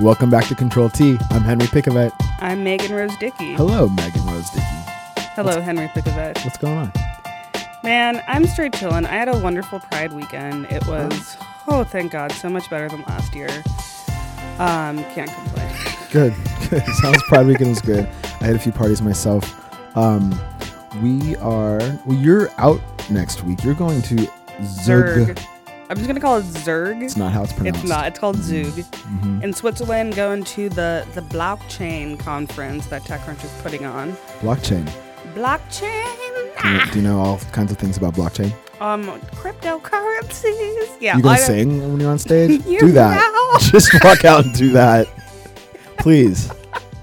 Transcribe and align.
Welcome 0.00 0.30
back 0.30 0.46
to 0.46 0.54
Control 0.54 0.88
T. 0.88 1.18
I'm 1.28 1.42
Henry 1.42 1.66
Pickavet. 1.66 2.10
I'm 2.38 2.64
Megan 2.64 2.94
Rose 2.94 3.14
Dickey. 3.18 3.52
Hello, 3.52 3.86
Megan 3.86 4.24
Rose 4.24 4.48
Dickey. 4.48 4.64
Hello, 5.34 5.60
Henry 5.60 5.88
Pickavet. 5.88 6.42
What's 6.42 6.56
going 6.56 6.78
on? 6.78 6.92
Man, 7.84 8.22
I'm 8.26 8.46
straight 8.46 8.72
chillin'. 8.72 9.04
I 9.04 9.08
had 9.08 9.28
a 9.28 9.38
wonderful 9.38 9.78
Pride 9.78 10.14
weekend. 10.14 10.64
It 10.70 10.86
was, 10.86 11.36
oh, 11.68 11.84
thank 11.84 12.12
God, 12.12 12.32
so 12.32 12.48
much 12.48 12.70
better 12.70 12.88
than 12.88 13.02
last 13.02 13.34
year. 13.34 13.50
Um, 14.58 15.04
can't 15.12 15.30
complain. 15.30 15.70
Good. 16.10 16.34
Good. 16.70 16.82
Sounds 16.94 17.22
Pride 17.24 17.46
Weekend 17.46 17.68
was 17.68 17.82
good. 17.82 18.08
I 18.40 18.44
had 18.44 18.56
a 18.56 18.58
few 18.58 18.72
parties 18.72 19.02
myself. 19.02 19.54
Um, 19.98 20.32
we 21.02 21.36
are. 21.36 21.78
Well, 22.06 22.16
you're 22.16 22.50
out 22.56 22.80
next 23.10 23.44
week. 23.44 23.62
You're 23.62 23.74
going 23.74 24.00
to 24.02 24.16
Zurg. 24.62 25.34
Zurg. 25.36 25.59
I'm 25.90 25.96
just 25.96 26.06
gonna 26.06 26.20
call 26.20 26.36
it 26.38 26.44
Zurg. 26.44 27.02
It's 27.02 27.16
not 27.16 27.32
how 27.32 27.42
it's 27.42 27.52
pronounced. 27.52 27.80
It's 27.80 27.88
not. 27.88 28.06
It's 28.06 28.18
called 28.18 28.36
Zug. 28.36 28.66
Mhm. 28.66 29.42
In 29.42 29.52
Switzerland, 29.52 30.14
going 30.14 30.44
to 30.44 30.68
the 30.68 31.04
the 31.14 31.20
blockchain 31.22 32.16
conference 32.16 32.86
that 32.86 33.02
TechCrunch 33.02 33.42
is 33.44 33.50
putting 33.62 33.84
on. 33.84 34.16
Blockchain. 34.40 34.88
Blockchain. 35.34 36.06
Do 36.62 36.68
you, 36.68 36.74
know, 36.74 36.84
do 36.92 36.98
you 36.98 37.02
know 37.02 37.18
all 37.20 37.38
kinds 37.52 37.72
of 37.72 37.78
things 37.78 37.96
about 37.96 38.14
blockchain? 38.14 38.52
Um, 38.80 39.06
cryptocurrencies. 39.32 40.88
Yeah. 41.00 41.16
you 41.16 41.22
gonna 41.24 41.38
sing 41.38 41.80
when 41.90 42.00
you're 42.00 42.10
on 42.12 42.18
stage? 42.20 42.64
You 42.66 42.78
do 42.78 42.92
that. 42.92 43.16
know. 43.16 43.58
Just 43.72 43.92
walk 44.04 44.24
out 44.24 44.44
and 44.44 44.54
do 44.54 44.70
that, 44.72 45.08
please. 45.98 46.50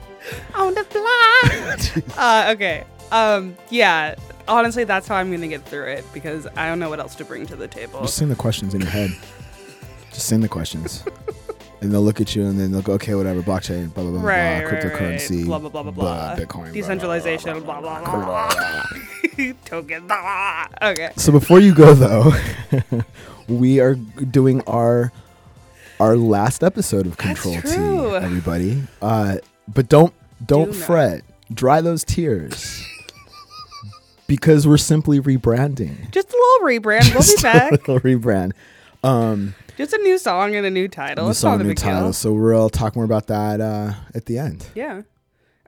on 0.56 0.74
the 0.74 0.84
fly. 0.86 2.02
uh, 2.18 2.52
okay. 2.54 2.86
Um, 3.12 3.58
yeah. 3.70 4.16
Honestly, 4.48 4.84
that's 4.84 5.08
how 5.08 5.16
I'm 5.16 5.32
gonna 5.32 5.48
get 5.48 5.64
through 5.66 5.86
it 5.88 6.06
because 6.14 6.48
I 6.56 6.68
don't 6.70 6.80
know 6.80 6.90
what 6.90 7.00
else 7.00 7.16
to 7.16 7.26
bring 7.26 7.46
to 7.48 7.56
the 7.56 7.68
table. 7.68 8.02
Just 8.02 8.16
sing 8.16 8.30
the 8.30 8.36
questions 8.36 8.74
in 8.74 8.82
your 8.82 8.90
head. 8.90 9.12
Just 10.14 10.28
sing 10.28 10.40
the 10.42 10.48
questions. 10.48 11.04
And 11.80 11.92
they'll 11.94 12.02
look 12.02 12.20
at 12.20 12.36
you 12.36 12.44
and 12.46 12.60
then 12.60 12.72
they'll 12.72 12.82
go, 12.82 12.94
okay, 12.94 13.14
whatever, 13.14 13.42
blockchain, 13.44 13.94
blah, 13.94 14.02
blah, 14.04 14.14
blah, 14.14 14.22
Right, 14.24 14.62
blah, 14.62 14.70
right, 14.72 14.84
cryptocurrency, 14.84 15.38
right. 15.42 15.46
Blah, 15.46 15.60
blah, 15.60 15.70
blah, 15.70 15.84
blah, 15.84 15.92
blah. 15.92 16.36
Bitcoin, 16.36 16.74
Decentralization, 16.74 17.62
blah, 17.64 17.80
blah, 17.80 18.02
blah, 18.02 18.16
blah. 18.16 18.50
blah, 18.50 18.84
blah. 19.36 19.54
Token, 19.66 20.08
blah. 20.08 20.66
Okay. 20.82 21.12
So 21.18 21.32
before 21.32 21.60
you 21.60 21.76
go 21.76 21.94
though, 21.94 22.32
we 23.48 23.80
are 23.80 23.94
doing 23.94 24.62
our 24.66 25.12
our 26.00 26.16
last 26.18 26.64
episode 26.64 27.06
of 27.06 27.18
Control. 27.18 27.62
T, 27.62 27.70
everybody. 27.76 28.82
Uh, 29.02 29.38
but 29.68 29.88
don't 29.90 30.14
don't 30.44 30.72
Do 30.72 30.78
not. 30.80 30.86
fret. 30.88 31.22
Dry 31.54 31.82
those 31.82 32.04
tears. 32.04 32.84
Because 34.28 34.68
we're 34.68 34.78
simply 34.78 35.20
rebranding. 35.20 36.12
Just 36.12 36.30
a 36.30 36.34
little 36.62 36.68
rebrand. 36.68 37.06
We'll 37.14 37.20
be 37.22 37.26
Just 37.26 37.40
a 37.40 37.44
back. 37.44 37.72
little 37.88 38.00
rebrand. 38.00 38.52
Um, 39.04 39.56
Just 39.78 39.94
a 39.94 39.98
new 40.00 40.18
song 40.18 40.56
and 40.56 40.66
a 40.66 40.70
new 40.72 40.88
title. 40.88 41.26
new 41.26 41.32
it's 41.32 41.40
song, 41.40 41.64
new 41.64 41.74
title. 41.74 42.02
deal. 42.06 42.14
So 42.14 42.34
we'll 42.34 42.70
talk 42.70 42.96
more 42.96 43.06
about 43.06 43.28
that 43.28 43.62
uh, 43.62 43.94
at 44.14 44.26
the 44.26 44.38
end. 44.40 44.68
Yeah. 44.76 45.02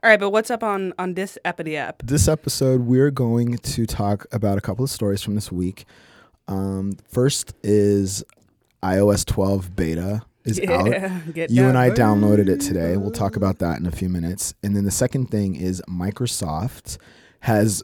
All 0.02 0.08
right, 0.08 0.18
but 0.18 0.30
what's 0.30 0.50
up 0.50 0.62
on 0.62 0.94
on 0.98 1.14
this 1.14 1.36
epity 1.44 1.74
ep? 1.76 2.02
This 2.04 2.26
episode, 2.26 2.82
we're 2.82 3.10
going 3.10 3.58
to 3.58 3.86
talk 3.86 4.26
about 4.32 4.56
a 4.56 4.60
couple 4.62 4.82
of 4.84 4.90
stories 4.90 5.22
from 5.22 5.34
this 5.34 5.52
week. 5.52 5.84
Um, 6.48 6.96
first 7.08 7.52
is 7.62 8.24
iOS 8.82 9.26
12 9.26 9.76
beta 9.76 10.22
is 10.44 10.58
out. 10.68 10.86
You 11.50 11.68
and 11.68 11.76
I 11.76 11.90
downloaded 11.90 12.48
it 12.48 12.60
today. 12.62 12.96
We'll 12.96 13.10
talk 13.10 13.36
about 13.36 13.58
that 13.58 13.78
in 13.78 13.86
a 13.86 13.90
few 13.92 14.08
minutes. 14.08 14.54
And 14.62 14.74
then 14.74 14.84
the 14.84 14.90
second 14.90 15.26
thing 15.30 15.54
is 15.54 15.82
Microsoft 15.88 16.96
has, 17.40 17.82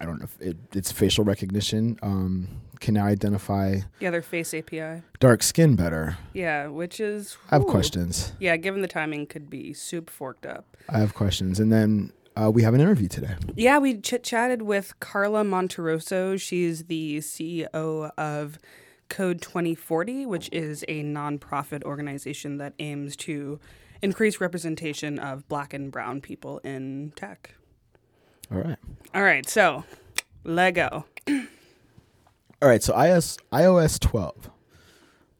I 0.00 0.06
don't 0.06 0.18
know, 0.18 0.24
if 0.24 0.40
it, 0.40 0.56
it's 0.74 0.90
facial 0.90 1.24
recognition, 1.24 1.98
um, 2.02 2.48
can 2.80 2.94
now 2.94 3.04
identify 3.04 3.80
Yeah, 4.00 4.10
their 4.10 4.22
face 4.22 4.54
API. 4.54 5.02
dark 5.18 5.42
skin 5.42 5.76
better. 5.76 6.16
Yeah, 6.32 6.68
which 6.68 7.00
is. 7.00 7.36
I 7.50 7.56
have 7.56 7.66
questions. 7.66 8.32
Yeah, 8.40 8.56
given 8.56 8.80
the 8.80 8.88
timing, 8.88 9.26
could 9.26 9.50
be 9.50 9.74
soup 9.74 10.08
forked 10.08 10.46
up. 10.46 10.76
I 10.88 10.98
have 10.98 11.12
questions. 11.14 11.60
And 11.60 11.70
then 11.70 12.12
uh, 12.34 12.50
we 12.50 12.62
have 12.62 12.72
an 12.72 12.80
interview 12.80 13.08
today. 13.08 13.34
Yeah, 13.54 13.76
we 13.78 13.98
chit 14.00 14.24
chatted 14.24 14.62
with 14.62 14.98
Karla 15.00 15.42
Monterroso. 15.44 16.40
She's 16.40 16.84
the 16.84 17.18
CEO 17.18 18.10
of 18.16 18.58
Code 19.10 19.42
2040, 19.42 20.24
which 20.24 20.48
is 20.50 20.82
a 20.88 21.02
nonprofit 21.02 21.82
organization 21.84 22.56
that 22.56 22.72
aims 22.78 23.16
to 23.16 23.60
increase 24.00 24.40
representation 24.40 25.18
of 25.18 25.46
black 25.48 25.74
and 25.74 25.92
brown 25.92 26.22
people 26.22 26.58
in 26.60 27.12
tech. 27.16 27.54
All 28.52 28.58
right. 28.58 28.76
All 29.14 29.22
right, 29.22 29.48
so 29.48 29.84
Lego. 30.44 31.04
All 32.62 32.68
right. 32.68 32.82
So 32.82 32.92
iOS, 32.94 33.38
iOS 33.52 33.98
12. 34.00 34.50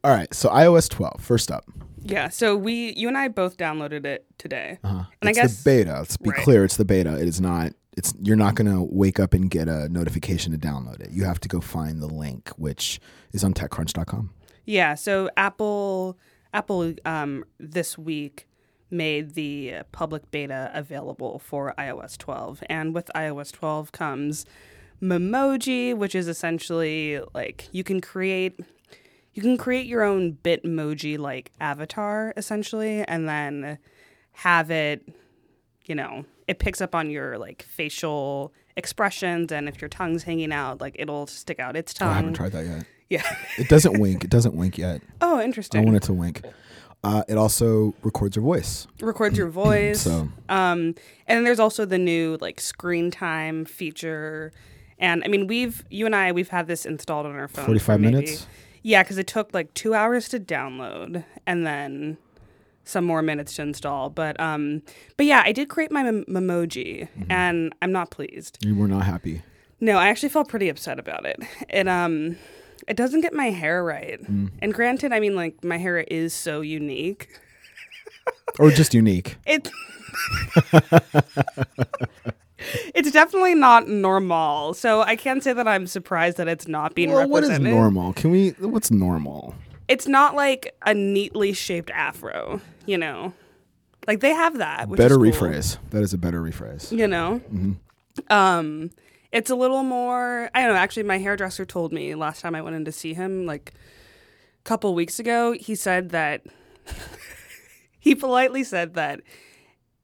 All 0.05 0.11
right. 0.11 0.33
So 0.35 0.49
iOS 0.49 0.89
12, 0.89 1.21
first 1.21 1.51
up. 1.51 1.65
Yeah, 2.03 2.31
so 2.31 2.57
we, 2.57 2.95
you 2.97 3.09
and 3.09 3.19
I 3.19 3.29
both 3.29 3.59
downloaded 3.59 4.07
it 4.07 4.25
today. 4.39 4.79
Uh-huh. 4.83 5.05
And 5.21 5.29
I 5.29 5.31
it's 5.31 5.39
guess- 5.39 5.63
the 5.63 5.71
beta. 5.71 5.93
Let's 5.99 6.17
be 6.17 6.31
Right. 6.31 6.43
clear. 6.43 6.65
It's 6.65 6.77
the 6.79 6.85
beta. 6.87 7.15
It 7.21 7.29
is 7.29 7.41
not. 7.41 7.73
It's 7.97 8.15
you're 8.23 8.37
not 8.37 8.55
going 8.55 8.71
to 8.73 8.83
wake 8.91 9.21
up 9.21 9.35
and 9.35 9.51
get 9.51 9.69
a 9.69 9.89
notification 9.91 10.53
to 10.53 10.59
download 10.59 11.01
it. 11.01 11.11
You 11.11 11.25
have 11.25 11.41
to 11.41 11.49
go 11.49 11.61
find 11.61 12.01
the 12.01 12.07
link, 12.07 12.49
which 12.57 13.01
is 13.33 13.45
on 13.45 13.53
TechCrunch.com. 13.53 14.31
Yeah, 14.65 14.95
so 14.95 15.29
Apple 15.37 16.17
Apple 16.55 16.95
um, 17.05 17.45
this 17.59 17.99
week 17.99 18.47
made 18.91 19.35
the 19.35 19.75
uh, 19.75 19.83
public 19.93 20.31
beta 20.31 20.71
available 20.75 21.39
for 21.39 21.75
iOS 21.79 22.17
12, 22.19 22.63
and 22.69 22.95
with 22.95 23.11
iOS 23.15 23.53
12 23.53 23.93
comes 23.93 24.45
Memoji, 25.03 25.95
which 25.97 26.15
is 26.15 26.29
essentially 26.29 27.21
like 27.35 27.69
you 27.73 27.83
can 27.85 28.01
create 28.01 28.59
you 29.33 29.43
can 29.43 29.57
create 29.57 29.87
your 29.87 30.03
own 30.03 30.37
Bitmoji 30.43 31.19
like 31.19 31.53
avatar 31.61 32.33
essentially, 32.37 33.03
and 33.05 33.29
then 33.29 33.79
have 34.33 34.71
it, 34.71 35.09
you 35.87 35.95
know, 35.95 36.25
it 36.49 36.59
picks 36.59 36.81
up 36.81 36.95
on 36.95 37.11
your 37.11 37.39
like 37.39 37.63
facial 37.63 38.53
expressions, 38.77 39.53
and 39.53 39.69
if 39.69 39.81
your 39.81 39.89
tongue's 39.89 40.25
hanging 40.25 40.53
out, 40.53 40.81
like 40.81 40.97
it'll 40.99 41.27
stick 41.27 41.59
out 41.61 41.77
its 41.77 41.95
Oh, 42.01 42.07
I 42.07 42.15
haven't 42.15 42.35
tried 42.35 42.53
that 42.53 42.67
yet. 42.67 42.87
yeah. 43.09 43.37
It 43.57 43.69
doesn't 43.69 43.99
wink. 43.99 44.25
It 44.25 44.31
doesn't 44.31 44.55
wink 44.55 44.77
yet. 44.79 45.01
Oh, 45.23 45.41
interesting. 45.41 45.81
I 45.83 45.85
want 45.85 45.97
it 45.97 46.03
to 46.05 46.13
wink. 46.13 46.43
Uh, 47.03 47.23
it 47.29 47.39
also 47.39 47.95
records 48.03 48.37
your 48.37 48.43
voice. 48.45 48.87
records 49.01 49.39
your 49.39 49.49
voice. 49.65 50.03
So 50.03 50.29
Um, 50.49 50.95
and 51.27 51.37
then 51.39 51.45
there's 51.45 51.61
also 51.61 51.85
the 51.87 51.99
new 51.99 52.37
like 52.41 52.61
screen 52.61 53.11
time 53.11 53.65
feature. 53.65 54.53
And 54.99 55.23
I 55.25 55.29
mean, 55.29 55.47
we've 55.47 55.83
you 55.91 56.05
and 56.07 56.15
I 56.15 56.33
we've 56.33 56.51
had 56.51 56.67
this 56.67 56.85
installed 56.85 57.25
on 57.27 57.33
our 57.37 57.49
phone. 57.49 57.65
45 57.65 58.01
maybe- 58.01 58.15
minutes. 58.15 58.47
Yeah, 58.83 59.03
because 59.03 59.19
it 59.19 59.27
took 59.27 59.53
like 59.53 59.73
two 59.75 59.93
hours 59.93 60.27
to 60.31 60.41
download, 60.41 61.23
and 61.47 61.67
then 61.67 62.17
some 62.85 63.05
more 63.05 63.21
minutes 63.21 63.55
to 63.57 63.63
install. 63.63 64.09
But 64.09 64.41
um, 64.41 64.81
but 65.19 65.27
yeah, 65.27 65.43
I 65.45 65.53
did 65.53 65.69
create 65.69 65.93
my 65.93 66.03
mem- 66.03 66.25
memoji, 66.25 67.09
Mm-hmm. 67.19 67.31
and 67.31 67.75
I'm 67.83 67.93
not 67.93 68.11
pleased. 68.11 68.57
You 68.65 68.75
were 68.75 68.89
not 68.89 69.05
happy. 69.05 69.43
No, 69.81 69.99
I 69.99 70.09
actually 70.09 70.31
felt 70.31 70.49
pretty 70.49 70.71
upset 70.71 70.99
about 70.99 71.27
it. 71.27 71.41
It 71.69 71.89
um, 71.89 72.37
it 72.89 72.97
doesn't 72.97 73.21
get 73.21 73.33
my 73.35 73.51
hair 73.51 73.85
right. 73.85 74.23
Mm. 74.23 74.51
And 74.61 74.75
granted, 74.75 75.13
I 75.13 75.21
mean, 75.21 75.35
like 75.37 75.63
my 75.65 75.79
hair 75.79 75.99
is 75.99 76.35
so 76.35 76.61
unique. 76.61 77.29
Or 78.59 78.71
just 78.71 78.95
unique. 78.95 79.37
It's 79.47 79.71
it's 82.95 83.11
definitely 83.11 83.55
not 83.55 83.89
normal. 83.89 84.75
So 84.75 85.03
I 85.03 85.17
can't 85.17 85.43
say 85.43 85.53
that 85.53 85.67
I'm 85.67 85.87
surprised 85.87 86.37
that 86.37 86.49
it's 86.49 86.69
not 86.69 86.95
being 86.95 87.11
Well, 87.11 87.29
what 87.29 87.45
is 87.45 87.59
normal? 87.59 88.13
Can 88.13 88.31
we? 88.31 88.51
What's 88.59 88.91
normal? 88.91 89.55
It's 89.89 90.07
not 90.07 90.35
like 90.35 90.75
a 90.85 90.95
neatly 90.95 91.53
shaped 91.53 91.91
afro, 91.91 92.61
you 92.87 92.99
know. 92.99 93.33
Like 94.07 94.21
they 94.21 94.33
have 94.33 94.59
that. 94.59 94.89
Which 94.89 94.99
better 94.99 95.17
cool, 95.17 95.25
rephrase. 95.25 95.79
That 95.91 96.03
is 96.03 96.13
a 96.13 96.19
better 96.19 96.41
rephrase. 96.41 96.97
You 96.97 97.07
know. 97.07 97.41
Um, 98.29 98.91
it's 99.33 99.51
a 99.51 99.55
little 99.55 99.83
more. 99.83 100.51
I 100.55 100.63
don't 100.63 100.75
know. 100.75 100.81
Actually, 100.81 101.05
my 101.05 101.19
hairdresser 101.19 101.65
told 101.65 101.93
me 101.93 102.15
last 102.15 102.41
time 102.41 102.55
I 102.55 102.63
went 102.63 102.77
in 102.77 102.85
to 102.85 102.93
see 102.93 103.15
him, 103.15 103.47
like 103.47 103.73
a 104.61 104.65
couple 104.65 104.95
weeks 104.95 105.19
ago. 105.19 105.53
He 105.53 105.75
said 105.75 106.11
that 106.11 106.43
he 108.01 108.15
politely 108.15 108.65
said 108.65 108.95
that 108.95 109.21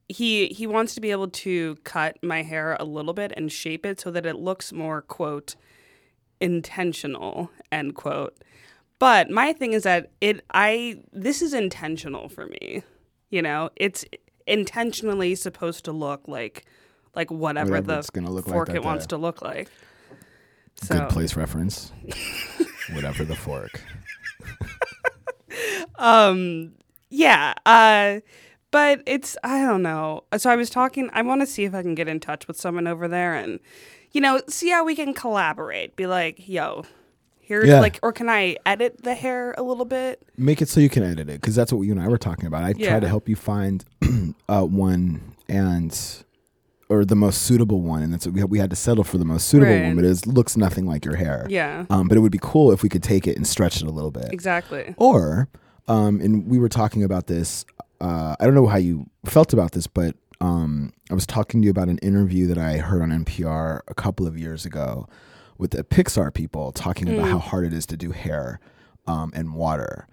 he 0.08 0.46
he 0.48 0.66
wants 0.66 0.94
to 0.94 1.00
be 1.00 1.10
able 1.10 1.28
to 1.28 1.76
cut 1.84 2.22
my 2.22 2.42
hair 2.42 2.76
a 2.78 2.84
little 2.84 3.14
bit 3.14 3.32
and 3.36 3.50
shape 3.50 3.84
it 3.84 4.00
so 4.00 4.10
that 4.10 4.26
it 4.26 4.36
looks 4.36 4.72
more 4.72 5.02
quote 5.02 5.56
intentional 6.40 7.50
end 7.72 7.94
quote 7.94 8.36
but 8.98 9.30
my 9.30 9.52
thing 9.52 9.72
is 9.72 9.82
that 9.82 10.10
it 10.20 10.44
i 10.50 11.00
this 11.12 11.42
is 11.42 11.54
intentional 11.54 12.28
for 12.28 12.46
me 12.46 12.82
you 13.30 13.42
know 13.42 13.70
it's 13.74 14.04
intentionally 14.46 15.34
supposed 15.34 15.84
to 15.84 15.92
look 15.92 16.28
like 16.28 16.64
like 17.16 17.30
whatever, 17.30 17.70
Whatever 17.70 17.86
the 17.94 17.98
it's 17.98 18.10
gonna 18.10 18.30
look 18.30 18.46
like 18.46 18.54
fork 18.54 18.68
that 18.68 18.76
it 18.76 18.84
wants 18.84 19.06
to 19.06 19.16
look 19.16 19.42
like 19.42 19.68
so 20.80 20.98
Good 21.00 21.08
place 21.08 21.34
reference. 21.36 21.90
Whatever 22.92 23.24
the 23.24 23.34
fork. 23.34 23.80
um 25.98 26.72
yeah 27.08 27.54
uh 27.64 28.20
but 28.70 29.02
it's 29.06 29.36
i 29.42 29.60
don't 29.62 29.82
know 29.82 30.24
so 30.36 30.50
i 30.50 30.56
was 30.56 30.68
talking 30.70 31.08
i 31.12 31.22
want 31.22 31.40
to 31.40 31.46
see 31.46 31.64
if 31.64 31.74
i 31.74 31.82
can 31.82 31.94
get 31.94 32.08
in 32.08 32.20
touch 32.20 32.46
with 32.46 32.56
someone 32.60 32.86
over 32.86 33.08
there 33.08 33.34
and 33.34 33.58
you 34.12 34.20
know 34.20 34.40
see 34.48 34.68
how 34.70 34.84
we 34.84 34.94
can 34.94 35.14
collaborate 35.14 35.96
be 35.96 36.06
like 36.06 36.46
yo 36.48 36.84
here's 37.40 37.68
Yeah. 37.68 37.78
like, 37.78 38.00
or 38.02 38.12
can 38.12 38.28
I 38.28 38.56
edit 38.66 39.04
the 39.04 39.14
hair 39.14 39.54
a 39.56 39.62
little 39.62 39.84
bit? 39.84 40.20
Make 40.36 40.60
it 40.60 40.68
so 40.68 40.80
you 40.80 40.88
can 40.88 41.04
edit 41.04 41.30
it 41.30 41.40
because 41.40 41.54
that's 41.54 41.72
what 41.72 41.82
you 41.82 41.92
and 41.92 42.00
I 42.02 42.08
were 42.08 42.18
talking 42.18 42.46
about. 42.46 42.64
I 42.64 42.74
Yeah. 42.76 42.88
try 42.90 42.98
to 42.98 43.06
help 43.06 43.28
you 43.28 43.36
find 43.36 43.84
uh, 44.48 44.62
one 44.64 45.36
and 45.48 45.96
or 46.88 47.04
the 47.04 47.16
most 47.16 47.42
suitable 47.42 47.80
one, 47.80 48.02
and 48.02 48.12
that's 48.12 48.26
what 48.26 48.34
we 48.34 48.44
we 48.44 48.58
had 48.58 48.70
to 48.70 48.76
settle 48.76 49.02
for 49.04 49.18
the 49.18 49.24
most 49.24 49.48
suitable 49.48 49.72
Right. 49.74 49.84
one, 49.86 49.96
but 49.96 50.04
it 50.04 50.26
looks 50.26 50.56
nothing 50.56 50.86
like 50.86 51.04
your 51.04 51.16
hair. 51.16 51.46
Yeah, 51.50 51.84
Um, 51.90 52.06
but 52.08 52.16
it 52.16 52.20
would 52.20 52.32
be 52.32 52.38
cool 52.40 52.70
if 52.72 52.82
we 52.82 52.88
could 52.88 53.02
take 53.02 53.26
it 53.26 53.36
and 53.36 53.46
stretch 53.46 53.76
it 53.82 53.86
a 53.88 53.90
little 53.90 54.12
bit. 54.12 54.28
exactly. 54.32 54.94
Or, 54.96 55.48
um, 55.88 56.20
and 56.20 56.46
we 56.46 56.58
were 56.58 56.68
talking 56.68 57.02
about 57.02 57.26
this. 57.26 57.64
Uh, 58.00 58.36
I 58.38 58.44
don't 58.44 58.54
know 58.54 58.66
how 58.66 58.76
you 58.78 59.06
felt 59.24 59.52
about 59.52 59.72
this, 59.72 59.86
but 59.86 60.14
um, 60.40 60.92
I 61.10 61.14
was 61.14 61.26
talking 61.26 61.60
to 61.60 61.64
you 61.64 61.70
about 61.70 61.88
an 61.88 61.98
interview 61.98 62.46
that 62.48 62.58
I 62.58 62.76
heard 62.78 63.02
on 63.02 63.10
NPR 63.10 63.80
a 63.88 63.94
couple 63.94 64.26
of 64.26 64.38
years 64.38 64.64
ago 64.64 65.08
with 65.58 65.70
the 65.72 65.82
Pixar 65.82 66.32
people 66.32 66.70
talking 66.72 67.08
about 67.08 67.28
how 67.28 67.38
hard 67.38 67.64
it 67.64 67.72
is 67.72 67.86
to 67.86 67.96
do 67.96 68.12
hair 68.12 68.60
um, 69.06 69.32
and 69.34 69.54
water. 69.54 70.06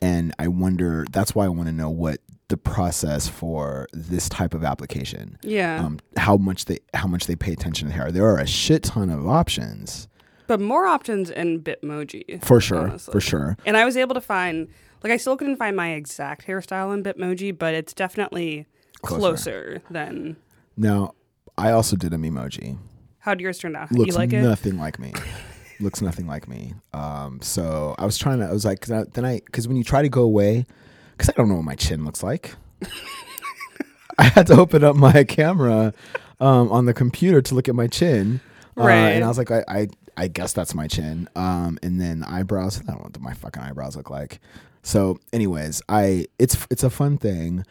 And 0.00 0.34
I 0.38 0.48
wonder, 0.48 1.04
that's 1.10 1.34
why 1.34 1.44
I 1.46 1.48
want 1.48 1.68
to 1.68 1.72
know 1.72 1.88
what 1.90 2.20
the 2.52 2.56
process 2.56 3.26
for 3.28 3.88
this 3.92 4.28
type 4.28 4.54
of 4.54 4.62
application, 4.62 5.38
Yeah, 5.42 5.84
um, 5.84 5.98
how 6.16 6.36
much 6.36 6.66
they 6.66 6.78
how 6.94 7.08
much 7.08 7.26
they 7.26 7.34
pay 7.34 7.52
attention 7.52 7.88
to 7.88 7.94
hair. 7.94 8.12
There 8.12 8.26
are 8.26 8.38
a 8.38 8.46
shit 8.46 8.84
ton 8.84 9.10
of 9.10 9.26
options 9.26 10.06
but 10.46 10.60
more 10.60 10.84
options 10.84 11.30
in 11.30 11.62
Bitmoji 11.62 12.44
for 12.44 12.60
sure, 12.60 12.88
honestly. 12.88 13.12
for 13.12 13.20
sure. 13.20 13.56
And 13.64 13.74
I 13.76 13.86
was 13.86 13.96
able 13.96 14.14
to 14.14 14.20
find, 14.20 14.68
like, 15.02 15.10
I 15.10 15.16
still 15.16 15.36
couldn't 15.36 15.56
find 15.56 15.74
my 15.74 15.92
exact 15.92 16.46
hairstyle 16.46 16.92
in 16.92 17.02
Bitmoji, 17.02 17.56
but 17.58 17.72
it's 17.72 17.94
definitely 17.94 18.66
Closer. 19.00 19.18
closer, 19.20 19.82
than 19.88 20.36
Now, 20.76 21.14
I 21.56 21.70
also 21.70 21.96
did 21.96 22.12
a 22.12 22.16
Memoji. 22.18 22.76
how'd 23.20 23.40
yours 23.40 23.58
turn 23.58 23.76
out. 23.76 23.92
looks 23.92 24.08
you 24.08 24.14
like 24.14 24.32
it? 24.34 24.42
nothing 24.42 24.78
like 24.78 24.98
me. 24.98 25.14
looks 25.80 26.02
nothing 26.02 26.26
like 26.26 26.46
me. 26.48 26.74
Um, 26.92 27.40
so 27.40 27.94
I 27.98 28.04
was 28.04 28.18
trying 28.18 28.40
to. 28.40 28.46
I 28.46 28.52
was 28.52 28.66
like, 28.66 28.80
cause 28.82 28.90
I, 28.90 29.04
then 29.14 29.24
I, 29.24 29.40
because 29.46 29.66
when 29.66 29.76
you 29.78 29.84
try 29.84 30.02
to 30.02 30.08
go 30.10 30.22
away, 30.22 30.66
because 31.12 31.28
I 31.30 31.32
don't 31.32 31.48
know 31.48 31.56
what 31.56 31.64
my 31.64 31.74
chin 31.76 32.04
looks 32.04 32.22
like. 32.22 32.54
I 34.18 34.24
had 34.24 34.46
to 34.48 34.54
open 34.60 34.84
up 34.84 34.94
my 34.96 35.24
camera 35.24 35.94
um, 36.40 36.70
on 36.70 36.84
the 36.86 36.94
computer 36.94 37.40
to 37.42 37.54
look 37.54 37.68
at 37.68 37.74
my 37.74 37.86
chin, 37.86 38.40
uh, 38.76 38.82
Right. 38.84 39.10
and 39.10 39.24
I 39.24 39.28
was 39.28 39.38
like, 39.38 39.50
I, 39.50 39.64
I, 39.66 39.88
I 40.16 40.28
guess 40.28 40.52
that's 40.52 40.74
my 40.74 40.86
chin. 40.86 41.28
Um, 41.34 41.78
and 41.82 42.00
then 42.00 42.22
eyebrows. 42.24 42.78
I 42.78 42.82
don't 42.84 42.96
know 42.98 43.02
what 43.04 43.20
my 43.20 43.32
fucking 43.34 43.62
eyebrows 43.62 43.96
look 43.96 44.10
like. 44.10 44.40
So, 44.82 45.18
anyways, 45.32 45.80
I 45.88 46.26
it's 46.38 46.66
it's 46.70 46.82
a 46.82 46.90
fun 46.90 47.16
thing. 47.16 47.64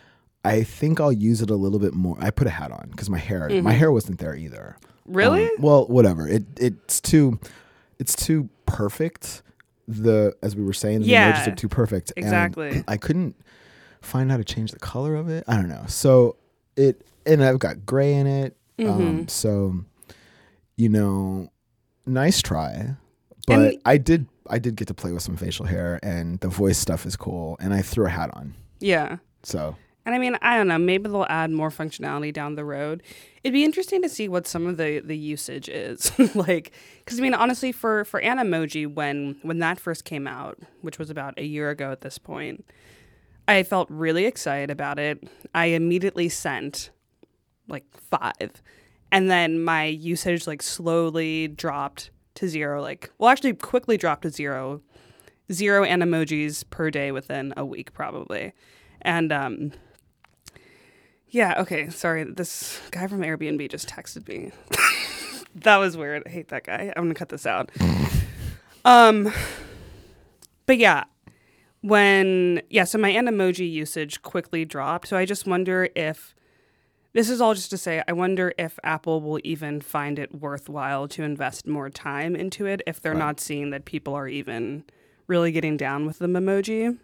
I 0.44 0.64
think 0.64 1.00
I'll 1.00 1.12
use 1.12 1.42
it 1.42 1.50
a 1.52 1.56
little 1.56 1.78
bit 1.78 1.94
more. 1.94 2.18
I 2.20 2.32
put 2.32 2.48
a 2.48 2.52
hat 2.52 2.72
on 2.72 2.88
because 2.90 3.10
my 3.10 3.20
hair 3.20 3.48
my 3.62 3.74
hair 3.74 3.92
wasn't 3.92 4.20
there 4.20 4.36
either. 4.36 4.78
Really? 5.06 5.44
Um, 5.44 5.52
well, 5.60 5.86
whatever. 5.88 6.28
It 6.28 6.44
it's 6.58 7.00
too 7.02 7.40
it's 8.00 8.16
too 8.16 8.50
perfect. 8.66 9.44
The 9.88 10.36
as 10.42 10.56
we 10.56 10.64
were 10.64 10.74
saying, 10.74 11.02
the 11.02 11.08
Yeah, 11.08 11.34
emojis 11.34 11.52
are 11.52 11.56
too 11.56 11.68
perfect. 11.70 12.14
and 12.16 12.26
exactly. 12.26 12.84
I 12.88 12.98
couldn't 12.98 13.36
find 14.02 14.32
how 14.32 14.38
to 14.38 14.44
change 14.44 14.72
the 14.72 14.80
color 14.80 15.16
of 15.16 15.30
it. 15.30 15.44
I 15.48 15.56
don't 15.56 15.70
know. 15.70 15.84
So 15.88 16.38
it 16.78 17.06
and 17.26 17.44
I've 17.44 17.60
got 17.60 17.86
gray 17.86 18.14
in 18.14 18.28
it. 18.28 18.56
Mm-hmm. 18.80 18.90
Um, 19.02 19.28
so 19.28 19.76
you 20.78 20.90
know, 20.90 21.50
nice 22.06 22.42
try. 22.42 22.96
But 23.48 23.60
And- 23.60 23.82
I 23.86 23.98
did 23.98 24.28
I 24.50 24.60
did 24.60 24.76
get 24.76 24.88
to 24.90 24.94
play 24.94 25.12
with 25.12 25.24
some 25.24 25.38
facial 25.38 25.66
hair 25.66 26.00
and 26.04 26.40
the 26.42 26.48
voice 26.50 26.78
stuff 26.78 27.06
is 27.06 27.16
cool. 27.16 27.58
And 27.60 27.74
I 27.74 27.82
threw 27.82 28.06
a 28.06 28.10
hat 28.10 28.30
on. 28.34 28.54
yeah. 28.80 29.18
So 29.44 29.76
And 30.06 30.16
I 30.16 30.18
mean, 30.18 30.38
I 30.42 30.58
don't 30.58 30.68
know. 30.68 30.80
Maybe 30.80 31.10
they'll 31.10 31.28
add 31.30 31.52
more 31.52 31.70
functionality 31.70 32.34
down 32.34 32.56
the 32.56 32.66
road. 32.66 33.04
It'd 33.44 33.54
be 33.54 33.64
interesting 33.64 34.02
to 34.02 34.10
see 34.10 34.28
what 34.28 34.48
some 34.48 34.66
of 34.66 34.78
the 34.78 35.00
the 35.00 35.18
usage 35.18 35.70
is 35.70 36.12
like. 36.36 36.72
Because 37.00 37.20
I 37.20 37.22
mean, 37.22 37.34
honestly, 37.34 37.72
for 37.72 38.04
for 38.06 38.22
Animoji, 38.22 38.92
when 38.92 39.38
when 39.44 39.60
that 39.60 39.80
first 39.80 40.04
came 40.04 40.28
out, 40.28 40.58
which 40.82 40.98
was 40.98 41.10
about 41.10 41.38
a 41.38 41.46
year 41.46 41.70
ago 41.70 41.92
at 41.92 42.02
this 42.02 42.18
point, 42.18 42.66
I 43.48 43.62
felt 43.64 43.90
really 43.90 44.26
excited 44.26 44.72
about 44.72 44.98
it. 44.98 45.24
I 45.54 45.68
immediately 45.68 46.30
sent 46.30 46.90
like 47.68 47.86
five, 47.96 48.62
and 49.12 49.30
then 49.30 49.64
my 49.64 49.86
usage 49.86 50.48
like 50.48 50.64
slowly 50.64 51.48
dropped 51.48 52.10
to 52.36 52.48
zero. 52.48 52.82
Like, 52.82 53.12
well, 53.20 53.30
actually, 53.30 53.54
quickly 53.54 53.98
dropped 53.98 54.24
to 54.24 54.32
zero. 54.32 54.82
Zero 55.52 55.84
animojis 55.84 56.64
per 56.70 56.90
day 56.90 57.12
within 57.12 57.54
a 57.58 57.66
week, 57.66 57.94
probably. 57.94 58.54
And 59.02 59.34
um, 59.34 59.72
yeah, 61.32 61.62
okay. 61.62 61.90
Sorry. 61.90 62.26
This 62.26 62.80
guy 62.92 63.08
from 63.08 63.22
Airbnb 63.22 63.70
just 63.72 63.90
texted 63.90 64.28
me. 64.28 64.52
that 65.56 65.78
was 65.78 65.98
weird. 65.98 66.24
I 66.26 66.30
hate 66.30 66.50
that 66.50 66.66
guy. 66.66 66.94
I'm 66.96 67.04
going 67.04 67.14
to 67.14 67.18
cut 67.18 67.30
this 67.30 67.46
out. 67.46 67.72
um 68.86 69.32
but 70.66 70.78
yeah, 70.78 71.04
when 71.82 72.62
yeah, 72.70 72.84
so 72.84 72.98
my 72.98 73.12
emoji 73.12 73.70
usage 73.70 74.22
quickly 74.22 74.66
dropped. 74.66 75.08
So 75.08 75.18
I 75.18 75.26
just 75.26 75.46
wonder 75.48 75.90
if 75.96 76.36
this 77.14 77.30
is 77.30 77.42
all 77.42 77.54
just 77.54 77.70
to 77.72 77.78
say 77.78 78.04
I 78.08 78.14
wonder 78.14 78.54
if 78.58 78.80
Apple 78.84 79.22
will 79.22 79.40
even 79.44 79.82
find 79.82 80.18
it 80.20 80.34
worthwhile 80.34 81.08
to 81.10 81.24
invest 81.24 81.68
more 81.68 81.90
time 81.90 82.36
into 82.36 82.66
it 82.66 82.82
if 82.88 83.02
they're 83.02 83.14
not 83.14 83.40
seeing 83.40 83.70
that 83.72 83.86
people 83.86 84.14
are 84.14 84.28
even 84.28 84.84
really 85.28 85.52
getting 85.52 85.78
down 85.78 86.06
with 86.06 86.20
the 86.20 86.28
emoji. 86.28 86.98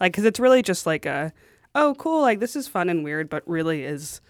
Like 0.00 0.14
cuz 0.14 0.24
it's 0.24 0.40
really 0.40 0.62
just 0.62 0.86
like 0.86 1.06
a 1.06 1.32
oh 1.74 1.94
cool, 1.98 2.20
like 2.22 2.40
this 2.40 2.56
is 2.56 2.68
fun 2.68 2.88
and 2.88 3.04
weird 3.04 3.28
but 3.28 3.42
really 3.48 3.84
is 3.84 4.20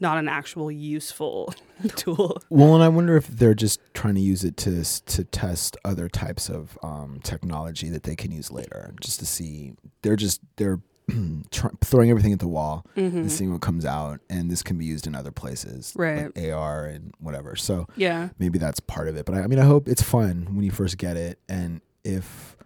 not 0.00 0.18
an 0.18 0.28
actual 0.28 0.70
useful 0.70 1.54
tool. 1.96 2.42
Well, 2.50 2.74
and 2.74 2.82
I 2.82 2.88
wonder 2.88 3.16
if 3.16 3.28
they're 3.28 3.54
just 3.54 3.80
trying 3.94 4.14
to 4.16 4.20
use 4.20 4.42
it 4.44 4.56
to 4.58 4.82
to 4.84 5.24
test 5.24 5.76
other 5.84 6.08
types 6.08 6.48
of 6.48 6.76
um, 6.82 7.20
technology 7.22 7.88
that 7.90 8.02
they 8.02 8.16
can 8.16 8.32
use 8.32 8.50
later, 8.50 8.94
just 9.00 9.20
to 9.20 9.26
see. 9.26 9.74
They're 10.02 10.16
just 10.16 10.40
they're 10.56 10.80
tr- 11.50 11.68
throwing 11.80 12.10
everything 12.10 12.32
at 12.32 12.38
the 12.40 12.48
wall 12.48 12.84
and 12.96 13.30
seeing 13.30 13.52
what 13.52 13.60
comes 13.60 13.84
out, 13.84 14.20
and 14.30 14.50
this 14.50 14.62
can 14.62 14.76
be 14.78 14.84
used 14.84 15.06
in 15.06 15.14
other 15.14 15.30
places, 15.32 15.92
Right. 15.96 16.34
Like 16.36 16.52
AR 16.52 16.86
and 16.86 17.12
whatever. 17.18 17.54
So 17.56 17.86
Yeah. 17.96 18.28
maybe 18.38 18.58
that's 18.58 18.80
part 18.80 19.08
of 19.08 19.16
it. 19.16 19.24
But 19.26 19.34
I, 19.36 19.42
I 19.42 19.46
mean, 19.48 19.58
I 19.60 19.64
hope 19.64 19.88
it's 19.88 20.02
fun 20.02 20.46
when 20.54 20.64
you 20.64 20.70
first 20.70 20.98
get 20.98 21.16
it, 21.16 21.38
and 21.48 21.80
if 22.04 22.56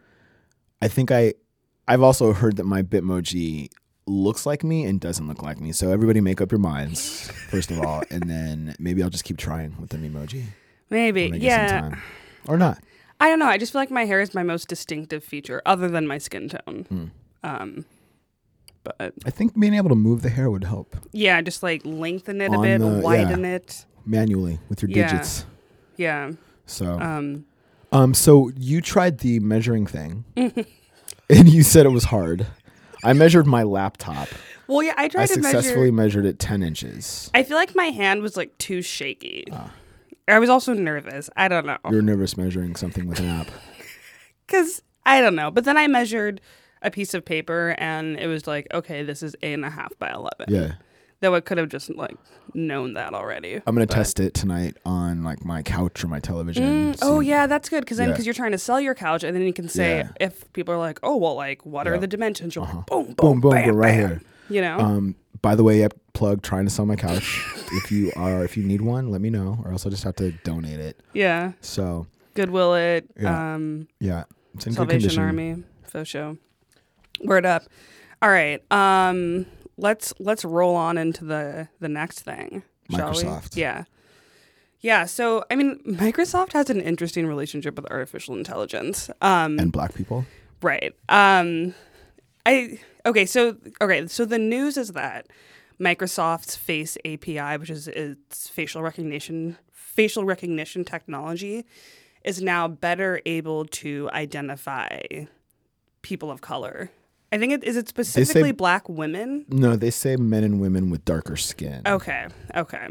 I 0.80 0.88
think 0.88 1.10
I, 1.10 1.34
I've 1.88 2.02
also 2.02 2.32
heard 2.32 2.56
that 2.56 2.64
my 2.64 2.82
Bitmoji 2.82 3.70
looks 4.06 4.46
like 4.46 4.62
me 4.64 4.84
and 4.84 5.00
doesn't 5.00 5.26
look 5.26 5.42
like 5.42 5.60
me. 5.60 5.72
So 5.72 5.90
everybody 5.90 6.20
make 6.20 6.40
up 6.40 6.52
your 6.52 6.60
minds 6.60 7.28
first 7.50 7.70
of 7.70 7.80
all, 7.80 8.02
and 8.10 8.28
then 8.30 8.74
maybe 8.78 9.02
I'll 9.02 9.10
just 9.10 9.24
keep 9.24 9.36
trying 9.36 9.74
with 9.80 9.90
the 9.90 9.98
emoji 9.98 10.44
Maybe. 10.90 11.24
when 11.30 11.34
I 11.34 11.38
get 11.38 11.68
some 11.70 11.90
Yeah. 11.92 11.98
or 12.46 12.56
not. 12.56 12.78
I 13.18 13.28
don't 13.30 13.38
know. 13.38 13.46
I 13.46 13.56
just 13.58 13.72
feel 13.72 13.80
like 13.80 13.90
my 13.90 14.04
hair 14.04 14.20
is 14.20 14.34
my 14.34 14.42
most 14.42 14.68
distinctive 14.68 15.24
feature, 15.24 15.62
other 15.64 15.88
than 15.88 16.06
my 16.06 16.18
skin 16.18 16.48
tone. 16.50 16.84
Hmm. 16.88 17.04
Um, 17.42 17.84
but 18.84 19.14
I 19.25 19.30
think 19.30 19.58
being 19.58 19.75
able 19.75 19.88
to 19.88 19.94
move 19.96 20.22
the 20.22 20.28
hair 20.28 20.50
would 20.50 20.64
help 20.64 20.96
yeah, 21.12 21.40
just 21.40 21.62
like 21.62 21.80
lengthen 21.84 22.40
it 22.40 22.52
a 22.52 22.58
bit, 22.60 22.78
the- 22.80 23.00
widen 23.02 23.44
it. 23.44 23.84
manually 24.04 24.60
with 24.68 24.82
your 24.82 24.90
Yeah. 24.90 25.10
digits. 25.10 25.44
Yeah. 25.96 26.32
So, 26.66 27.00
Um, 27.00 27.46
um, 27.90 28.14
so 28.14 28.50
you 28.56 28.80
tried 28.80 29.18
the 29.18 29.40
measuring 29.40 29.86
thing, 29.86 30.25
and 30.36 31.48
you 31.48 31.62
said 31.62 31.86
it 31.86 31.90
was 31.90 32.04
hard. 32.04 32.46
I 33.06 33.12
measured 33.12 33.46
my 33.46 33.62
laptop. 33.62 34.28
well, 34.66 34.82
yeah, 34.82 34.94
I 34.96 35.04
I 35.04 35.08
tried 35.08 35.26
to 35.28 35.34
successfully 35.34 35.90
measure. 35.90 36.22
measured 36.22 36.26
it 36.26 36.38
ten 36.38 36.62
inches. 36.62 37.30
I 37.34 37.42
feel 37.42 37.56
like 37.56 37.75
my 37.75 37.86
hand 37.86 38.22
was 38.22 38.36
like 38.36 38.56
too 38.58 38.82
shaky. 38.82 39.44
Ah. 39.52 39.72
I 40.28 40.38
was 40.40 40.50
also 40.50 40.72
nervous. 40.75 41.30
I 41.36 41.46
don't 41.48 41.66
know. 41.66 41.78
You're 41.90 42.02
nervous 42.02 42.36
measuring 42.36 42.75
something 42.76 43.06
with 43.08 43.20
an 43.20 43.28
app. 43.28 43.48
Because 44.46 44.80
I 45.04 45.20
don't 45.20 45.34
know. 45.34 45.50
But 45.50 45.64
then 45.64 45.76
I 45.76 45.88
measured 45.88 46.40
a 46.82 46.88
piece 46.90 47.14
of 47.14 47.25
paper 47.25 47.75
and 47.78 48.16
it 48.16 48.28
was 48.28 48.46
like, 48.46 48.68
okay, 48.72 49.02
this 49.02 49.20
is 49.20 49.34
eight 49.42 49.54
and 49.54 49.64
a 49.64 49.70
half 49.70 49.92
by 49.98 50.12
11. 50.12 50.46
Yeah. 50.46 50.75
Though 51.20 51.35
I 51.35 51.40
could 51.40 51.56
have 51.58 51.70
just 51.70 51.88
like 51.94 52.16
known 52.52 52.92
that 52.94 53.14
already. 53.14 53.54
I'm 53.66 53.75
gonna 53.75 53.87
But- 53.87 53.94
test 53.94 54.20
it 54.20 54.35
tonight 54.35 54.76
on 54.85 55.23
like 55.25 55.44
my 55.44 55.62
couch 55.62 56.04
or 56.04 56.08
my 56.08 56.20
television. 56.20 56.92
Mm, 56.92 56.99
oh 57.02 57.20
yeah, 57.20 57.46
that's 57.46 57.68
good 57.70 57.80
because 57.80 57.96
then 57.96 58.08
Yeah. 58.08 58.12
because 58.12 58.26
you're 58.26 58.35
trying 58.35 58.52
to 58.52 58.58
sell 58.58 58.80
your 58.80 58.94
couch 58.94 59.25
and 59.25 59.35
then 59.35 59.42
you 59.44 59.52
can 59.54 59.68
say 59.68 59.99
Yeah. 59.99 60.08
if 60.20 60.52
people 60.52 60.75
are 60.75 60.78
like, 60.78 60.99
oh 61.02 61.16
well, 61.16 61.35
like 61.35 61.64
what 61.64 61.88
are 61.88 61.96
the 61.99 62.06
dimensions? 62.06 62.54
You're 62.54 62.64
Uh-huh. 62.64 62.76
like, 62.78 62.87
boom, 62.87 63.04
boom, 63.06 63.14
Boom, 63.14 63.40
boom, 63.40 63.50
bam, 63.52 63.75
right 63.76 63.92
bam. 63.96 64.08
here. 64.08 64.20
You 64.50 64.61
know, 64.61 64.78
Um, 64.78 65.14
by 65.42 65.54
the 65.54 65.64
way, 65.64 65.78
yep, 65.80 65.94
plug 66.12 66.42
trying 66.42 66.64
to 66.66 66.70
sell 66.70 66.85
my 66.87 66.96
couch. 66.96 67.42
if 67.73 67.90
you 67.90 68.12
are, 68.14 68.44
if 68.44 68.56
you 68.56 68.62
need 68.62 68.82
one, 68.82 69.11
let 69.11 69.20
me 69.23 69.30
know, 69.30 69.58
or 69.64 69.73
else 69.73 69.85
I'll 69.87 69.90
just 69.90 70.04
have 70.04 70.16
to 70.16 70.32
donate 70.44 70.78
it. 70.80 71.00
yeah, 71.14 71.52
So 71.62 72.06
Goodwill 72.35 72.75
it, 72.75 73.08
Yeah. 73.18 73.54
um, 73.54 73.88
yeah, 74.00 74.25
it's 74.54 74.66
in 74.66 74.73
good 74.73 74.76
Salvation 74.76 75.00
condition. 75.00 75.23
Army, 75.23 75.64
faux 75.85 76.08
show. 76.08 76.37
Word 77.25 77.46
up. 77.46 77.62
All 78.23 78.28
right, 78.28 78.61
um, 78.70 79.46
let's 79.76 80.12
let's 80.18 80.45
roll 80.45 80.75
on 80.76 80.99
into 80.99 81.25
the 81.25 81.68
the 81.80 81.88
next 81.88 82.21
thing. 82.21 82.62
Shall 82.90 83.12
Microsoft. 83.12 83.54
we? 83.56 83.62
Yeah. 83.62 83.85
Yeah, 84.80 85.06
so 85.06 85.45
I 85.50 85.56
mean, 85.56 85.80
Microsoft 85.87 86.52
has 86.52 86.71
an 86.71 86.80
interesting 86.80 87.26
relationship 87.26 87.76
with 87.76 87.90
artificial 87.90 88.37
intelligence. 88.37 89.11
Um, 89.21 89.59
And 89.59 89.73
black 89.73 89.95
people. 89.95 90.26
Right. 90.62 90.95
Um 91.09 91.75
I 92.45 92.78
okay, 93.04 93.26
so 93.26 93.56
okay, 93.80 94.06
so 94.06 94.25
the 94.25 94.38
news 94.38 94.76
is 94.76 94.92
that 94.92 95.26
Microsoft's 95.80 96.56
Face 96.56 96.97
API, 97.04 97.59
which 97.59 97.71
is 97.71 97.88
its 97.88 98.49
facial 98.49 98.83
recognition 98.83 99.56
facial 99.73 100.25
recognition 100.25 100.85
technology, 100.85 101.64
is 102.25 102.40
now 102.42 102.68
better 102.68 103.21
able 103.26 103.64
to 103.64 104.09
identify 104.12 105.00
people 106.02 106.30
of 106.30 106.40
color. 106.42 106.90
I 107.37 107.38
think 107.38 107.52
it 107.52 107.64
is 107.64 107.76
it 107.76 107.87
specifically 107.87 108.52
black 108.52 108.88
women. 108.88 109.45
No, 109.50 109.76
they 109.76 109.90
say 109.90 110.16
men 110.16 110.43
and 110.43 110.59
women 110.59 110.88
with 110.88 111.05
darker 111.05 111.37
skin. 111.37 111.83
Okay, 111.87 112.28
okay. 112.55 112.88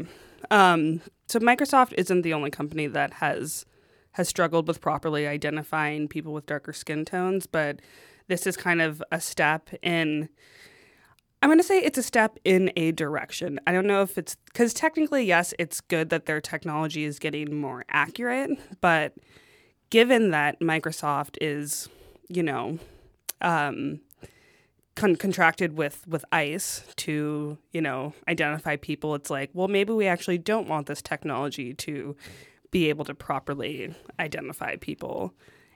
Um, 0.52 1.00
so 1.26 1.40
Microsoft 1.40 1.94
isn't 1.98 2.22
the 2.22 2.32
only 2.32 2.52
company 2.52 2.86
that 2.86 3.14
has 3.14 3.66
has 4.12 4.28
struggled 4.28 4.68
with 4.68 4.80
properly 4.80 5.26
identifying 5.26 6.06
people 6.06 6.32
with 6.32 6.46
darker 6.46 6.72
skin 6.72 7.04
tones, 7.04 7.46
but 7.46 7.80
this 8.28 8.46
is 8.46 8.56
kind 8.56 8.80
of 8.80 9.02
a 9.10 9.20
step 9.20 9.68
in. 9.82 10.28
I'm 11.42 11.48
going 11.48 11.58
to 11.58 11.64
say 11.64 11.80
it's 11.80 11.98
a 11.98 12.02
step 12.04 12.38
in 12.44 12.70
a 12.76 12.92
direction. 12.92 13.58
I 13.66 13.72
don't 13.72 13.86
know 13.88 14.02
if 14.02 14.16
it's 14.16 14.36
because 14.44 14.72
technically, 14.72 15.24
yes, 15.24 15.54
it's 15.58 15.80
good 15.80 16.10
that 16.10 16.26
their 16.26 16.40
technology 16.40 17.02
is 17.02 17.18
getting 17.18 17.56
more 17.56 17.84
accurate, 17.88 18.50
but 18.80 19.14
given 19.90 20.30
that 20.30 20.60
Microsoft 20.60 21.36
is, 21.40 21.88
you 22.28 22.44
know, 22.44 22.78
um, 23.40 24.00
con- 24.96 25.16
contracted 25.16 25.76
with 25.78 26.04
with 26.08 26.24
ICE 26.32 26.82
to 26.96 27.56
you 27.72 27.80
know 27.80 28.12
identify 28.28 28.76
people, 28.76 29.14
it's 29.14 29.30
like, 29.30 29.50
well, 29.54 29.68
maybe 29.68 29.92
we 29.92 30.06
actually 30.08 30.38
don't 30.38 30.66
want 30.68 30.86
this 30.88 31.00
technology 31.00 31.72
to 31.74 32.16
be 32.72 32.88
able 32.88 33.04
to 33.04 33.14
properly 33.14 33.94
identify 34.18 34.76
people. 34.76 35.32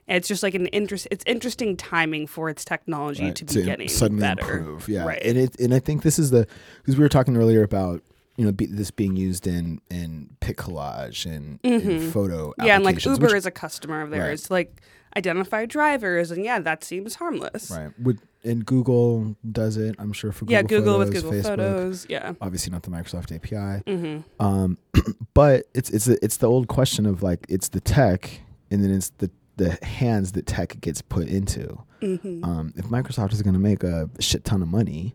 And 0.07 0.17
it's 0.17 0.27
just 0.27 0.43
like 0.43 0.55
an 0.55 0.65
interest. 0.67 1.07
It's 1.09 1.23
interesting 1.25 1.77
timing 1.77 2.27
for 2.27 2.49
its 2.49 2.65
technology 2.65 3.25
Right, 3.25 3.35
to 3.35 3.45
be 3.45 3.63
getting 3.63 3.87
suddenly 3.87 4.21
better. 4.21 4.57
improve. 4.57 4.89
Yeah, 4.89 5.05
Right. 5.05 5.21
and 5.23 5.37
it 5.37 5.57
and 5.59 5.73
I 5.73 5.79
think 5.79 6.01
this 6.03 6.19
is 6.19 6.31
the 6.31 6.47
because 6.81 6.97
we 6.97 7.01
were 7.03 7.09
talking 7.09 7.37
earlier 7.37 7.63
about 7.63 8.03
you 8.35 8.43
know 8.45 8.51
be, 8.51 8.65
this 8.65 8.91
being 8.91 9.15
used 9.15 9.45
in 9.47 9.79
in 9.89 10.35
pic 10.41 10.57
collage 10.57 11.25
and, 11.25 11.59
and 11.63 12.11
photo 12.11 12.49
Mm-hmm. 12.51 12.65
Yeah, 12.65 12.75
and 12.75 12.83
like 12.83 13.05
Uber 13.05 13.27
which- 13.27 13.33
is 13.35 13.45
a 13.45 13.51
customer 13.51 14.01
of 14.01 14.09
theirs. 14.09 14.49
Like 14.51 14.81
identify 15.17 15.65
drivers, 15.65 16.31
and 16.31 16.43
yeah, 16.45 16.59
that 16.59 16.83
seems 16.83 17.15
harmless. 17.15 17.69
right 17.71 17.91
would 17.99 18.19
and 18.43 18.65
Google 18.65 19.35
does 19.51 19.77
it. 19.77 19.95
I'm 19.99 20.13
sure 20.13 20.31
for 20.31 20.45
Google 20.45 20.53
Yeah, 20.55 20.61
Google 20.63 20.97
with 20.97 21.13
Google 21.13 21.31
Facebook, 21.31 21.43
Photos. 21.43 22.07
Yeah. 22.09 22.33
Obviously 22.41 22.71
not 22.71 22.81
the 22.83 22.89
Microsoft 22.89 23.31
API. 23.35 23.83
hmm 23.95 24.19
Um, 24.39 24.77
but 25.35 25.65
it's 25.75 25.89
it's 25.91 26.07
it's 26.07 26.37
the 26.37 26.47
old 26.47 26.67
question 26.67 27.05
of 27.05 27.21
like 27.21 27.45
it's 27.49 27.69
the 27.69 27.79
tech 27.81 28.41
and 28.71 28.83
then 28.83 28.91
it's 28.91 29.09
the 29.19 29.29
the 29.57 29.77
hands 29.85 30.31
that 30.31 30.47
tech 30.47 30.79
gets 30.81 31.01
put 31.03 31.27
into. 31.27 31.77
hmm 32.01 32.43
Um, 32.43 32.73
if 32.75 32.85
Microsoft 32.85 33.31
is 33.33 33.41
going 33.43 33.53
to 33.53 33.59
make 33.59 33.83
a 33.83 34.09
shit 34.19 34.43
ton 34.43 34.61
of 34.63 34.67
money 34.67 35.13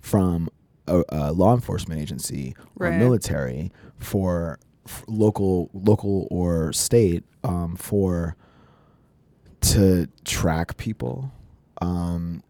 from 0.00 0.48
a, 0.86 1.02
a 1.08 1.32
law 1.32 1.54
enforcement 1.54 2.00
agency 2.00 2.54
or 2.76 2.86
Right. 2.88 2.98
military 2.98 3.72
for, 3.98 4.58
f 4.86 5.04
local 5.08 5.70
local 5.74 6.26
or 6.30 6.72
state 6.72 7.24
um, 7.44 7.76
for 7.76 8.34
to 9.60 10.08
track 10.24 10.76
people 10.76 11.32
um, 11.82 12.42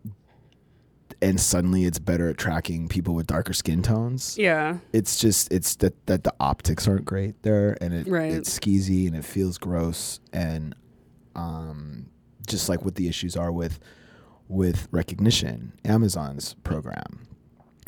and 1.23 1.39
suddenly 1.41 1.85
it's 1.85 1.99
better 1.99 2.29
at 2.29 2.39
tracking 2.39 2.89
people 2.89 3.15
with 3.15 3.27
darker 3.27 3.53
skin 3.53 3.83
tones 3.83 4.37
Yeah. 4.39 4.79
it's 4.93 5.19
just 5.19 5.53
it's 5.53 5.77
that 5.77 6.07
that 6.07 6.25
the 6.25 6.33
optics 6.41 6.87
aren't 6.89 7.05
great 7.05 7.43
there 7.43 7.77
and 7.81 7.93
it 7.93 8.09
Right. 8.09 8.33
it's 8.33 8.59
skeezy 8.59 9.07
and 9.07 9.17
it 9.17 9.25
feels 9.25 9.59
gross 9.59 10.21
and 10.33 10.75
um 11.37 12.07
just 12.47 12.69
like 12.69 12.85
what 12.85 12.95
the 12.97 13.07
issues 13.09 13.37
are 13.37 13.53
with 13.53 13.79
with 14.49 14.91
Rekognition 14.91 15.73
amazon's 15.85 16.55
program 16.65 17.27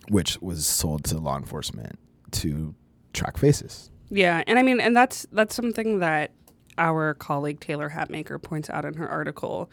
which 0.08 0.40
was 0.42 0.66
sold 0.66 1.04
to 1.04 1.18
law 1.18 1.36
enforcement 1.36 1.98
to 2.32 2.74
track 3.12 3.36
faces 3.38 3.90
Yeah, 4.10 4.42
and 4.46 4.58
I 4.58 4.62
mean, 4.62 4.78
and 4.80 4.94
that's 4.96 5.26
that's 5.32 5.54
something 5.54 6.00
that 6.00 6.32
our 6.78 7.14
colleague 7.14 7.60
Taylor 7.60 7.90
Hatmaker 7.90 8.40
points 8.42 8.70
out 8.70 8.84
in 8.84 8.94
her 8.94 9.08
article. 9.08 9.70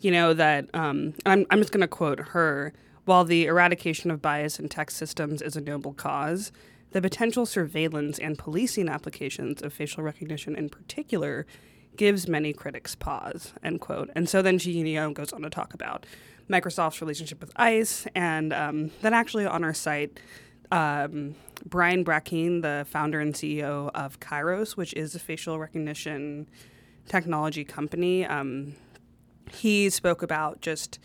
You 0.00 0.10
know 0.10 0.34
that 0.34 0.68
um, 0.74 1.14
I'm 1.24 1.46
I'm 1.50 1.58
just 1.58 1.72
going 1.72 1.80
to 1.80 1.88
quote 1.88 2.20
her. 2.20 2.72
While 3.04 3.24
the 3.24 3.46
eradication 3.46 4.10
of 4.10 4.20
bias 4.20 4.58
in 4.58 4.68
tech 4.68 4.90
systems 4.90 5.40
is 5.40 5.54
a 5.54 5.60
noble 5.60 5.92
cause, 5.92 6.50
the 6.90 7.00
potential 7.00 7.46
surveillance 7.46 8.18
and 8.18 8.36
policing 8.36 8.88
applications 8.88 9.62
of 9.62 9.72
facial 9.72 10.02
recognition 10.02 10.56
in 10.56 10.68
particular 10.70 11.46
gives 11.96 12.28
many 12.28 12.52
critics 12.52 12.96
pause. 12.96 13.52
End 13.62 13.80
quote. 13.80 14.10
And 14.14 14.28
so 14.28 14.42
then 14.42 14.58
she 14.58 14.72
you 14.72 14.94
know 14.94 15.12
goes 15.12 15.32
on 15.32 15.42
to 15.42 15.50
talk 15.50 15.72
about 15.72 16.04
Microsoft's 16.50 17.00
relationship 17.00 17.40
with 17.40 17.52
ICE, 17.56 18.06
and 18.14 18.52
um, 18.52 18.90
then 19.02 19.14
actually 19.14 19.46
on 19.46 19.64
our 19.64 19.74
site 19.74 20.20
um, 20.70 21.34
Brian 21.64 22.04
Brackeen, 22.04 22.62
the 22.62 22.86
founder 22.88 23.20
and 23.20 23.34
CEO 23.34 23.90
of 23.94 24.20
Kairos, 24.20 24.76
which 24.76 24.92
is 24.94 25.14
a 25.14 25.18
facial 25.18 25.58
recognition 25.58 26.48
technology 27.08 27.64
company, 27.64 28.24
um, 28.26 28.74
he 29.50 29.88
spoke 29.90 30.22
about 30.22 30.60
just 30.60 30.98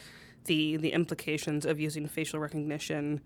the 0.45 0.77
the 0.77 0.91
implications 0.93 1.65
of 1.65 1.79
using 1.79 2.07
facial 2.07 2.39
recognition 2.39 3.21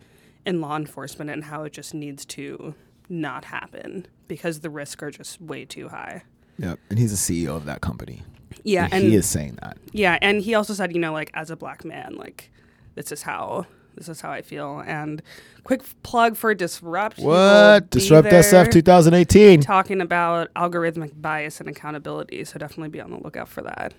in 0.46 0.62
law 0.62 0.76
enforcement 0.76 1.30
and 1.30 1.46
how 1.46 1.64
it 1.64 1.72
just 1.74 1.94
needs 1.94 2.26
to 2.26 2.76
not 3.08 3.46
happen 3.46 4.06
because 4.28 4.60
the 4.60 4.70
risks 4.70 5.02
are 5.02 5.12
just 5.12 5.40
way 5.42 5.64
too 5.64 5.88
high. 5.90 6.24
yep 6.58 6.80
and 6.90 7.00
he's 7.00 7.12
the 7.12 7.46
ceo 7.46 7.56
of 7.56 7.66
that 7.66 7.82
company 7.82 8.24
Yeah, 8.64 8.88
and 8.92 9.04
he 9.04 9.16
is 9.16 9.26
saying 9.26 9.58
that 9.62 9.78
yeah, 9.92 10.18
and 10.22 10.42
he 10.42 10.56
also 10.56 10.74
said, 10.74 10.94
you 10.94 11.00
know, 11.00 11.14
like 11.14 11.32
as 11.34 11.50
a 11.50 11.56
black 11.56 11.86
man, 11.86 12.16
like 12.18 12.52
this 12.96 13.12
is 13.12 13.22
how 13.22 13.66
this 13.96 14.10
is 14.10 14.22
how 14.22 14.32
I 14.32 14.42
feel. 14.42 14.84
And 14.86 15.22
quick 15.64 15.82
plug 16.04 16.36
for 16.36 16.54
Disrupt. 16.54 17.20
What 17.20 17.90
disrupt 17.90 18.28
sf 18.30 18.72
2018 18.72 19.62
Talking 19.62 20.02
about 20.02 20.54
algorithmic 20.54 21.20
bias 21.22 21.60
and 21.60 21.70
accountability, 21.70 22.44
so 22.46 22.60
definitely 22.60 22.90
be 22.90 23.02
on 23.02 23.12
the 23.12 23.18
lookout 23.18 23.48
for 23.48 23.62
that. 23.62 23.94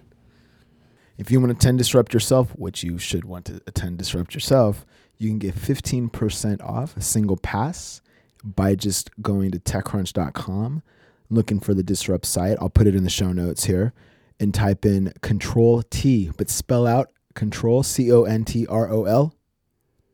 If 1.19 1.31
you 1.31 1.41
want 1.41 1.53
to 1.53 1.57
attend 1.57 1.79
Disrupt 1.79 2.12
yourself, 2.12 2.50
which 2.57 2.83
you 2.83 2.99
should 2.99 3.25
want 3.25 3.47
to 3.47 3.61
attend 3.67 3.99
Disrupt 3.99 4.35
yourself, 4.35 4.85
you 5.19 5.31
can 5.31 5.38
get 5.38 5.55
15% 5.55 6.62
off 6.62 6.97
a 6.97 7.00
single 7.00 7.38
pass 7.38 8.03
by 8.45 8.75
just 8.75 9.11
going 9.23 9.50
to 9.53 9.59
techcrunch.com, 9.59 10.83
looking 11.31 11.59
for 11.59 11.73
the 11.73 11.83
Disrupt 11.83 12.26
site. 12.26 12.59
I'll 12.61 12.69
put 12.69 12.87
it 12.87 12.95
in 12.95 13.03
the 13.03 13.11
show 13.11 13.33
notes 13.33 13.65
here 13.65 13.95
and 14.38 14.53
type 14.53 14.85
in 14.85 15.12
Control 15.23 15.83
T, 15.83 16.31
but 16.37 16.50
spell 16.50 16.87
out 16.87 17.11
Control 17.35 17.83
C 17.83 18.12
O 18.12 18.25
N 18.25 18.45
T 18.45 18.67
R 18.67 18.91
O 18.91 19.05
L 19.05 19.35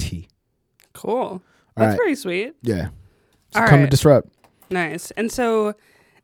T. 0.02 0.28
Cool. 0.92 1.12
All 1.16 1.42
That's 1.76 1.90
right. 1.90 1.98
pretty 1.98 2.14
sweet. 2.16 2.54
Yeah. 2.62 2.88
So 3.52 3.60
All 3.60 3.68
come 3.68 3.80
to. 3.82 3.86
Disrupt. 3.86 4.28
Nice. 4.70 5.10
And 5.12 5.30
so 5.32 5.74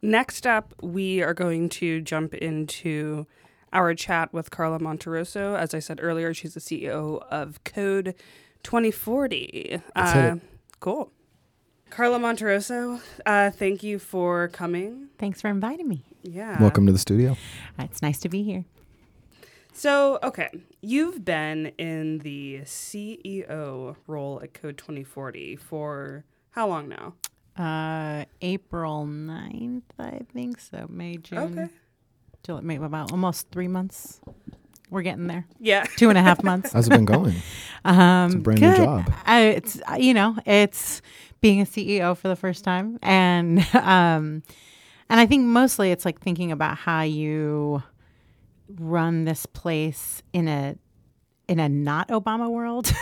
next 0.03 0.47
up, 0.47 0.75
we 0.83 1.23
are 1.23 1.35
going 1.35 1.69
to 1.71 2.01
jump 2.01 2.35
into 2.35 3.27
our 3.73 3.95
chat 3.95 4.33
with 4.33 4.51
Karla 4.51 4.79
Monterroso. 4.79 5.57
As 5.59 5.75
I 5.75 5.79
said 5.79 6.01
earlier, 6.03 6.33
she's 6.35 6.55
the 6.55 6.61
CEO 6.61 7.23
of 7.31 7.63
Code 7.65 8.15
2040. 8.63 9.81
Let's 9.97 10.13
hit 10.13 10.25
Uh, 10.25 10.37
cool. 10.81 11.13
Karla 11.91 12.19
Monterroso, 12.19 13.01
uh, 13.25 13.51
thank 13.51 13.83
you 13.83 13.99
for 13.99 14.49
coming. 14.49 15.09
Thanks 15.19 15.41
for 15.41 15.49
inviting 15.49 15.89
me. 15.89 16.05
Yeah. 16.23 16.61
Welcome 16.61 16.85
to 16.87 16.93
the 16.93 16.99
studio. 16.99 17.37
It's 17.79 18.03
nice 18.03 18.19
to 18.21 18.29
be 18.29 18.43
here. 18.43 18.65
So, 19.79 20.19
okay, 20.25 20.51
you've 20.81 21.25
been 21.25 21.67
in 21.79 22.19
the 22.19 22.63
CEO 22.65 23.95
role 24.09 24.41
at 24.43 24.53
Code 24.53 24.77
2040 24.77 25.55
for 25.55 26.25
how 26.51 26.67
long 26.67 26.89
now? 26.89 27.15
Uh, 27.57 28.25
April 28.43 29.07
9th, 29.07 29.83
I 29.97 30.23
think. 30.33 30.59
So 30.59 30.87
May, 30.89 31.19
June. 31.19 31.39
Okay. 31.39 31.69
Till 32.43 32.61
maybe 32.61 32.83
about 32.83 33.13
almost 33.13 33.53
three 33.53 33.69
months. 33.69 34.21
We're 34.91 35.03
getting 35.03 35.29
there. 35.29 35.47
Yeah. 35.61 35.85
Two 35.97 36.09
and 36.09 36.19
a 36.19 36.23
half 36.23 36.43
months. 36.43 36.73
How's 36.73 36.89
it 36.89 36.91
been 36.91 37.05
going? 37.05 37.37
Um, 37.85 38.27
It's 38.27 38.35
a 38.35 38.39
brand 38.39 38.61
new 38.61 38.77
job. 38.77 39.15
I, 39.27 39.43
it's 39.43 39.81
uh, 39.89 39.95
you 39.95 40.13
know 40.13 40.37
it's 40.45 41.03
being 41.41 41.61
a 41.61 41.65
CEO 41.65 42.17
for 42.17 42.27
the 42.27 42.35
first 42.35 42.65
time, 42.65 42.99
and 43.01 43.61
um, 43.75 44.43
and 45.09 45.21
I 45.21 45.27
think 45.27 45.45
mostly 45.45 45.93
it's 45.93 46.05
like 46.05 46.21
thinking 46.21 46.51
about 46.51 46.79
how 46.79 47.03
you 47.03 47.85
run 48.69 49.25
this 49.25 49.47
place 49.47 50.23
in 50.33 50.49
a 50.49 50.77
in 51.49 51.59
a 51.59 51.69
not 51.69 52.09
Obama 52.09 52.51
world. 52.51 52.93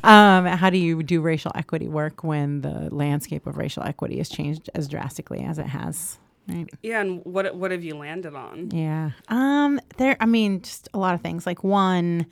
um, 0.04 0.44
how 0.44 0.68
do 0.68 0.76
you 0.76 1.02
do 1.02 1.22
racial 1.22 1.50
equity 1.54 1.88
work 1.88 2.22
when 2.22 2.60
the 2.60 2.94
landscape 2.94 3.46
of 3.46 3.56
racial 3.56 3.82
equity 3.82 4.18
has 4.18 4.28
changed 4.28 4.68
as 4.74 4.86
drastically 4.86 5.40
as 5.40 5.58
it 5.58 5.66
has? 5.66 6.18
Right. 6.48 6.68
Yeah, 6.82 7.00
and 7.00 7.24
what 7.24 7.56
what 7.56 7.70
have 7.72 7.82
you 7.82 7.96
landed 7.96 8.34
on? 8.34 8.70
Yeah. 8.70 9.10
Um 9.28 9.80
there 9.96 10.16
I 10.20 10.26
mean 10.26 10.62
just 10.62 10.88
a 10.94 10.98
lot 10.98 11.14
of 11.14 11.20
things. 11.20 11.44
Like 11.44 11.64
one 11.64 12.26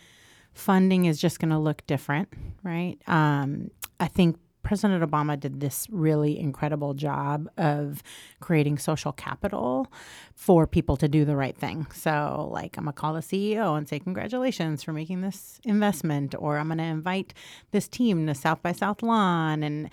funding 0.52 1.06
is 1.06 1.20
just 1.20 1.40
going 1.40 1.50
to 1.50 1.58
look 1.58 1.84
different, 1.88 2.28
right? 2.62 2.96
Um 3.08 3.72
I 3.98 4.06
think 4.06 4.38
President 4.64 5.08
Obama 5.08 5.38
did 5.38 5.60
this 5.60 5.86
really 5.90 6.38
incredible 6.38 6.94
job 6.94 7.48
of 7.56 8.02
creating 8.40 8.78
social 8.78 9.12
capital 9.12 9.92
for 10.34 10.66
people 10.66 10.96
to 10.96 11.06
do 11.06 11.24
the 11.24 11.36
right 11.36 11.56
thing. 11.56 11.86
So, 11.92 12.48
like, 12.50 12.76
I'm 12.76 12.86
to 12.86 12.92
call 12.92 13.14
the 13.14 13.20
CEO 13.20 13.76
and 13.78 13.88
say, 13.88 14.00
Congratulations 14.00 14.82
for 14.82 14.92
making 14.92 15.20
this 15.20 15.60
investment, 15.64 16.34
or 16.36 16.58
I'm 16.58 16.68
to 16.78 16.84
invite 16.84 17.34
this 17.70 17.86
team 17.86 18.26
to 18.26 18.34
South 18.34 18.62
by 18.62 18.72
South 18.72 19.02
Lawn. 19.02 19.62
And 19.62 19.90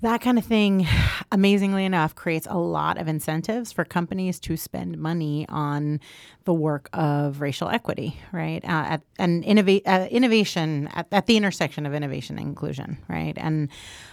that 0.00 0.20
kind 0.20 0.38
of 0.38 0.44
thing, 0.44 0.86
amazingly 1.32 1.84
enough, 1.84 2.14
creates 2.14 2.46
a 2.48 2.58
lot 2.58 2.98
of 2.98 3.08
incentives 3.08 3.72
for 3.72 3.84
companies 3.84 4.38
to 4.40 4.56
spend 4.56 4.98
money 4.98 5.46
on 5.48 6.00
the 6.44 6.54
work 6.54 6.88
of 6.92 7.40
racial 7.40 7.68
equity, 7.68 8.18
right? 8.32 8.64
Uh, 8.64 8.68
at, 8.68 9.02
and 9.18 9.44
innovate, 9.44 9.82
uh, 9.86 10.06
innovation 10.10 10.88
at, 10.94 11.06
at, 11.12 11.26
the 11.26 11.36
intersection 11.36 11.84
of 11.84 11.94
innovation 11.94 12.38
and 12.38 12.48
inclusion, 12.48 12.98
right? 13.08 13.36
And 13.36 13.68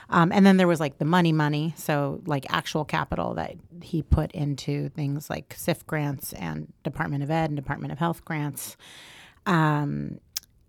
um, 0.10 0.32
and 0.32 0.46
then 0.46 0.58
there 0.58 0.68
was 0.68 0.80
like 0.80 1.00
the 1.00 1.06
money, 1.06 1.32
money, 1.32 1.74
so 1.78 2.22
like 2.26 2.46
actual 2.50 2.86
capital 2.86 3.34
that 3.36 3.56
he 3.82 4.04
put 4.04 4.32
into 4.34 4.90
things 4.90 5.30
like 5.30 5.56
SIF 5.58 5.86
grants 5.88 6.34
and 6.34 6.72
Department 6.84 7.24
of 7.24 7.32
Ed 7.32 7.50
and 7.50 7.56
Department 7.56 7.92
of 7.92 7.98
Health 7.98 8.24
grants. 8.24 8.78
Um, 9.48 10.20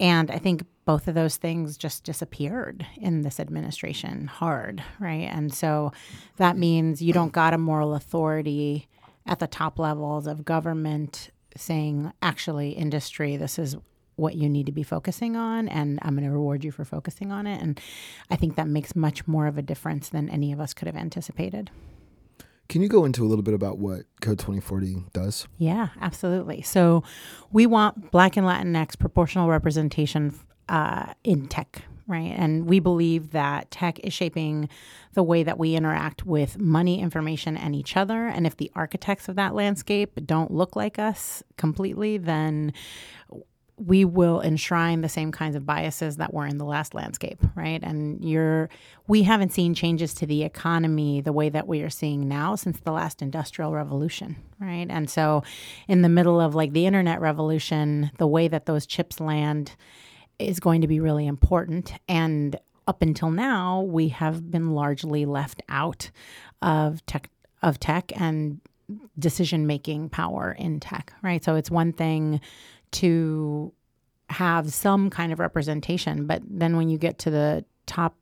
and 0.01 0.31
I 0.31 0.39
think 0.39 0.65
both 0.87 1.09
of 1.09 1.15
those 1.15 1.37
things 1.37 1.77
just 1.77 2.05
disappeared 2.05 2.87
in 2.97 3.23
this 3.23 3.39
administration 3.39 4.29
hard, 4.29 4.83
right? 4.99 5.29
And 5.31 5.53
so 5.53 5.93
that 6.37 6.57
means 6.57 7.03
you 7.03 7.13
don't 7.13 7.33
got 7.33 7.53
a 7.53 7.59
moral 7.59 7.95
authority 7.95 8.89
at 9.27 9.41
the 9.41 9.49
top 9.49 9.79
levels 9.79 10.27
of 10.27 10.45
government 10.45 11.31
saying, 11.57 12.13
actually, 12.23 12.71
industry, 12.71 13.37
this 13.37 13.59
is 13.59 13.77
what 14.15 14.37
you 14.37 14.49
need 14.49 14.67
to 14.67 14.73
be 14.73 14.85
focusing 14.85 15.37
on, 15.37 15.69
and 15.69 15.99
I'm 16.03 16.15
going 16.15 16.25
to 16.25 16.33
reward 16.33 16.65
you 16.65 16.71
for 16.71 16.85
focusing 16.85 17.33
on 17.33 17.47
it. 17.47 17.61
And 17.61 17.79
I 18.31 18.37
think 18.37 18.57
that 18.57 18.69
makes 18.69 18.97
much 18.97 19.27
more 19.27 19.47
of 19.47 19.59
a 19.59 19.63
difference 19.63 20.09
than 20.09 20.31
any 20.31 20.53
of 20.53 20.61
us 20.61 20.73
could 20.73 20.87
have 20.87 20.97
anticipated. 20.97 21.71
Can 22.69 22.83
you 22.83 22.89
go 22.89 23.05
into 23.05 23.25
a 23.25 23.29
little 23.29 23.43
bit 23.43 23.55
about 23.55 23.79
what 23.79 24.03
Code 24.21 24.39
2040 24.39 25.05
does? 25.13 25.47
Yeah, 25.59 25.89
absolutely. 26.01 26.63
So 26.63 27.05
we 27.53 27.67
want 27.67 28.11
Black 28.11 28.37
and 28.37 28.47
Latinx 28.47 28.99
proportional 28.99 29.49
representation 29.49 30.35
uh, 30.69 31.13
in 31.25 31.49
tech, 31.49 31.83
right? 32.07 32.33
And 32.37 32.69
we 32.69 32.81
believe 32.81 33.33
that 33.33 33.71
tech 33.71 33.99
is 34.01 34.13
shaping 34.13 34.69
the 35.15 35.23
way 35.23 35.43
that 35.43 35.59
we 35.59 35.75
interact 35.75 36.27
with 36.27 36.59
money, 36.59 37.01
information, 37.01 37.57
and 37.57 37.75
each 37.75 37.97
other. 37.97 38.27
And 38.27 38.47
if 38.47 38.57
the 38.57 38.71
architects 38.75 39.29
of 39.29 39.37
that 39.37 39.55
landscape 39.55 40.19
don't 40.25 40.51
look 40.51 40.77
like 40.77 40.99
us 40.99 41.43
completely, 41.57 42.19
then 42.19 42.73
we 43.79 44.07
will 44.07 44.41
enshrine 44.41 45.03
the 45.03 45.09
same 45.09 45.31
kinds 45.31 45.55
of 45.55 45.67
biases 45.67 46.17
that 46.17 46.33
were 46.33 46.47
in 46.47 46.57
the 46.57 46.65
last 46.65 46.95
landscape, 46.95 47.39
right? 47.55 47.83
And 47.83 48.25
you're 48.25 48.71
we 49.07 49.23
haven't 49.23 49.53
seen 49.53 49.75
changes 49.75 50.15
to 50.15 50.27
the 50.27 50.45
economy 50.45 51.21
the 51.21 51.33
way 51.33 51.51
that 51.51 51.69
we 51.69 51.83
are 51.83 51.91
seeing 51.91 52.27
now 52.27 52.55
since 52.55 52.81
the 52.81 52.93
last 52.93 53.21
industrial 53.21 53.73
revolution, 53.73 54.37
right? 54.59 54.87
And 54.89 55.11
so 55.11 55.43
in 55.89 56.01
the 56.01 56.09
middle 56.09 56.41
of 56.41 56.55
like 56.55 56.73
the 56.73 56.87
internet 56.87 57.21
revolution, 57.21 58.11
the 58.19 58.27
way 58.27 58.49
that 58.49 58.65
those 58.65 58.87
chips 58.87 59.21
land 59.21 59.73
is 60.39 60.61
going 60.61 60.81
to 60.81 60.87
be 60.87 61.01
really 61.01 61.27
important 61.27 61.93
and 62.09 62.57
up 62.87 63.03
until 63.03 63.31
now 63.31 63.81
we 63.83 64.09
have 64.09 64.51
been 64.51 64.71
largely 64.71 65.25
left 65.25 65.63
out 65.69 66.11
of 66.63 67.05
tech 67.07 67.31
of 67.63 67.81
tech 67.81 68.13
and 68.21 68.61
decision 69.19 69.67
making 69.67 70.09
power 70.09 70.55
in 70.59 70.81
tech, 70.81 71.13
right? 71.23 71.43
So 71.43 71.57
it's 71.57 71.71
one 71.71 71.93
thing 71.93 72.41
to 72.93 73.73
have 74.31 74.73
some 74.73 75.11
kind 75.11 75.33
of 75.33 75.39
representation. 75.39 76.27
But 76.27 76.43
then 76.49 76.77
when 76.77 76.89
you 76.89 76.99
get 76.99 77.19
to 77.21 77.31
the 77.31 77.65
top, 77.87 78.17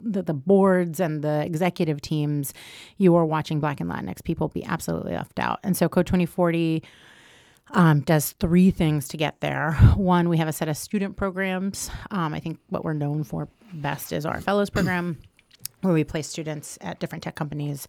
the, 0.00 0.22
the 0.22 0.34
boards 0.34 1.00
and 1.00 1.22
the 1.22 1.44
executive 1.44 2.00
teams, 2.00 2.52
you 2.98 3.14
are 3.16 3.24
watching 3.24 3.60
Black 3.60 3.80
and 3.80 3.90
Latinx 3.90 4.22
people 4.22 4.48
be 4.48 4.64
absolutely 4.64 5.12
left 5.12 5.38
out. 5.38 5.60
And 5.62 5.76
so 5.76 5.88
Code 5.88 6.06
2040 6.06 6.82
um, 7.72 8.00
does 8.00 8.32
three 8.32 8.70
things 8.70 9.08
to 9.08 9.16
get 9.16 9.40
there. 9.40 9.72
One, 9.96 10.28
we 10.28 10.38
have 10.38 10.48
a 10.48 10.52
set 10.52 10.68
of 10.68 10.76
student 10.76 11.16
programs. 11.16 11.90
Um, 12.10 12.32
I 12.32 12.40
think 12.40 12.58
what 12.68 12.84
we're 12.84 12.92
known 12.92 13.24
for 13.24 13.48
best 13.72 14.12
is 14.12 14.24
our 14.24 14.40
fellows 14.40 14.70
program 14.70 15.18
where 15.82 15.92
we 15.92 16.04
place 16.04 16.28
students 16.28 16.78
at 16.80 16.98
different 17.00 17.22
tech 17.22 17.34
companies 17.34 17.86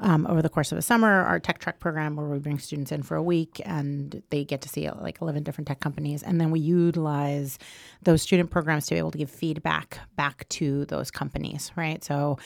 um, 0.00 0.26
over 0.26 0.42
the 0.42 0.48
course 0.48 0.72
of 0.72 0.78
a 0.78 0.82
summer. 0.82 1.22
Our 1.22 1.38
Tech 1.38 1.58
Trek 1.58 1.78
program, 1.78 2.16
where 2.16 2.26
we 2.26 2.38
bring 2.38 2.58
students 2.58 2.92
in 2.92 3.02
for 3.02 3.16
a 3.16 3.22
week 3.22 3.60
and 3.64 4.22
they 4.30 4.44
get 4.44 4.62
to 4.62 4.68
see 4.68 4.88
like 4.90 5.20
11 5.20 5.42
different 5.42 5.68
tech 5.68 5.80
companies. 5.80 6.22
And 6.22 6.40
then 6.40 6.50
we 6.50 6.60
utilize 6.60 7.58
those 8.02 8.22
student 8.22 8.50
programs 8.50 8.86
to 8.86 8.94
be 8.94 8.98
able 8.98 9.10
to 9.10 9.18
give 9.18 9.30
feedback 9.30 9.98
back 10.16 10.48
to 10.50 10.86
those 10.86 11.10
companies, 11.10 11.72
right? 11.76 12.02
So 12.02 12.38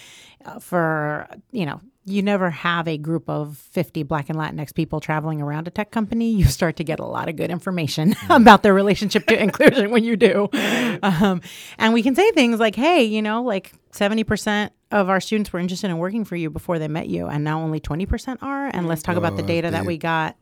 uh, 0.45 0.59
for, 0.59 1.29
you 1.53 1.67
know, 1.67 1.81
you 2.05 2.23
never 2.23 2.51
have 2.51 2.89
a 2.89 2.97
group 2.97 3.29
of 3.29 3.59
50 3.59 4.03
Black 4.05 4.31
and 4.31 4.39
Latinx 4.39 4.75
people 4.75 5.01
traveling 5.01 5.41
around 5.41 5.69
a 5.69 5.71
tech 5.71 5.91
company. 5.91 6.31
You 6.31 6.45
start 6.47 6.77
to 6.77 6.85
get 6.85 6.99
a 6.99 7.05
lot 7.05 7.29
of 7.29 7.37
good 7.37 7.51
information 7.51 8.17
about 8.31 8.63
their 8.63 8.75
relationship 8.75 9.27
to 9.27 9.41
inclusion 9.41 9.91
when 9.91 10.05
you 10.05 10.17
do. 10.17 10.49
Um, 11.03 11.43
and 11.79 11.93
we 11.93 12.03
can 12.03 12.15
say 12.15 12.31
things 12.33 12.59
like, 12.59 12.75
hey, 12.75 13.03
you 13.03 13.23
know, 13.23 13.43
like 13.43 13.73
70% 13.93 14.71
of 14.91 15.09
our 15.09 15.21
students 15.21 15.53
were 15.53 15.61
interested 15.61 15.91
in 15.91 15.99
working 15.99 16.25
for 16.25 16.37
you 16.37 16.51
before 16.51 16.79
they 16.79 16.89
met 16.89 17.09
you, 17.09 17.27
and 17.27 17.45
now 17.45 17.61
only 17.61 17.81
20% 17.81 18.39
are. 18.43 18.67
And 18.67 18.89
let's 18.89 19.03
talk 19.03 19.17
about 19.17 19.37
the 19.37 19.43
data 19.43 19.71
that 19.71 19.85
we 19.85 19.99
got 19.99 20.37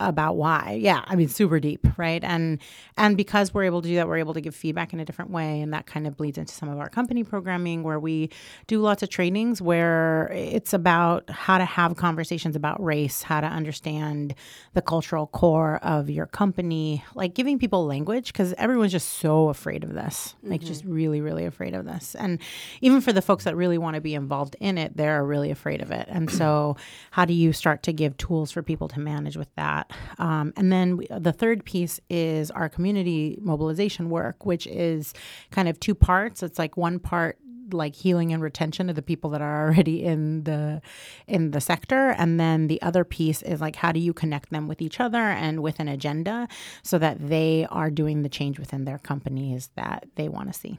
about 0.00 0.36
why. 0.36 0.78
Yeah, 0.80 1.04
I 1.06 1.14
mean 1.14 1.28
super 1.28 1.60
deep, 1.60 1.86
right? 1.96 2.22
And 2.24 2.58
and 2.96 3.16
because 3.16 3.54
we're 3.54 3.64
able 3.64 3.80
to 3.82 3.88
do 3.88 3.94
that, 3.96 4.08
we're 4.08 4.18
able 4.18 4.34
to 4.34 4.40
give 4.40 4.54
feedback 4.54 4.92
in 4.92 5.00
a 5.00 5.04
different 5.04 5.30
way 5.30 5.60
and 5.60 5.72
that 5.72 5.86
kind 5.86 6.06
of 6.06 6.16
bleeds 6.16 6.36
into 6.36 6.52
some 6.52 6.68
of 6.68 6.78
our 6.78 6.88
company 6.88 7.22
programming 7.22 7.82
where 7.82 8.00
we 8.00 8.30
do 8.66 8.80
lots 8.80 9.02
of 9.02 9.08
trainings 9.08 9.62
where 9.62 10.30
it's 10.32 10.72
about 10.72 11.30
how 11.30 11.58
to 11.58 11.64
have 11.64 11.96
conversations 11.96 12.56
about 12.56 12.82
race, 12.82 13.22
how 13.22 13.40
to 13.40 13.46
understand 13.46 14.34
the 14.72 14.82
cultural 14.82 15.28
core 15.28 15.76
of 15.82 16.10
your 16.10 16.26
company, 16.26 17.04
like 17.14 17.34
giving 17.34 17.58
people 17.58 17.86
language 17.86 18.32
cuz 18.32 18.52
everyone's 18.58 18.92
just 18.92 19.08
so 19.08 19.48
afraid 19.48 19.84
of 19.84 19.94
this. 19.94 20.34
Like 20.42 20.60
mm-hmm. 20.60 20.68
just 20.68 20.84
really 20.84 21.20
really 21.20 21.44
afraid 21.44 21.72
of 21.74 21.84
this. 21.84 22.16
And 22.16 22.40
even 22.80 23.00
for 23.00 23.12
the 23.12 23.22
folks 23.22 23.44
that 23.44 23.56
really 23.56 23.78
want 23.78 23.94
to 23.94 24.00
be 24.00 24.14
involved 24.14 24.56
in 24.58 24.76
it, 24.76 24.96
they're 24.96 25.24
really 25.24 25.52
afraid 25.52 25.82
of 25.82 25.92
it. 25.92 26.08
And 26.10 26.30
so 26.30 26.76
how 27.12 27.24
do 27.24 27.32
you 27.32 27.52
start 27.52 27.84
to 27.84 27.92
give 27.92 28.16
tools 28.16 28.50
for 28.50 28.62
people 28.62 28.88
to 28.88 28.98
manage 28.98 29.36
with 29.36 29.54
that? 29.54 29.83
That. 29.88 30.24
Um, 30.24 30.52
and 30.56 30.72
then 30.72 30.96
we, 30.96 31.06
the 31.10 31.32
third 31.32 31.64
piece 31.64 32.00
is 32.08 32.50
our 32.50 32.68
community 32.68 33.38
mobilization 33.40 34.10
work, 34.10 34.44
which 34.46 34.66
is 34.66 35.14
kind 35.50 35.68
of 35.68 35.80
two 35.80 35.94
parts. 35.94 36.42
It's 36.42 36.58
like 36.58 36.76
one 36.76 36.98
part 36.98 37.38
like 37.72 37.94
healing 37.94 38.32
and 38.32 38.42
retention 38.42 38.90
of 38.90 38.96
the 38.96 39.02
people 39.02 39.30
that 39.30 39.40
are 39.40 39.66
already 39.66 40.04
in 40.04 40.44
the 40.44 40.82
in 41.26 41.52
the 41.52 41.60
sector 41.60 42.10
and 42.10 42.38
then 42.38 42.66
the 42.66 42.80
other 42.82 43.04
piece 43.04 43.42
is 43.42 43.60
like 43.60 43.76
how 43.76 43.92
do 43.92 44.00
you 44.00 44.12
connect 44.12 44.50
them 44.50 44.68
with 44.68 44.82
each 44.82 45.00
other 45.00 45.18
and 45.18 45.62
with 45.62 45.80
an 45.80 45.88
agenda 45.88 46.46
so 46.82 46.98
that 46.98 47.28
they 47.28 47.66
are 47.70 47.90
doing 47.90 48.22
the 48.22 48.28
change 48.28 48.58
within 48.58 48.84
their 48.84 48.98
companies 48.98 49.70
that 49.76 50.06
they 50.16 50.28
want 50.28 50.52
to 50.52 50.58
see 50.58 50.78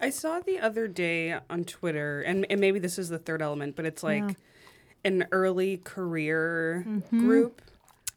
i 0.00 0.10
saw 0.10 0.40
the 0.40 0.58
other 0.58 0.88
day 0.88 1.38
on 1.48 1.64
twitter 1.64 2.22
and, 2.22 2.46
and 2.50 2.60
maybe 2.60 2.78
this 2.78 2.98
is 2.98 3.08
the 3.08 3.18
third 3.18 3.40
element 3.40 3.76
but 3.76 3.86
it's 3.86 4.02
like 4.02 4.22
yeah. 4.22 4.34
an 5.04 5.26
early 5.30 5.76
career 5.78 6.84
mm-hmm. 6.86 7.20
group 7.20 7.62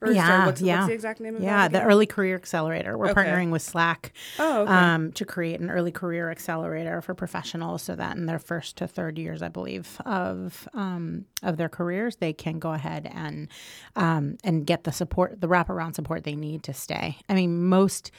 or 0.02 0.12
yeah, 0.12 0.28
sorry, 0.28 0.46
what's, 0.46 0.62
yeah. 0.62 0.78
what's 0.78 0.88
the 0.88 0.94
exact 0.94 1.20
name 1.20 1.36
of 1.36 1.44
yeah, 1.44 1.68
the 1.68 1.84
Early 1.84 2.06
Career 2.06 2.36
Accelerator. 2.36 2.98
We're 2.98 3.10
okay. 3.10 3.22
partnering 3.22 3.52
with 3.52 3.62
Slack 3.62 4.14
oh, 4.38 4.62
okay. 4.62 4.72
um, 4.72 5.12
to 5.14 5.26
create 5.26 5.60
an 5.60 5.70
early 5.70 5.92
career 5.92 6.32
accelerator 6.32 7.02
for 7.02 7.14
professionals 7.14 7.84
so 7.84 7.96
that 7.96 8.16
in 8.16 8.26
their 8.26 8.40
first 8.40 8.78
to 8.78 8.88
third 8.88 9.18
years, 9.18 9.42
I 9.42 9.50
believe, 9.50 10.00
of 10.06 10.70
um, 10.74 11.26
of 11.44 11.58
their 11.58 11.70
careers, 11.70 12.16
they 12.18 12.32
can 12.32 12.60
go 12.60 12.72
ahead 12.72 13.10
and 13.14 13.50
um, 13.98 14.38
and 14.44 14.66
get 14.66 14.86
the 14.86 14.92
support, 14.92 15.42
the 15.42 15.48
wraparound 15.48 15.96
support 15.96 16.24
they 16.24 16.36
need 16.36 16.64
to 16.64 16.74
stay. 16.74 17.18
I 17.28 17.34
mean, 17.34 17.66
most 17.66 18.12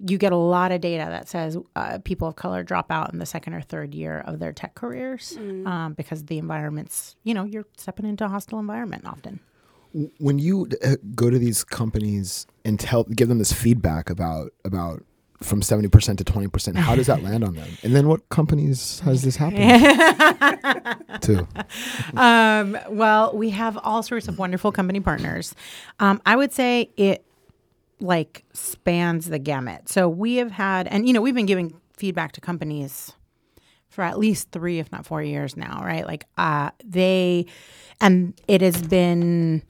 you 0.00 0.18
get 0.18 0.32
a 0.32 0.36
lot 0.36 0.72
of 0.72 0.80
data 0.80 1.06
that 1.08 1.28
says 1.28 1.56
uh, 1.76 1.98
people 2.04 2.28
of 2.28 2.36
color 2.36 2.62
drop 2.62 2.90
out 2.90 3.12
in 3.12 3.18
the 3.18 3.26
second 3.26 3.54
or 3.54 3.60
third 3.60 3.94
year 3.94 4.22
of 4.26 4.38
their 4.38 4.52
tech 4.52 4.74
careers 4.74 5.36
mm. 5.38 5.66
Um, 5.66 5.92
because 5.94 6.24
the 6.26 6.38
environment's, 6.38 7.16
you 7.24 7.34
know, 7.34 7.44
you're 7.44 7.66
stepping 7.76 8.06
into 8.06 8.24
a 8.24 8.28
hostile 8.28 8.60
environment 8.60 9.06
often 9.06 9.40
when 10.18 10.38
you 10.38 10.68
uh, 10.84 10.96
go 11.14 11.30
to 11.30 11.38
these 11.38 11.64
companies 11.64 12.46
and 12.64 12.78
tell 12.78 13.04
give 13.04 13.28
them 13.28 13.38
this 13.38 13.52
feedback 13.52 14.10
about 14.10 14.52
about 14.64 15.04
from 15.42 15.60
70% 15.60 16.16
to 16.16 16.24
20% 16.24 16.74
how 16.74 16.96
does 16.96 17.06
that 17.06 17.22
land 17.22 17.44
on 17.44 17.54
them? 17.54 17.68
And 17.84 17.94
then 17.94 18.08
what 18.08 18.28
companies 18.28 18.98
has 19.00 19.22
this 19.22 19.36
happened 19.36 19.70
to? 21.22 21.46
Um, 22.16 22.76
well 22.88 23.36
we 23.36 23.50
have 23.50 23.78
all 23.82 24.02
sorts 24.02 24.26
of 24.28 24.38
wonderful 24.38 24.72
company 24.72 25.00
partners. 25.00 25.54
Um, 26.00 26.20
i 26.26 26.34
would 26.34 26.52
say 26.52 26.90
it 26.96 27.24
like 28.00 28.44
spans 28.52 29.26
the 29.26 29.38
gamut. 29.38 29.88
So 29.88 30.08
we 30.08 30.36
have 30.36 30.50
had 30.50 30.88
and 30.88 31.06
you 31.06 31.12
know 31.12 31.20
we've 31.20 31.34
been 31.34 31.46
giving 31.46 31.80
feedback 31.92 32.32
to 32.32 32.40
companies 32.40 33.12
for 33.88 34.02
at 34.02 34.18
least 34.18 34.50
three 34.50 34.78
if 34.78 34.90
not 34.90 35.06
four 35.06 35.22
years 35.22 35.56
now 35.56 35.82
right? 35.84 36.06
Like 36.06 36.26
uh, 36.36 36.70
they 36.84 37.46
and 38.00 38.34
it 38.48 38.60
has 38.60 38.80
been 38.82 39.62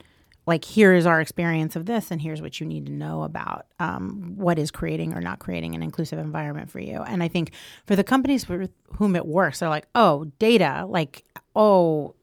like 0.45 0.65
here 0.65 0.93
is 0.93 1.05
our 1.05 1.21
experience 1.21 1.75
of 1.75 1.85
this 1.85 2.11
and 2.11 2.21
here's 2.21 2.41
what 2.41 2.59
you 2.59 2.65
need 2.65 2.85
to 2.87 2.91
know 2.91 3.23
about 3.23 3.67
um, 3.79 4.33
what 4.35 4.57
is 4.57 4.71
creating 4.71 5.13
or 5.13 5.21
not 5.21 5.39
creating 5.39 5.75
an 5.75 5.83
inclusive 5.83 6.19
environment 6.19 6.69
for 6.69 6.79
you. 6.79 7.01
And 7.01 7.21
i 7.23 7.27
think 7.27 7.51
for 7.85 7.95
the 7.95 8.03
companies 8.03 8.43
for 8.43 8.67
whom 8.93 9.15
it 9.15 9.25
works 9.25 9.59
they're 9.59 9.69
like 9.69 9.87
oh 9.95 10.25
data 10.39 10.85
like 10.87 11.23
oh 11.55 12.15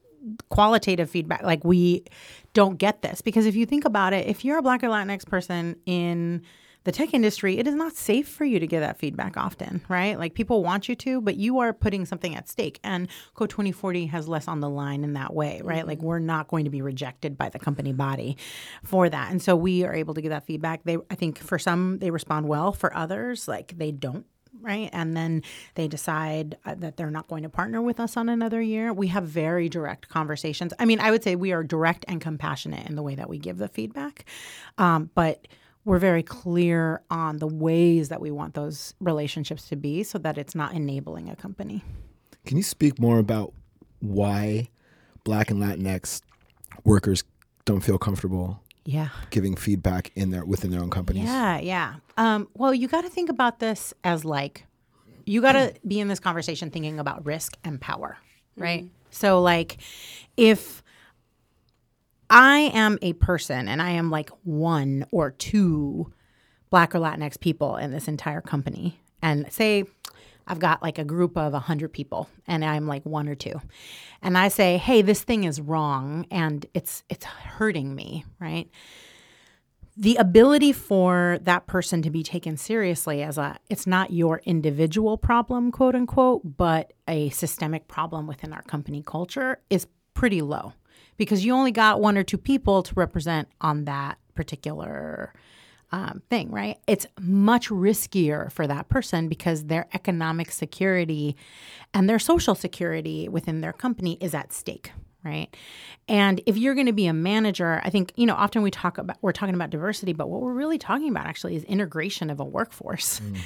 qualitative 0.49 1.09
feedback 1.09 1.43
like 1.43 1.65
we 1.65 2.05
don't 2.53 2.79
get 2.79 3.03
this. 3.03 3.21
Because 3.21 3.47
if 3.47 3.55
you 3.55 3.67
think 3.67 3.85
about 3.85 4.13
it 4.13 4.27
if 4.27 4.45
you're 4.45 4.59
a 4.59 4.63
black 4.63 4.83
or 4.83 4.89
latinx 4.89 5.27
person 5.27 5.77
in 5.87 6.43
the 6.87 6.93
tech 6.93 7.13
industry, 7.13 7.59
it 7.59 7.67
is 7.67 7.75
not 7.75 7.97
safe 7.97 8.29
for 8.29 8.45
you 8.45 8.61
to 8.61 8.67
give 8.67 8.81
that 8.81 8.97
feedback 8.97 9.37
often, 9.37 9.83
right? 9.89 10.17
Like 10.17 10.35
people 10.35 10.63
want 10.63 10.89
you 10.89 10.95
to, 10.95 11.21
but 11.21 11.35
you 11.35 11.59
are 11.59 11.73
putting 11.73 12.07
something 12.07 12.37
at 12.37 12.49
stake. 12.49 12.79
And 12.85 13.09
Code 13.35 13.51
2040 13.51 14.07
has 14.07 14.29
less 14.29 14.47
on 14.47 14.61
the 14.61 14.71
line 14.71 15.03
in 15.03 15.15
that 15.15 15.35
way, 15.35 15.61
right? 15.65 15.81
Mm-hmm. 15.81 15.89
Like 15.89 16.01
we're 16.01 16.21
not 16.21 16.47
going 16.47 16.65
to 16.65 16.71
be 16.71 16.83
rejected 16.83 17.37
by 17.37 17.49
the 17.49 17.59
company 17.59 17.93
body 17.93 18.37
for 18.85 19.09
that. 19.09 19.33
And 19.33 19.43
so 19.43 19.57
we 19.57 19.83
are 19.83 19.93
able 19.93 20.15
to 20.15 20.21
give 20.21 20.31
that 20.31 20.47
feedback. 20.47 20.85
They, 20.85 20.97
I 21.11 21.17
think 21.17 21.41
for 21.41 21.59
some, 21.59 21.99
they 21.99 22.13
respond 22.13 22.47
well. 22.47 22.71
For 22.71 22.97
others, 22.97 23.49
like 23.49 23.77
they 23.77 23.91
don't 23.91 24.25
right? 24.63 24.89
And 24.93 25.15
then 25.15 25.43
they 25.75 25.87
decide 25.87 26.57
uh, 26.65 26.75
that 26.77 26.97
they're 26.97 27.11
not 27.11 27.29
going 27.29 27.43
to 27.43 27.49
partner 27.51 27.83
with 27.83 28.01
us 28.01 28.17
on 28.17 28.31
another 28.31 28.63
year. 28.63 28.91
We 28.91 29.09
have 29.09 29.25
very 29.25 29.69
direct 29.69 30.09
conversations. 30.09 30.73
I 30.79 30.87
mean, 30.87 30.99
I 30.99 31.11
would 31.11 31.23
say 31.23 31.37
we 31.37 31.53
are 31.53 31.63
direct 31.63 32.07
and 32.09 32.23
compassionate 32.23 32.89
in 32.89 32.97
the 32.97 33.03
way 33.03 33.17
that 33.17 33.29
we 33.29 33.39
give 33.39 33.59
the 33.59 33.69
feedback, 33.69 34.25
um, 34.79 35.11
but 35.15 35.47
we're 35.87 35.99
very 35.99 36.23
clear 36.23 37.01
on 37.11 37.39
the 37.39 37.47
ways 37.47 38.09
that 38.11 38.21
we 38.21 38.31
want 38.31 38.55
those 38.55 38.93
relationships 39.01 39.69
to 39.69 39.77
be 39.77 40.03
so 40.03 40.19
that 40.19 40.37
it's 40.37 40.55
not 40.55 40.75
enabling 40.75 41.31
a 41.31 41.37
company. 41.37 41.83
Can 42.45 42.57
you 42.57 42.65
speak 42.65 42.99
more 42.99 43.19
about 43.19 43.55
why 44.01 44.69
Black 45.23 45.51
and 45.51 45.63
Latinx 45.63 46.21
workers 46.85 47.23
don't 47.65 47.81
feel 47.81 47.99
comfortable 47.99 48.61
yeah 48.85 49.09
giving 49.31 49.57
feedback 49.57 50.13
in 50.15 50.31
their 50.31 50.45
within 50.45 50.71
their 50.71 50.81
own 50.81 50.91
companies 50.91 51.25
yeah 51.25 51.59
yeah 51.59 51.95
um, 52.17 52.49
well 52.55 52.73
you 52.73 52.87
got 52.87 53.03
to 53.03 53.11
think 53.11 53.29
about 53.29 53.59
this 53.59 53.93
as 54.05 54.25
like 54.25 54.65
you 55.25 55.43
got 55.43 55.53
to 55.53 55.75
be 55.87 55.99
in 55.99 56.07
this 56.07 56.21
conversation 56.21 56.71
thinking 56.71 57.01
about 57.01 57.27
risk 57.27 57.57
and 57.65 57.81
power 57.81 58.17
right 58.57 58.85
mm-hmm. 58.85 58.95
so 59.11 59.43
like 59.43 59.79
if 60.37 60.83
I 62.37 62.71
am 62.75 62.99
a 63.01 63.15
person 63.15 63.67
and 63.67 63.81
I 63.81 63.93
am 63.93 64.11
like 64.11 64.29
one 64.43 65.07
or 65.11 65.31
two 65.31 66.13
black 66.69 66.95
or 66.95 66.99
Latinx 66.99 67.41
people 67.41 67.77
in 67.79 67.93
this 67.93 68.09
entire 68.09 68.43
company. 68.43 69.01
And 69.23 69.51
say 69.51 69.85
I've 70.47 70.59
got 70.59 70.83
like 70.83 70.99
a 70.99 71.05
group 71.05 71.39
of 71.39 71.55
100 71.55 71.95
people 71.95 72.29
and 72.47 72.63
I'm 72.63 72.87
like 72.87 73.07
one 73.07 73.27
or 73.31 73.35
two. 73.35 73.59
And 74.21 74.37
I 74.37 74.49
say, 74.49 74.77
"Hey, 74.77 75.01
this 75.01 75.25
thing 75.25 75.45
is 75.45 75.63
wrong 75.63 76.27
and 76.31 76.67
it's 76.75 77.05
it's 77.09 77.25
hurting 77.25 77.95
me," 77.95 78.27
right? 78.39 78.69
The 79.97 80.17
ability 80.17 80.75
for 80.75 81.39
that 81.41 81.67
person 81.67 82.03
to 82.03 82.11
be 82.11 82.23
taken 82.23 82.59
seriously 82.59 83.23
as 83.23 83.39
a 83.39 83.57
it's 83.71 83.87
not 83.87 84.13
your 84.13 84.43
individual 84.45 85.17
problem, 85.17 85.73
quote 85.73 85.95
unquote, 85.95 86.59
but 86.59 86.93
a 87.09 87.31
systemic 87.31 87.89
problem 87.89 88.27
within 88.27 88.53
our 88.53 88.63
company 88.63 89.03
culture 89.03 89.59
is 89.71 89.87
pretty 90.13 90.43
low 90.43 90.75
because 91.17 91.45
you 91.45 91.55
only 91.55 91.73
got 91.73 92.01
one 92.01 92.19
or 92.19 92.23
two 92.23 92.39
people 92.39 92.83
to 92.83 92.95
represent 92.95 93.49
on 93.61 93.85
that 93.85 94.19
particular 94.35 95.33
um, 95.93 96.23
thing, 96.31 96.51
right? 96.51 96.79
It's 96.87 97.07
much 97.21 97.69
riskier 97.69 98.51
for 98.51 98.67
that 98.67 98.89
person 98.89 99.29
because 99.29 99.65
their 99.65 99.87
economic 99.95 100.51
security 100.51 101.37
and 101.95 102.09
their 102.09 102.19
social 102.19 102.55
security 102.55 103.29
within 103.29 103.61
their 103.61 103.73
company 103.73 104.19
is 104.21 104.35
at 104.35 104.53
stake, 104.53 104.91
right? 105.25 105.55
And 106.09 106.41
if 106.45 106.57
you're 106.57 106.75
going 106.75 106.87
to 106.87 106.93
be 106.93 107.07
a 107.07 107.13
manager, 107.13 107.81
I 107.85 107.91
think, 107.91 108.13
you 108.17 108.27
know, 108.27 108.35
often 108.35 108.63
we 108.63 108.71
talk 108.71 108.99
about, 108.99 109.17
we're 109.23 109.33
talking 109.33 109.55
about 109.55 109.71
diversity, 109.71 110.13
but 110.13 110.29
what 110.29 110.43
we're 110.43 110.53
really 110.53 110.79
talking 110.79 111.09
about 111.09 111.27
actually 111.27 111.57
is 111.57 111.65
integration 111.65 112.31
of 112.31 112.41
a 112.41 112.45
workforce. 112.45 113.21
Mm 113.21 113.37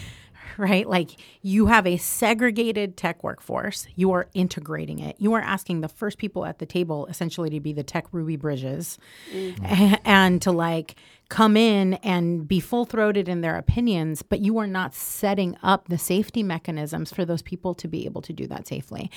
right? 0.56 0.88
Like 0.88 1.10
you 1.42 1.66
have 1.66 1.86
a 1.86 1.96
segregated 1.96 2.96
tech 2.96 3.22
workforce, 3.22 3.86
you 3.96 4.12
are 4.12 4.28
integrating 4.34 4.98
it. 4.98 5.16
You 5.18 5.32
are 5.34 5.40
asking 5.40 5.80
the 5.80 5.88
first 5.88 6.18
people 6.18 6.44
at 6.44 6.58
the 6.58 6.66
table 6.66 7.06
essentially 7.06 7.50
to 7.50 7.60
be 7.60 7.72
the 7.72 7.82
tech 7.82 8.06
Ruby 8.12 8.36
Bridges 8.36 8.98
mm-hmm. 9.32 9.64
and, 9.64 10.00
and 10.04 10.42
to 10.42 10.52
like 10.52 10.96
come 11.30 11.56
in 11.56 11.94
and 11.94 12.46
be 12.46 12.60
full 12.60 12.84
throated 12.84 13.28
in 13.28 13.40
their 13.40 13.56
opinions, 13.56 14.20
but 14.20 14.40
you 14.40 14.58
are 14.58 14.66
not 14.66 14.94
setting 14.94 15.56
up 15.62 15.88
the 15.88 15.96
safety 15.96 16.42
mechanisms 16.42 17.12
for 17.12 17.24
those 17.24 17.40
people 17.40 17.72
to 17.76 17.88
be 17.88 18.04
able 18.04 18.20
to 18.20 18.32
do 18.32 18.46
that 18.48 18.66
safely. 18.66 19.10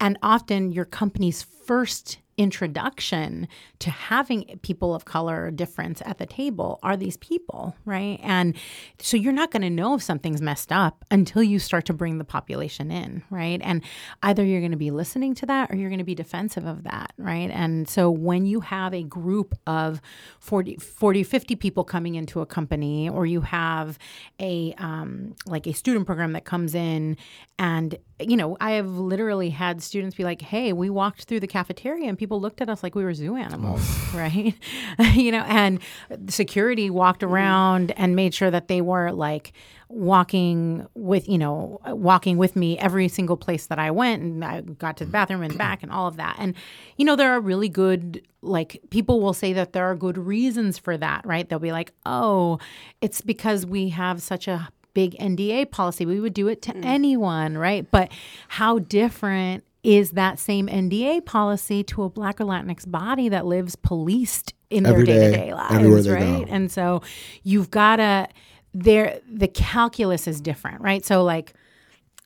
And 0.00 0.18
often 0.22 0.72
your 0.72 0.84
company's 0.84 1.42
first 1.42 2.18
introduction 2.40 3.46
to 3.78 3.90
having 3.90 4.58
people 4.62 4.94
of 4.94 5.04
color 5.04 5.44
or 5.44 5.50
difference 5.50 6.00
at 6.06 6.16
the 6.16 6.24
table 6.24 6.78
are 6.82 6.96
these 6.96 7.18
people, 7.18 7.76
right? 7.84 8.18
And 8.22 8.56
so 8.98 9.18
you're 9.18 9.32
not 9.32 9.50
going 9.50 9.60
to 9.60 9.68
know 9.68 9.94
if 9.94 10.02
something's 10.02 10.40
messed 10.40 10.72
up 10.72 11.04
until 11.10 11.42
you 11.42 11.58
start 11.58 11.84
to 11.86 11.92
bring 11.92 12.16
the 12.16 12.24
population 12.24 12.90
in, 12.90 13.22
right? 13.28 13.60
And 13.62 13.82
either 14.22 14.42
you're 14.42 14.60
going 14.60 14.70
to 14.70 14.78
be 14.78 14.90
listening 14.90 15.34
to 15.34 15.46
that 15.46 15.70
or 15.70 15.76
you're 15.76 15.90
going 15.90 15.98
to 15.98 16.04
be 16.04 16.14
defensive 16.14 16.64
of 16.64 16.84
that, 16.84 17.12
right? 17.18 17.50
And 17.50 17.86
so 17.86 18.10
when 18.10 18.46
you 18.46 18.60
have 18.60 18.94
a 18.94 19.02
group 19.02 19.54
of 19.66 20.00
40, 20.38 20.76
40 20.76 21.22
50 21.22 21.56
people 21.60 21.84
coming 21.84 22.16
into 22.16 22.40
a 22.40 22.46
company 22.46 23.08
or 23.08 23.24
you 23.26 23.42
have 23.42 23.98
a 24.40 24.74
um, 24.78 25.34
like 25.46 25.66
a 25.66 25.72
student 25.72 26.06
program 26.06 26.32
that 26.32 26.44
comes 26.44 26.74
in 26.74 27.16
and 27.58 27.96
you 28.22 28.36
know, 28.36 28.56
I 28.60 28.72
have 28.72 28.88
literally 28.88 29.50
had 29.50 29.82
students 29.82 30.16
be 30.16 30.24
like, 30.24 30.42
"Hey, 30.42 30.72
we 30.72 30.90
walked 30.90 31.24
through 31.24 31.40
the 31.40 31.46
cafeteria 31.46 32.08
and 32.08 32.18
people 32.18 32.40
looked 32.40 32.60
at 32.60 32.68
us 32.68 32.82
like 32.82 32.94
we 32.94 33.04
were 33.04 33.14
zoo 33.14 33.36
animals, 33.36 33.80
right?" 34.14 34.54
you 35.14 35.32
know, 35.32 35.44
and 35.46 35.80
security 36.28 36.90
walked 36.90 37.22
around 37.22 37.92
and 37.92 38.16
made 38.16 38.34
sure 38.34 38.50
that 38.50 38.68
they 38.68 38.80
were 38.80 39.12
like 39.12 39.52
walking 39.90 40.86
with, 40.94 41.28
you 41.28 41.36
know, 41.36 41.80
walking 41.86 42.38
with 42.38 42.54
me 42.54 42.78
every 42.78 43.08
single 43.08 43.36
place 43.36 43.66
that 43.66 43.78
I 43.78 43.90
went 43.90 44.22
and 44.22 44.44
I 44.44 44.60
got 44.60 44.96
to 44.98 45.04
the 45.04 45.10
bathroom 45.10 45.42
and 45.42 45.58
back 45.58 45.82
and 45.82 45.90
all 45.90 46.06
of 46.06 46.16
that. 46.16 46.36
And 46.38 46.54
you 46.96 47.04
know, 47.04 47.16
there 47.16 47.32
are 47.32 47.40
really 47.40 47.68
good 47.68 48.22
like 48.40 48.80
people 48.90 49.20
will 49.20 49.34
say 49.34 49.52
that 49.52 49.72
there 49.72 49.84
are 49.84 49.96
good 49.96 50.16
reasons 50.16 50.78
for 50.78 50.96
that, 50.96 51.26
right? 51.26 51.48
They'll 51.48 51.58
be 51.58 51.72
like, 51.72 51.92
"Oh, 52.06 52.58
it's 53.00 53.20
because 53.20 53.66
we 53.66 53.90
have 53.90 54.22
such 54.22 54.48
a 54.48 54.70
big 54.94 55.16
NDA 55.18 55.70
policy. 55.70 56.06
We 56.06 56.20
would 56.20 56.34
do 56.34 56.48
it 56.48 56.62
to 56.62 56.72
mm. 56.72 56.84
anyone, 56.84 57.58
right? 57.58 57.88
But 57.90 58.10
how 58.48 58.78
different 58.78 59.64
is 59.82 60.12
that 60.12 60.38
same 60.38 60.66
NDA 60.66 61.24
policy 61.24 61.82
to 61.84 62.02
a 62.02 62.10
Black 62.10 62.40
or 62.40 62.44
Latinx 62.44 62.90
body 62.90 63.28
that 63.30 63.46
lives 63.46 63.76
policed 63.76 64.52
in 64.68 64.86
Every 64.86 65.04
their 65.04 65.16
day 65.16 65.30
to 65.30 65.36
day 65.36 65.54
lives, 65.54 66.08
right? 66.08 66.46
Go. 66.46 66.52
And 66.52 66.70
so 66.70 67.02
you've 67.42 67.70
got 67.70 67.96
to 67.96 68.28
there 68.72 69.20
the 69.30 69.48
calculus 69.48 70.26
is 70.26 70.40
different, 70.40 70.80
right? 70.80 71.04
So 71.04 71.22
like 71.22 71.54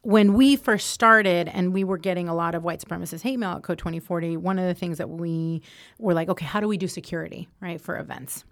when 0.03 0.35
we 0.35 0.57
first 0.57 0.91
started 0.91 1.49
and 1.49 1.73
we 1.73 1.83
were 1.83 1.97
getting 1.97 2.29
a 2.29 2.35
lot 2.35 2.55
of 2.55 2.63
white 2.63 2.81
supremacist 2.81 3.23
hate 3.23 3.39
mail 3.39 3.53
at 3.53 3.63
Code 3.63 3.79
2040, 3.79 4.37
one 4.37 4.59
of 4.59 4.67
the 4.67 4.75
things 4.75 4.99
that 4.99 5.09
we 5.09 5.63
were 5.99 6.13
like, 6.13 6.29
okay, 6.29 6.45
how 6.45 6.61
do 6.61 6.69
we 6.69 6.77
do 6.77 6.87
security, 6.87 7.49
right, 7.61 7.81
for 7.81 7.99
events? 7.99 8.45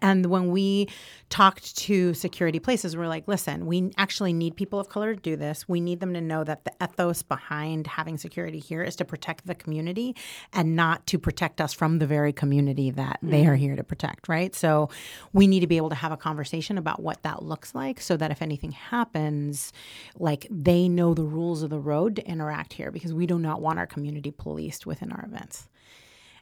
And 0.00 0.26
when 0.26 0.50
we 0.50 0.88
talked 1.28 1.76
to 1.76 2.14
security 2.14 2.58
places, 2.58 2.96
we're 2.96 3.08
like, 3.08 3.26
listen, 3.26 3.66
we 3.66 3.92
actually 3.96 4.32
need 4.32 4.56
people 4.56 4.78
of 4.78 4.88
color 4.88 5.14
to 5.14 5.20
do 5.20 5.36
this. 5.36 5.68
We 5.68 5.80
need 5.80 6.00
them 6.00 6.14
to 6.14 6.20
know 6.20 6.44
that 6.44 6.64
the 6.64 6.72
ethos 6.82 7.22
behind 7.22 7.86
having 7.86 8.18
security 8.18 8.58
here 8.58 8.82
is 8.82 8.96
to 8.96 9.04
protect 9.04 9.46
the 9.46 9.54
community 9.54 10.14
and 10.52 10.76
not 10.76 11.06
to 11.08 11.18
protect 11.18 11.60
us 11.60 11.72
from 11.72 11.98
the 11.98 12.06
very 12.06 12.32
community 12.32 12.90
that 12.92 13.16
mm-hmm. 13.16 13.30
they 13.30 13.46
are 13.46 13.56
here 13.56 13.76
to 13.76 13.84
protect, 13.84 14.28
right? 14.28 14.54
So 14.54 14.88
we 15.32 15.46
need 15.46 15.60
to 15.60 15.66
be 15.66 15.76
able 15.76 15.90
to 15.90 15.94
have 15.96 16.12
a 16.12 16.16
conversation 16.16 16.78
about 16.78 17.00
what 17.00 17.22
that 17.22 17.42
looks 17.42 17.74
like 17.74 18.00
so 18.00 18.16
that 18.16 18.30
if 18.30 18.42
anything 18.42 18.72
happens, 18.72 19.72
like 20.18 20.46
they 20.50 20.88
know 20.88 21.14
the 21.14 21.24
rules 21.24 21.62
of 21.62 21.70
the 21.70 21.80
road 21.80 22.16
to 22.16 22.26
interact 22.26 22.72
here 22.72 22.90
because 22.90 23.12
we 23.12 23.26
do 23.26 23.38
not 23.38 23.60
want 23.60 23.78
our 23.78 23.86
community 23.86 24.30
policed 24.30 24.86
within 24.86 25.12
our 25.12 25.24
events. 25.24 25.68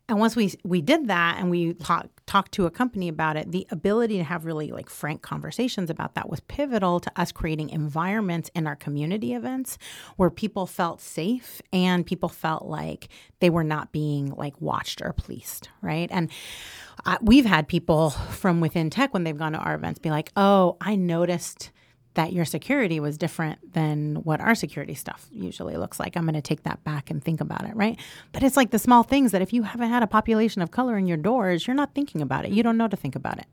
And 0.06 0.18
once 0.18 0.36
we 0.36 0.52
we 0.64 0.82
did 0.82 1.08
that 1.08 1.38
and 1.38 1.50
we 1.50 1.72
talk, 1.74 2.08
talked 2.26 2.52
to 2.52 2.66
a 2.66 2.70
company 2.70 3.08
about 3.08 3.36
it, 3.36 3.50
the 3.50 3.66
ability 3.70 4.18
to 4.18 4.24
have 4.24 4.44
really 4.44 4.70
like 4.70 4.90
frank 4.90 5.22
conversations 5.22 5.88
about 5.88 6.14
that 6.14 6.28
was 6.28 6.40
pivotal 6.40 7.00
to 7.00 7.12
us 7.16 7.32
creating 7.32 7.70
environments 7.70 8.50
in 8.54 8.66
our 8.66 8.76
community 8.76 9.32
events 9.32 9.78
where 10.16 10.28
people 10.28 10.66
felt 10.66 11.00
safe 11.00 11.62
and 11.72 12.04
people 12.04 12.28
felt 12.28 12.66
like 12.66 13.08
they 13.40 13.48
were 13.48 13.64
not 13.64 13.92
being 13.92 14.30
like 14.34 14.60
watched 14.60 15.00
or 15.00 15.14
policed, 15.14 15.70
right? 15.80 16.10
And 16.12 16.30
we've 17.22 17.46
had 17.46 17.66
people 17.66 18.10
from 18.10 18.60
within 18.60 18.90
tech 18.90 19.14
when 19.14 19.24
they've 19.24 19.38
gone 19.38 19.52
to 19.52 19.58
our 19.58 19.74
events 19.74 19.98
be 19.98 20.10
like, 20.10 20.30
"Oh, 20.36 20.76
I 20.82 20.96
noticed." 20.96 21.70
That 22.14 22.32
your 22.32 22.44
security 22.44 23.00
was 23.00 23.18
different 23.18 23.74
than 23.74 24.16
what 24.16 24.40
our 24.40 24.54
security 24.54 24.94
stuff 24.94 25.26
usually 25.32 25.76
looks 25.76 25.98
like. 25.98 26.16
I'm 26.16 26.24
going 26.24 26.34
to 26.34 26.42
take 26.42 26.62
that 26.62 26.82
back 26.84 27.10
and 27.10 27.22
think 27.22 27.40
about 27.40 27.64
it, 27.64 27.74
right? 27.74 27.98
But 28.32 28.42
it's 28.42 28.56
like 28.56 28.70
the 28.70 28.78
small 28.78 29.02
things 29.02 29.32
that 29.32 29.42
if 29.42 29.52
you 29.52 29.62
haven't 29.62 29.90
had 29.90 30.02
a 30.02 30.06
population 30.06 30.62
of 30.62 30.70
color 30.70 30.96
in 30.96 31.06
your 31.06 31.16
doors, 31.16 31.66
you're 31.66 31.74
not 31.74 31.94
thinking 31.94 32.22
about 32.22 32.44
it. 32.44 32.52
You 32.52 32.62
don't 32.62 32.76
know 32.76 32.88
to 32.88 32.96
think 32.96 33.16
about 33.16 33.38
it. 33.38 33.46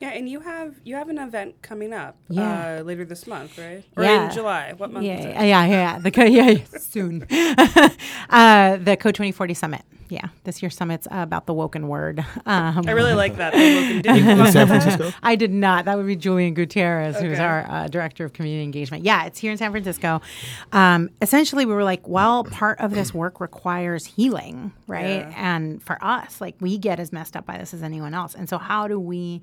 Yeah, 0.00 0.10
and 0.10 0.28
you 0.28 0.40
have 0.40 0.74
you 0.84 0.96
have 0.96 1.08
an 1.08 1.18
event 1.18 1.62
coming 1.62 1.94
up 1.94 2.16
yeah. 2.28 2.80
uh, 2.80 2.82
later 2.82 3.04
this 3.04 3.26
month, 3.26 3.56
right? 3.56 3.84
Or 3.96 4.02
yeah. 4.02 4.26
in 4.26 4.34
July. 4.34 4.74
What 4.76 4.92
month 4.92 5.06
yeah, 5.06 5.18
is 5.18 5.24
it? 5.24 5.34
Yeah, 5.34 5.64
yeah, 5.64 5.98
the 5.98 6.30
yeah, 6.30 6.48
yeah 6.50 6.78
soon. 6.78 7.22
uh, 8.28 8.76
the 8.76 8.96
Code 8.96 9.14
2040 9.14 9.54
Summit. 9.54 9.82
Yeah, 10.14 10.28
this 10.44 10.62
year's 10.62 10.76
summit's 10.76 11.08
about 11.10 11.46
the 11.46 11.54
woken 11.54 11.88
word. 11.88 12.24
Um, 12.46 12.84
I 12.86 12.90
really 12.90 13.14
like 13.14 13.36
that. 13.36 13.52
Did 13.54 14.04
you 14.04 14.30
in 14.30 14.52
San 14.52 14.66
Francisco? 14.66 15.12
I 15.22 15.34
did 15.34 15.50
not. 15.50 15.86
That 15.86 15.96
would 15.96 16.06
be 16.06 16.14
Julian 16.14 16.52
Gutierrez, 16.52 17.16
okay. 17.16 17.26
who's 17.26 17.38
our 17.38 17.66
uh, 17.70 17.88
director 17.88 18.24
of 18.24 18.34
community 18.34 18.62
engagement. 18.62 19.02
Yeah, 19.02 19.24
it's 19.24 19.38
here 19.38 19.50
in 19.50 19.56
San 19.56 19.70
Francisco. 19.70 20.20
Um, 20.72 21.08
essentially, 21.22 21.64
we 21.64 21.72
were 21.72 21.84
like, 21.84 22.06
well, 22.06 22.44
part 22.44 22.80
of 22.80 22.90
this 22.92 23.14
work 23.14 23.40
requires 23.40 24.04
healing, 24.04 24.72
right? 24.86 25.20
Yeah. 25.20 25.32
And 25.36 25.82
for 25.82 25.96
us, 26.04 26.40
like, 26.40 26.54
we 26.60 26.76
get 26.76 27.00
as 27.00 27.12
messed 27.12 27.34
up 27.34 27.46
by 27.46 27.56
this 27.56 27.72
as 27.72 27.82
anyone 27.82 28.12
else. 28.12 28.34
And 28.34 28.46
so, 28.46 28.58
how 28.58 28.88
do 28.88 29.00
we 29.00 29.40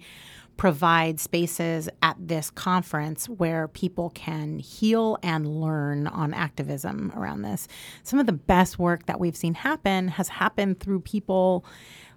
provide 0.61 1.19
spaces 1.19 1.89
at 2.03 2.15
this 2.19 2.51
conference 2.51 3.27
where 3.27 3.67
people 3.69 4.11
can 4.11 4.59
heal 4.59 5.17
and 5.23 5.59
learn 5.59 6.05
on 6.05 6.35
activism 6.35 7.11
around 7.15 7.41
this. 7.41 7.67
Some 8.03 8.19
of 8.19 8.27
the 8.27 8.33
best 8.33 8.77
work 8.77 9.07
that 9.07 9.19
we've 9.19 9.35
seen 9.35 9.55
happen 9.55 10.07
has 10.09 10.27
happened 10.27 10.79
through 10.79 10.99
people 10.99 11.65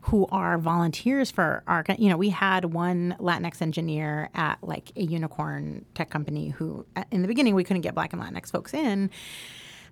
who 0.02 0.26
are 0.26 0.58
volunteers 0.58 1.30
for 1.30 1.62
our 1.66 1.86
you 1.98 2.10
know 2.10 2.18
we 2.18 2.28
had 2.28 2.66
one 2.66 3.16
latinx 3.18 3.62
engineer 3.62 4.28
at 4.34 4.58
like 4.60 4.92
a 4.94 5.04
unicorn 5.04 5.82
tech 5.94 6.10
company 6.10 6.50
who 6.50 6.84
in 7.10 7.22
the 7.22 7.28
beginning 7.28 7.54
we 7.54 7.64
couldn't 7.64 7.80
get 7.80 7.94
black 7.94 8.12
and 8.12 8.20
latinx 8.20 8.52
folks 8.52 8.74
in 8.74 9.08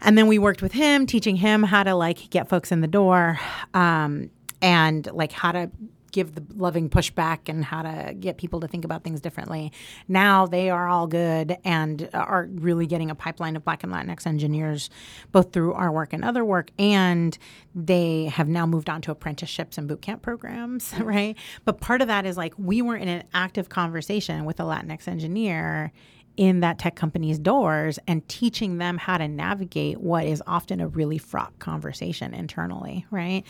and 0.02 0.18
then 0.18 0.26
we 0.26 0.38
worked 0.38 0.60
with 0.60 0.72
him 0.72 1.06
teaching 1.06 1.36
him 1.36 1.62
how 1.62 1.82
to 1.82 1.94
like 1.94 2.28
get 2.28 2.50
folks 2.50 2.70
in 2.70 2.82
the 2.82 2.86
door 2.86 3.40
um, 3.72 4.28
and 4.60 5.10
like 5.10 5.32
how 5.32 5.52
to 5.52 5.70
give 6.12 6.35
the 6.35 6.44
loving 6.55 6.88
pushback 6.88 7.48
and 7.48 7.64
how 7.64 7.83
to 7.83 8.14
get 8.14 8.37
people 8.37 8.61
to 8.61 8.68
think 8.68 8.85
about 8.85 9.03
things 9.03 9.20
differently. 9.20 9.72
Now 10.07 10.46
they 10.46 10.70
are 10.70 10.87
all 10.88 11.07
good 11.07 11.57
and 11.64 12.09
are 12.12 12.48
really 12.53 12.87
getting 12.87 13.11
a 13.11 13.14
pipeline 13.14 13.57
of 13.57 13.64
Black 13.64 13.83
and 13.83 13.92
Latinx 13.92 14.27
engineers, 14.27 14.90
both 15.33 15.53
through 15.53 15.72
our 15.72 15.90
work 15.90 16.12
and 16.12 16.25
other 16.25 16.44
work. 16.44 16.70
And 16.79 17.37
they 17.75 18.27
have 18.27 18.48
now 18.48 18.66
moved 18.66 18.88
on 18.88 19.01
to 19.03 19.11
apprenticeships 19.11 19.79
and 19.79 19.88
boot 19.88 20.03
camp 20.03 20.22
programs, 20.22 20.94
right? 21.01 21.37
But 21.64 21.81
part 21.81 22.03
of 22.03 22.09
that 22.09 22.27
is 22.27 22.37
like 22.37 22.55
we 22.59 22.83
were 22.83 22.96
in 22.96 23.09
an 23.09 23.25
active 23.35 23.68
conversation 23.68 24.44
with 24.44 24.61
a 24.61 24.64
Latinx 24.64 25.09
engineer 25.09 25.92
in 26.37 26.61
that 26.61 26.79
tech 26.79 26.94
company's 26.94 27.38
doors 27.38 27.98
and 28.07 28.27
teaching 28.29 28.79
them 28.79 28.96
how 28.96 29.18
to 29.18 29.29
navigate 29.29 30.01
what 30.01 30.25
is 30.25 30.42
often 30.46 30.81
a 30.81 30.88
really 30.88 31.18
fraught 31.18 31.59
conversation 31.59 32.33
internally, 32.33 33.05
right? 33.11 33.44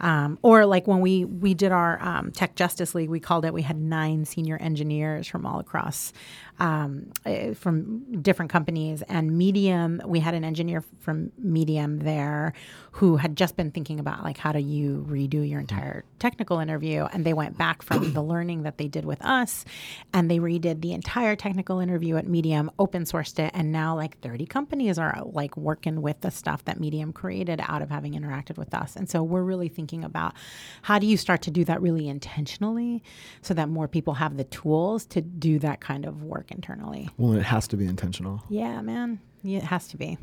Um, 0.00 0.38
or 0.42 0.66
like 0.66 0.86
when 0.86 1.00
we 1.00 1.24
we 1.24 1.54
did 1.54 1.72
our 1.72 2.02
um, 2.02 2.30
Tech 2.32 2.56
Justice 2.56 2.94
League, 2.94 3.10
we 3.10 3.20
called 3.20 3.44
it. 3.44 3.54
We 3.54 3.62
had 3.62 3.76
nine 3.78 4.24
senior 4.24 4.56
engineers 4.56 5.26
from 5.26 5.46
all 5.46 5.60
across 5.60 6.12
um, 6.58 7.10
eh, 7.24 7.54
from 7.54 8.22
different 8.22 8.50
companies. 8.50 9.02
And 9.02 9.36
Medium, 9.36 10.00
we 10.04 10.20
had 10.20 10.34
an 10.34 10.44
engineer 10.44 10.82
from 11.00 11.32
Medium 11.38 12.00
there 12.00 12.52
who 12.92 13.16
had 13.16 13.36
just 13.36 13.56
been 13.56 13.70
thinking 13.70 13.98
about 13.98 14.22
like 14.22 14.38
how 14.38 14.52
do 14.52 14.60
you 14.60 15.04
redo 15.08 15.48
your 15.48 15.60
entire 15.60 16.04
technical 16.18 16.58
interview, 16.58 17.04
and 17.12 17.24
they 17.24 17.32
went 17.32 17.58
back 17.58 17.82
from 17.82 18.12
the 18.12 18.22
learning 18.34 18.62
that 18.62 18.78
they 18.78 18.88
did 18.88 19.04
with 19.04 19.22
us, 19.24 19.64
and 20.12 20.30
they 20.30 20.38
redid 20.38 20.80
the 20.80 20.92
entire 20.92 21.36
technical 21.36 21.80
interview 21.80 22.16
at 22.16 22.26
Medium, 22.26 22.70
open 22.78 23.02
sourced 23.02 23.38
it, 23.38 23.50
and 23.54 23.72
now 23.72 23.96
like 23.96 24.18
30 24.20 24.46
companies 24.46 24.98
are 24.98 25.22
like 25.24 25.56
working 25.56 26.02
with 26.02 26.20
the 26.20 26.30
stuff 26.30 26.64
that 26.66 26.78
Medium 26.78 27.12
created 27.12 27.60
out 27.66 27.82
of 27.82 27.90
having 27.90 28.14
interacted 28.14 28.56
with 28.56 28.72
us. 28.74 28.96
And 28.96 29.08
so 29.08 29.22
we're 29.22 29.42
really 29.42 29.68
thinking 29.68 30.04
about 30.04 30.34
how 30.82 30.98
do 30.98 31.06
you 31.06 31.16
start 31.16 31.42
to 31.42 31.50
do 31.50 31.64
that 31.64 31.82
really 31.82 32.08
intentionally 32.08 33.02
so 33.42 33.54
that 33.54 33.68
more 33.68 33.88
people 33.88 34.14
have 34.14 34.36
the 34.36 34.44
tools 34.44 35.04
to 35.06 35.20
do 35.20 35.58
that 35.58 35.80
kind 35.80 36.04
of 36.04 36.22
work 36.22 36.43
work 36.44 36.52
internally. 36.52 37.08
Well, 37.16 37.34
it 37.34 37.42
has 37.42 37.68
to 37.68 37.76
be 37.76 37.86
intentional. 37.86 38.42
Yeah, 38.48 38.80
man. 38.82 39.20
Yeah, 39.42 39.58
it 39.58 39.64
has 39.64 39.88
to 39.88 39.96
be. 39.96 40.18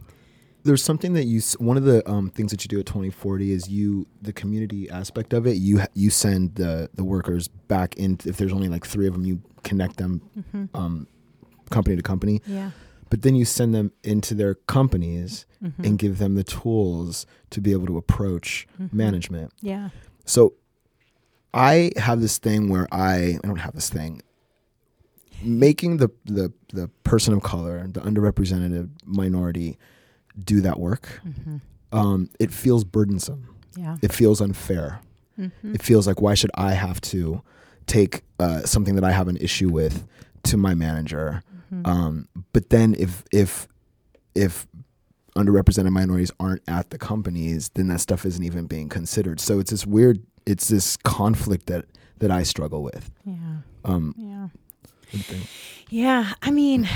There's 0.63 0.83
something 0.83 1.13
that 1.13 1.23
you 1.23 1.41
one 1.57 1.75
of 1.75 1.83
the 1.83 2.07
um, 2.09 2.29
things 2.29 2.51
that 2.51 2.63
you 2.63 2.67
do 2.67 2.79
at 2.79 2.85
2040 2.85 3.51
is 3.51 3.67
you 3.67 4.07
the 4.21 4.31
community 4.31 4.89
aspect 4.89 5.33
of 5.33 5.47
it. 5.47 5.57
You 5.57 5.81
you 5.95 6.11
send 6.11 6.55
the 6.55 6.89
the 6.93 7.03
workers 7.03 7.47
back 7.47 7.95
in 7.95 8.19
if 8.25 8.37
there's 8.37 8.53
only 8.53 8.69
like 8.69 8.85
three 8.85 9.07
of 9.07 9.13
them, 9.13 9.25
you 9.25 9.41
connect 9.63 9.97
them 9.97 10.21
mm-hmm. 10.37 10.77
um, 10.77 11.07
company 11.71 11.95
to 11.95 12.03
company. 12.03 12.41
Yeah. 12.45 12.71
But 13.09 13.23
then 13.23 13.35
you 13.35 13.43
send 13.43 13.73
them 13.73 13.91
into 14.03 14.35
their 14.35 14.53
companies 14.53 15.45
mm-hmm. 15.61 15.83
and 15.83 15.99
give 15.99 16.19
them 16.19 16.35
the 16.35 16.43
tools 16.43 17.25
to 17.49 17.59
be 17.59 17.71
able 17.71 17.87
to 17.87 17.97
approach 17.97 18.67
mm-hmm. 18.79 18.95
management. 18.95 19.51
Yeah. 19.61 19.89
So 20.25 20.53
I 21.53 21.91
have 21.97 22.21
this 22.21 22.37
thing 22.37 22.69
where 22.69 22.87
I 22.91 23.39
I 23.43 23.47
don't 23.47 23.57
have 23.57 23.73
this 23.73 23.89
thing 23.89 24.21
making 25.43 25.97
the, 25.97 26.09
the 26.25 26.51
the 26.73 26.89
person 27.03 27.33
of 27.33 27.41
color, 27.43 27.85
the 27.87 28.01
underrepresented 28.01 28.89
minority, 29.05 29.77
do 30.43 30.61
that 30.61 30.79
work, 30.79 31.21
mm-hmm. 31.25 31.57
um, 31.91 32.29
it 32.39 32.51
feels 32.51 32.83
burdensome. 32.83 33.55
Yeah. 33.75 33.97
It 34.01 34.11
feels 34.11 34.41
unfair. 34.41 34.99
Mm-hmm. 35.39 35.75
It 35.75 35.81
feels 35.81 36.07
like 36.07 36.21
why 36.21 36.33
should 36.33 36.51
I 36.55 36.73
have 36.73 36.99
to 37.01 37.41
take 37.87 38.23
uh, 38.39 38.61
something 38.61 38.95
that 38.95 39.03
I 39.03 39.11
have 39.11 39.27
an 39.27 39.37
issue 39.37 39.69
with 39.69 40.07
to 40.43 40.57
my 40.57 40.73
manager? 40.73 41.43
Mm-hmm. 41.73 41.87
Um, 41.89 42.27
but 42.53 42.69
then 42.69 42.95
if 42.97 43.23
if 43.31 43.67
if 44.35 44.67
underrepresented 45.35 45.89
minorities 45.91 46.31
aren't 46.39 46.61
at 46.67 46.89
the 46.89 46.97
companies, 46.97 47.69
then 47.69 47.87
that 47.87 48.01
stuff 48.01 48.25
isn't 48.25 48.43
even 48.43 48.65
being 48.65 48.89
considered. 48.89 49.39
So 49.39 49.59
it's 49.59 49.71
this 49.71 49.85
weird, 49.85 50.21
it's 50.45 50.67
this 50.67 50.97
conflict 50.97 51.67
that 51.67 51.85
that 52.19 52.31
I 52.31 52.43
struggle 52.43 52.83
with. 52.83 53.11
Yeah. 53.25 53.33
Um, 53.83 54.13
yeah. 54.17 54.30
Yeah, 55.89 56.33
I 56.41 56.51
mean, 56.51 56.87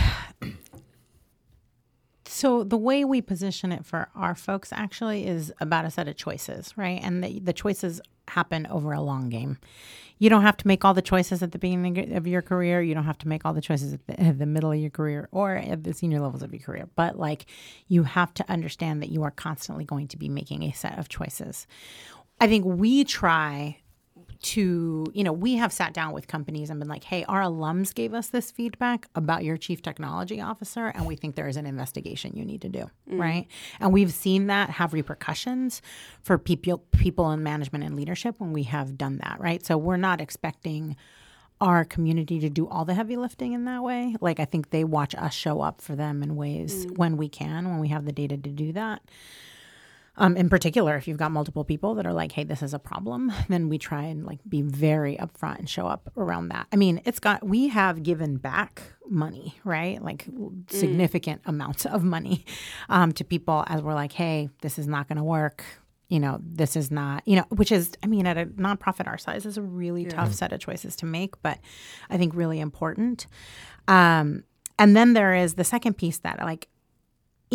so 2.25 2.63
the 2.63 2.77
way 2.77 3.05
we 3.05 3.21
position 3.21 3.71
it 3.71 3.85
for 3.85 4.09
our 4.15 4.35
folks 4.35 4.73
actually 4.73 5.25
is 5.25 5.53
about 5.59 5.85
a 5.85 5.89
set 5.89 6.07
of 6.07 6.15
choices, 6.15 6.73
right? 6.77 6.99
And 7.01 7.23
the, 7.23 7.39
the 7.39 7.53
choices 7.53 8.01
happen 8.27 8.67
over 8.67 8.91
a 8.93 9.01
long 9.01 9.29
game. 9.29 9.57
You 10.17 10.29
don't 10.29 10.43
have 10.43 10.57
to 10.57 10.67
make 10.67 10.85
all 10.85 10.93
the 10.93 11.01
choices 11.01 11.43
at 11.43 11.51
the 11.51 11.59
beginning 11.59 12.13
of 12.13 12.25
your 12.25 12.41
career. 12.41 12.81
You 12.81 12.93
don't 12.93 13.05
have 13.05 13.17
to 13.19 13.27
make 13.27 13.45
all 13.45 13.53
the 13.53 13.61
choices 13.61 13.93
at 13.93 14.07
the, 14.07 14.19
at 14.19 14.39
the 14.39 14.45
middle 14.45 14.71
of 14.71 14.79
your 14.79 14.89
career 14.89 15.27
or 15.31 15.55
at 15.55 15.83
the 15.83 15.93
senior 15.93 16.21
levels 16.21 16.41
of 16.41 16.53
your 16.53 16.61
career. 16.61 16.89
But 16.95 17.19
like, 17.19 17.45
you 17.87 18.03
have 18.03 18.33
to 18.35 18.49
understand 18.49 19.01
that 19.01 19.09
you 19.09 19.23
are 19.23 19.31
constantly 19.31 19.83
going 19.83 20.07
to 20.09 20.17
be 20.17 20.29
making 20.29 20.63
a 20.63 20.71
set 20.71 20.97
of 20.97 21.09
choices. 21.09 21.67
I 22.39 22.47
think 22.47 22.65
we 22.65 23.03
try 23.03 23.77
to, 24.41 25.05
you 25.13 25.23
know, 25.23 25.33
we 25.33 25.55
have 25.55 25.71
sat 25.71 25.93
down 25.93 26.13
with 26.13 26.27
companies 26.27 26.69
and 26.69 26.79
been 26.79 26.89
like, 26.89 27.03
hey, 27.03 27.23
our 27.25 27.41
alums 27.41 27.93
gave 27.93 28.13
us 28.13 28.27
this 28.27 28.51
feedback 28.51 29.07
about 29.15 29.43
your 29.43 29.57
chief 29.57 29.81
technology 29.81 30.41
officer, 30.41 30.87
and 30.87 31.05
we 31.05 31.15
think 31.15 31.35
there 31.35 31.47
is 31.47 31.57
an 31.57 31.65
investigation 31.65 32.35
you 32.35 32.45
need 32.45 32.61
to 32.61 32.69
do, 32.69 32.89
mm. 33.09 33.19
right? 33.19 33.47
And 33.79 33.93
we've 33.93 34.13
seen 34.13 34.47
that 34.47 34.69
have 34.71 34.93
repercussions 34.93 35.81
for 36.21 36.37
people 36.37 36.79
people 36.91 37.31
in 37.31 37.43
management 37.43 37.83
and 37.83 37.95
leadership 37.95 38.39
when 38.39 38.53
we 38.53 38.63
have 38.63 38.97
done 38.97 39.19
that, 39.23 39.39
right? 39.39 39.65
So 39.65 39.77
we're 39.77 39.97
not 39.97 40.21
expecting 40.21 40.95
our 41.61 41.85
community 41.85 42.39
to 42.39 42.49
do 42.49 42.67
all 42.67 42.85
the 42.85 42.93
heavy 42.93 43.15
lifting 43.15 43.53
in 43.53 43.65
that 43.65 43.83
way. 43.83 44.15
Like 44.19 44.39
I 44.39 44.45
think 44.45 44.69
they 44.69 44.83
watch 44.83 45.15
us 45.15 45.33
show 45.33 45.61
up 45.61 45.81
for 45.81 45.95
them 45.95 46.21
in 46.21 46.35
ways 46.35 46.85
mm. 46.85 46.97
when 46.97 47.17
we 47.17 47.29
can, 47.29 47.69
when 47.69 47.79
we 47.79 47.87
have 47.89 48.05
the 48.05 48.11
data 48.11 48.37
to 48.37 48.49
do 48.49 48.73
that. 48.73 49.01
Um, 50.17 50.37
in 50.37 50.49
particular, 50.49 50.95
if 50.95 51.07
you've 51.07 51.17
got 51.17 51.31
multiple 51.31 51.63
people 51.63 51.95
that 51.95 52.05
are 52.05 52.13
like, 52.13 52.31
"Hey, 52.31 52.43
this 52.43 52.61
is 52.61 52.73
a 52.73 52.79
problem," 52.79 53.31
then 53.49 53.69
we 53.69 53.77
try 53.77 54.03
and 54.03 54.25
like 54.25 54.39
be 54.47 54.61
very 54.61 55.17
upfront 55.17 55.59
and 55.59 55.69
show 55.69 55.87
up 55.87 56.11
around 56.17 56.49
that. 56.49 56.67
I 56.71 56.75
mean, 56.75 57.01
it's 57.05 57.19
got 57.19 57.45
we 57.45 57.67
have 57.67 58.03
given 58.03 58.37
back 58.37 58.81
money, 59.07 59.55
right? 59.63 60.01
Like 60.01 60.25
mm. 60.25 60.69
significant 60.71 61.41
amounts 61.45 61.85
of 61.85 62.03
money 62.03 62.45
um, 62.89 63.11
to 63.13 63.23
people 63.23 63.63
as 63.67 63.81
we're 63.81 63.93
like, 63.93 64.13
"Hey, 64.13 64.49
this 64.61 64.79
is 64.79 64.87
not 64.87 65.07
going 65.07 65.17
to 65.17 65.23
work." 65.23 65.63
You 66.07 66.19
know, 66.19 66.39
this 66.39 66.75
is 66.75 66.91
not, 66.91 67.27
you 67.27 67.35
know, 67.35 67.45
which 67.49 67.71
is, 67.71 67.91
I 68.03 68.05
mean, 68.05 68.27
at 68.27 68.37
a 68.37 68.45
nonprofit 68.45 69.07
our 69.07 69.17
size 69.17 69.43
is 69.43 69.57
a 69.57 69.63
really 69.63 70.03
yeah. 70.03 70.09
tough 70.09 70.33
set 70.33 70.53
of 70.53 70.59
choices 70.59 70.95
to 70.97 71.07
make, 71.07 71.41
but 71.41 71.57
I 72.11 72.17
think 72.17 72.35
really 72.35 72.59
important. 72.59 73.25
Um, 73.87 74.43
and 74.77 74.95
then 74.95 75.13
there 75.13 75.33
is 75.33 75.55
the 75.55 75.63
second 75.63 75.97
piece 75.97 76.19
that, 76.19 76.39
like, 76.39 76.67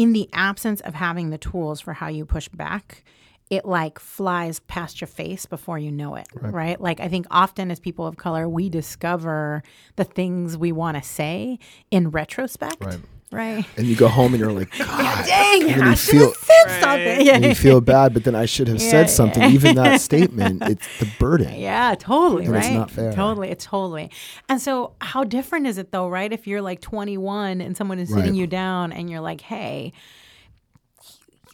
in 0.00 0.14
the 0.14 0.30
absence 0.32 0.80
of 0.80 0.94
having 0.94 1.28
the 1.28 1.36
tools 1.36 1.78
for 1.78 1.92
how 1.92 2.08
you 2.08 2.24
push 2.24 2.48
back, 2.48 3.04
it 3.50 3.66
like 3.66 3.98
flies 3.98 4.58
past 4.60 4.98
your 4.98 5.08
face 5.08 5.44
before 5.44 5.78
you 5.78 5.92
know 5.92 6.14
it, 6.14 6.26
right? 6.40 6.54
right? 6.54 6.80
Like 6.80 7.00
I 7.00 7.08
think 7.08 7.26
often 7.30 7.70
as 7.70 7.78
people 7.78 8.06
of 8.06 8.16
color, 8.16 8.48
we 8.48 8.70
discover 8.70 9.62
the 9.96 10.04
things 10.04 10.56
we 10.56 10.72
want 10.72 10.96
to 10.96 11.02
say 11.02 11.58
in 11.90 12.08
retrospect. 12.08 12.82
Right. 12.82 13.00
Right. 13.32 13.64
And 13.76 13.86
you 13.86 13.94
go 13.94 14.08
home 14.08 14.34
and 14.34 14.40
you're 14.40 14.50
like, 14.50 14.70
God, 14.78 15.24
dang, 15.24 15.70
and 15.70 15.84
I 15.84 15.94
should 15.94 16.16
have 16.16 16.34
said 16.34 16.64
right. 16.66 16.80
something. 16.80 17.26
Yeah. 17.26 17.34
And 17.34 17.44
you 17.44 17.54
feel 17.54 17.80
bad, 17.80 18.12
but 18.12 18.24
then 18.24 18.34
I 18.34 18.46
should 18.46 18.66
have 18.66 18.80
yeah, 18.80 18.90
said 18.90 19.10
something. 19.10 19.42
Yeah. 19.42 19.50
Even 19.50 19.76
that 19.76 20.00
statement, 20.00 20.62
it's 20.62 20.98
the 20.98 21.08
burden. 21.20 21.54
Yeah, 21.54 21.94
totally. 21.96 22.46
And 22.46 22.54
right. 22.54 22.64
It's 22.64 22.74
not 22.74 22.90
fair. 22.90 23.12
Totally. 23.12 23.50
It's 23.50 23.64
totally. 23.64 24.10
And 24.48 24.60
so, 24.60 24.94
how 25.00 25.22
different 25.22 25.68
is 25.68 25.78
it 25.78 25.92
though, 25.92 26.08
right? 26.08 26.32
If 26.32 26.48
you're 26.48 26.62
like 26.62 26.80
21 26.80 27.60
and 27.60 27.76
someone 27.76 28.00
is 28.00 28.08
sitting 28.08 28.32
right. 28.32 28.34
you 28.34 28.48
down 28.48 28.92
and 28.92 29.08
you're 29.08 29.20
like, 29.20 29.42
hey, 29.42 29.92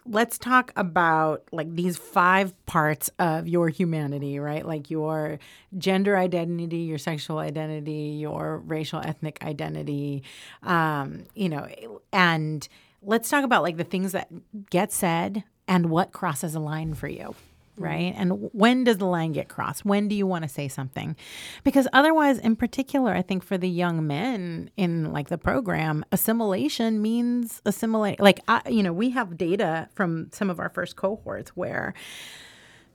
let's 0.09 0.39
talk 0.39 0.73
about 0.77 1.43
like 1.53 1.75
these 1.75 1.97
five 1.97 2.55
parts 2.67 3.11
of 3.19 3.49
your 3.49 3.69
humanity, 3.69 4.39
right? 4.39 4.67
Like 4.67 4.91
your 4.91 5.39
gender 5.79 6.17
identity, 6.17 6.79
your 6.79 6.99
sexual 6.99 7.39
identity, 7.39 8.17
your 8.21 8.59
racial 8.59 9.01
ethnic 9.01 9.45
identity, 9.45 10.23
um, 10.63 11.25
you 11.35 11.49
know, 11.49 11.67
and 12.13 12.67
let's 13.03 13.29
talk 13.29 13.45
about 13.45 13.63
like 13.63 13.77
the 13.77 13.85
things 13.85 14.13
that 14.13 14.29
get 14.71 14.93
said 14.93 15.45
and 15.69 15.91
what 15.91 16.13
crosses 16.13 16.55
a 16.55 16.61
line 16.61 16.95
for 16.95 17.09
you 17.09 17.35
Mm-hmm. 17.77 17.85
right? 17.85 18.15
And 18.17 18.51
when 18.53 18.85
does 18.85 18.99
the 18.99 19.07
line 19.07 19.33
get 19.33 19.49
crossed? 19.49 19.85
When 19.85 20.09
do 20.09 20.15
you 20.15 20.27
want 20.27 20.43
to 20.43 20.49
say 20.49 20.69
something? 20.69 21.17
Because 21.65 21.87
otherwise, 21.93 22.39
in 22.39 22.57
particular, 22.57 23.15
I 23.15 23.23
think 23.23 23.45
for 23.45 23.59
the 23.59 23.69
young 23.69 24.07
men 24.07 24.71
in 24.77 25.13
like 25.13 25.29
the 25.29 25.39
program, 25.39 26.05
assimilation 26.11 27.03
means 27.03 27.61
assimilate. 27.65 28.21
Like, 28.21 28.41
I, 28.49 28.63
you 28.69 28.83
know, 28.83 28.93
we 28.93 29.11
have 29.11 29.37
data 29.37 29.89
from 29.95 30.31
some 30.33 30.51
of 30.51 30.59
our 30.59 30.71
first 30.71 30.97
cohorts 30.97 31.51
where 31.51 31.95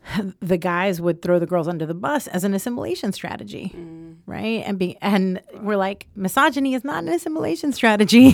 the 0.40 0.58
guys 0.58 1.00
would 1.00 1.22
throw 1.22 1.40
the 1.40 1.46
girls 1.46 1.68
under 1.68 1.86
the 1.86 1.94
bus 1.94 2.28
as 2.28 2.44
an 2.44 2.54
assimilation 2.54 3.12
strategy, 3.12 3.72
Mm. 3.76 4.16
right? 4.26 4.64
And 4.66 4.78
be 4.80 4.98
and 5.02 5.42
we're 5.62 5.78
like, 5.78 6.08
misogyny 6.16 6.74
is 6.74 6.84
not 6.84 7.04
an 7.04 7.10
assimilation 7.10 7.72
strategy. 7.74 8.34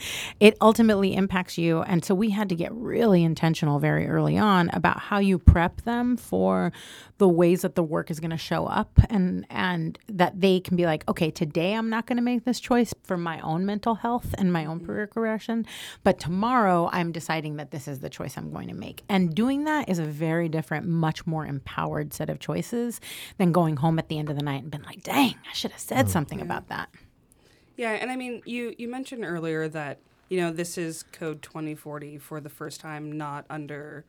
it 0.40 0.56
ultimately 0.60 1.14
impacts 1.14 1.58
you, 1.58 1.82
and 1.82 2.04
so 2.04 2.14
we 2.14 2.30
had 2.30 2.48
to 2.50 2.54
get 2.54 2.72
really 2.72 3.24
intentional 3.24 3.78
very 3.78 4.06
early 4.06 4.38
on 4.38 4.70
about 4.72 4.98
how 5.00 5.18
you 5.18 5.38
prep 5.38 5.82
them 5.82 6.16
for 6.16 6.72
the 7.18 7.28
ways 7.28 7.62
that 7.62 7.74
the 7.74 7.82
work 7.82 8.10
is 8.12 8.20
going 8.20 8.30
to 8.30 8.36
show 8.36 8.66
up, 8.66 8.98
and 9.10 9.44
and 9.50 9.98
that 10.08 10.40
they 10.40 10.60
can 10.60 10.76
be 10.76 10.86
like, 10.86 11.08
okay, 11.08 11.30
today 11.30 11.74
I'm 11.74 11.90
not 11.90 12.06
going 12.06 12.16
to 12.16 12.22
make 12.22 12.44
this 12.44 12.60
choice 12.60 12.94
for 13.02 13.16
my 13.16 13.40
own 13.40 13.66
mental 13.66 13.96
health 13.96 14.34
and 14.38 14.52
my 14.52 14.64
own 14.64 14.84
career 14.84 15.06
progression, 15.08 15.66
but 16.04 16.20
tomorrow 16.20 16.88
I'm 16.92 17.10
deciding 17.10 17.56
that 17.56 17.72
this 17.72 17.88
is 17.88 17.98
the 18.00 18.08
choice 18.08 18.36
I'm 18.36 18.52
going 18.52 18.68
to 18.68 18.74
make, 18.74 19.02
and 19.08 19.34
doing 19.34 19.64
that 19.64 19.88
is 19.88 19.98
a 19.98 20.04
very 20.04 20.48
different, 20.48 20.86
much 21.08 21.26
more 21.26 21.46
empowered 21.46 22.12
set 22.12 22.28
of 22.28 22.38
choices 22.38 23.00
than 23.38 23.50
going 23.50 23.76
home 23.78 23.98
at 23.98 24.08
the 24.08 24.18
end 24.18 24.28
of 24.28 24.36
the 24.36 24.42
night 24.42 24.62
and 24.62 24.70
been 24.70 24.82
like, 24.82 25.02
dang, 25.02 25.34
I 25.50 25.52
should 25.54 25.70
have 25.70 25.80
said 25.80 26.10
something 26.10 26.40
about 26.42 26.68
that. 26.68 26.88
Yeah, 27.76 27.92
and 27.92 28.10
I 28.10 28.16
mean, 28.16 28.42
you 28.44 28.74
you 28.76 28.88
mentioned 28.88 29.24
earlier 29.24 29.68
that 29.68 30.00
you 30.28 30.38
know 30.40 30.50
this 30.52 30.76
is 30.76 31.04
Code 31.12 31.40
2040 31.42 32.18
for 32.18 32.40
the 32.40 32.50
first 32.50 32.80
time, 32.80 33.04
not 33.16 33.46
under 33.48 34.04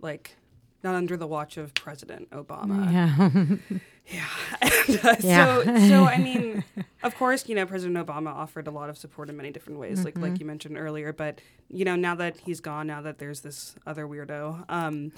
like 0.00 0.36
not 0.84 0.94
under 0.94 1.16
the 1.16 1.26
watch 1.26 1.56
of 1.56 1.74
President 1.74 2.30
Obama. 2.30 3.58
Yeah. 4.10 4.30
And, 4.62 5.00
uh, 5.04 5.16
Yeah. 5.22 5.62
So 5.62 5.76
so 5.90 6.04
I 6.04 6.16
mean, 6.28 6.64
of 7.02 7.14
course, 7.16 7.46
you 7.46 7.54
know, 7.54 7.66
President 7.66 7.98
Obama 8.06 8.30
offered 8.34 8.66
a 8.66 8.70
lot 8.70 8.88
of 8.88 8.96
support 8.96 9.28
in 9.28 9.36
many 9.36 9.50
different 9.50 9.78
ways, 9.78 10.02
like 10.02 10.14
Mm-hmm. 10.14 10.22
like 10.22 10.40
you 10.40 10.46
mentioned 10.46 10.78
earlier. 10.78 11.12
But 11.12 11.40
you 11.68 11.84
know, 11.84 11.94
now 11.96 12.14
that 12.14 12.34
he's 12.46 12.60
gone, 12.60 12.86
now 12.86 13.02
that 13.02 13.18
there's 13.18 13.40
this 13.40 13.74
other 13.86 14.06
weirdo, 14.06 14.64
um, 14.70 15.12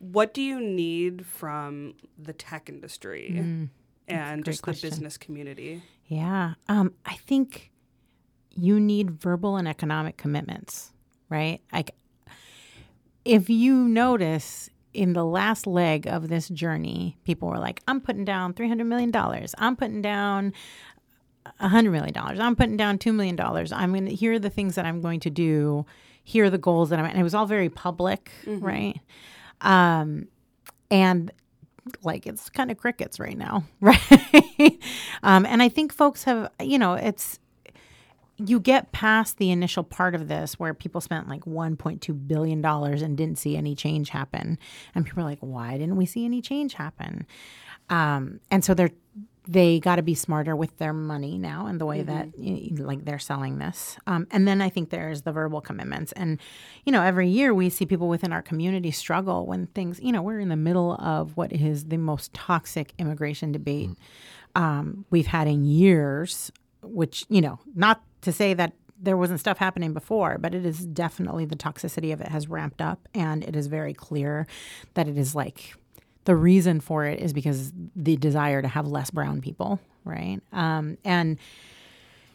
what 0.00 0.34
do 0.34 0.42
you 0.42 0.60
need 0.60 1.24
from 1.26 1.94
the 2.18 2.32
tech 2.32 2.68
industry 2.68 3.34
and 3.36 3.70
Mm, 4.08 4.34
great 4.36 4.44
just 4.44 4.62
question. 4.62 4.88
the 4.90 4.96
business 4.96 5.16
community? 5.16 5.82
Yeah. 6.06 6.54
Um, 6.68 6.94
I 7.06 7.14
think 7.14 7.70
you 8.56 8.80
need 8.80 9.10
verbal 9.12 9.56
and 9.56 9.68
economic 9.68 10.16
commitments, 10.16 10.92
right? 11.28 11.60
Like, 11.72 11.94
if 13.24 13.48
you 13.48 13.74
notice 13.88 14.68
in 14.92 15.12
the 15.12 15.24
last 15.24 15.66
leg 15.66 16.06
of 16.08 16.28
this 16.28 16.48
journey, 16.48 17.16
people 17.24 17.48
were 17.48 17.58
like, 17.58 17.80
I'm 17.86 18.00
putting 18.00 18.24
down 18.24 18.54
$300 18.54 18.86
million. 18.86 19.12
I'm 19.58 19.76
putting 19.76 20.02
down 20.02 20.52
$100 21.60 21.92
million. 21.92 22.12
I'm 22.16 22.56
putting 22.56 22.76
down 22.76 22.98
$2 22.98 23.14
million. 23.14 23.38
I'm 23.40 23.92
going 23.92 24.06
to, 24.06 24.14
here 24.14 24.32
are 24.32 24.38
the 24.38 24.50
things 24.50 24.74
that 24.74 24.86
I'm 24.86 25.00
going 25.00 25.20
to 25.20 25.30
do. 25.30 25.86
Here 26.24 26.44
are 26.46 26.50
the 26.50 26.58
goals 26.58 26.90
that 26.90 26.98
I'm, 26.98 27.04
and 27.04 27.18
it 27.18 27.22
was 27.22 27.34
all 27.34 27.46
very 27.46 27.68
public, 27.68 28.30
right? 28.46 28.98
Um, 29.60 30.28
and 30.90 31.32
like 32.02 32.26
it's 32.26 32.50
kind 32.50 32.70
of 32.70 32.76
crickets 32.76 33.18
right 33.18 33.36
now, 33.36 33.64
right? 33.80 34.78
um, 35.22 35.46
and 35.46 35.62
I 35.62 35.68
think 35.68 35.92
folks 35.92 36.24
have, 36.24 36.50
you 36.60 36.78
know, 36.78 36.94
it's 36.94 37.38
you 38.36 38.58
get 38.58 38.90
past 38.92 39.36
the 39.36 39.50
initial 39.50 39.82
part 39.84 40.14
of 40.14 40.28
this 40.28 40.58
where 40.58 40.72
people 40.72 41.00
spent 41.02 41.28
like 41.28 41.44
1.2 41.44 42.26
billion 42.26 42.62
dollars 42.62 43.02
and 43.02 43.16
didn't 43.16 43.38
see 43.38 43.56
any 43.56 43.74
change 43.74 44.10
happen, 44.10 44.58
and 44.94 45.04
people 45.04 45.22
are 45.22 45.26
like, 45.26 45.40
why 45.40 45.76
didn't 45.76 45.96
we 45.96 46.06
see 46.06 46.24
any 46.24 46.40
change 46.40 46.74
happen? 46.74 47.26
Um, 47.90 48.40
and 48.50 48.64
so 48.64 48.72
they're 48.72 48.92
they 49.48 49.80
got 49.80 49.96
to 49.96 50.02
be 50.02 50.14
smarter 50.14 50.54
with 50.54 50.76
their 50.78 50.92
money 50.92 51.38
now 51.38 51.66
and 51.66 51.80
the 51.80 51.86
way 51.86 52.02
that 52.02 52.28
y- 52.36 52.70
like 52.76 53.04
they're 53.04 53.18
selling 53.18 53.58
this. 53.58 53.96
Um, 54.06 54.26
and 54.30 54.46
then 54.46 54.60
i 54.60 54.68
think 54.68 54.90
there's 54.90 55.22
the 55.22 55.32
verbal 55.32 55.60
commitments. 55.60 56.12
And 56.12 56.38
you 56.84 56.92
know 56.92 57.02
every 57.02 57.28
year 57.28 57.54
we 57.54 57.70
see 57.70 57.86
people 57.86 58.08
within 58.08 58.32
our 58.32 58.42
community 58.42 58.90
struggle 58.90 59.46
when 59.46 59.66
things 59.68 60.00
you 60.02 60.12
know 60.12 60.22
we're 60.22 60.40
in 60.40 60.48
the 60.48 60.56
middle 60.56 60.94
of 60.94 61.36
what 61.36 61.52
is 61.52 61.86
the 61.86 61.96
most 61.96 62.32
toxic 62.34 62.92
immigration 62.98 63.52
debate 63.52 63.90
um, 64.54 65.04
we've 65.10 65.26
had 65.26 65.46
in 65.48 65.64
years 65.64 66.52
which 66.82 67.24
you 67.28 67.40
know 67.40 67.58
not 67.74 68.02
to 68.22 68.32
say 68.32 68.54
that 68.54 68.74
there 69.02 69.16
wasn't 69.16 69.40
stuff 69.40 69.56
happening 69.56 69.94
before, 69.94 70.36
but 70.38 70.54
it 70.54 70.66
is 70.66 70.84
definitely 70.84 71.46
the 71.46 71.56
toxicity 71.56 72.12
of 72.12 72.20
it 72.20 72.28
has 72.28 72.48
ramped 72.48 72.82
up, 72.82 73.08
and 73.14 73.42
it 73.42 73.56
is 73.56 73.66
very 73.66 73.94
clear 73.94 74.46
that 74.94 75.08
it 75.08 75.16
is 75.16 75.34
like 75.34 75.74
the 76.30 76.36
reason 76.36 76.78
for 76.78 77.06
it 77.06 77.18
is 77.18 77.32
because 77.32 77.72
the 77.96 78.16
desire 78.16 78.62
to 78.62 78.68
have 78.68 78.86
less 78.86 79.10
brown 79.10 79.40
people, 79.40 79.80
right? 80.04 80.38
Um, 80.52 80.96
and 81.04 81.38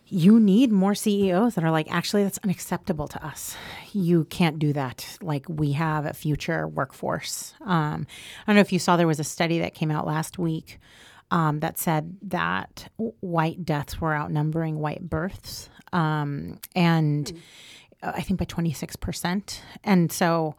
you 0.07 0.37
need 0.37 0.69
more 0.69 0.95
CEOs 0.95 1.55
that 1.55 1.63
are 1.63 1.71
like, 1.71 1.89
actually, 1.89 2.23
that's 2.23 2.37
unacceptable 2.43 3.07
to 3.07 3.25
us. 3.25 3.55
You 3.93 4.25
can't 4.25 4.59
do 4.59 4.73
that. 4.73 5.17
Like, 5.21 5.45
we 5.47 5.71
have 5.71 6.05
a 6.05 6.13
future 6.13 6.67
workforce. 6.67 7.53
Um, 7.61 8.05
I 8.45 8.51
don't 8.51 8.55
know 8.55 8.61
if 8.61 8.73
you 8.73 8.79
saw 8.79 8.97
there 8.97 9.07
was 9.07 9.21
a 9.21 9.23
study 9.23 9.59
that 9.59 9.73
came 9.73 9.91
out 9.91 10.05
last 10.05 10.37
week 10.37 10.77
um, 11.31 11.61
that 11.61 11.77
said 11.77 12.17
that 12.23 12.91
white 13.21 13.63
deaths 13.63 14.01
were 14.01 14.13
outnumbering 14.13 14.77
white 14.77 15.09
births. 15.09 15.69
Um, 15.93 16.59
and 16.75 17.31
uh, 18.03 18.11
I 18.13 18.23
think 18.23 18.39
by 18.39 18.45
26%. 18.45 19.61
And 19.85 20.11
so, 20.11 20.57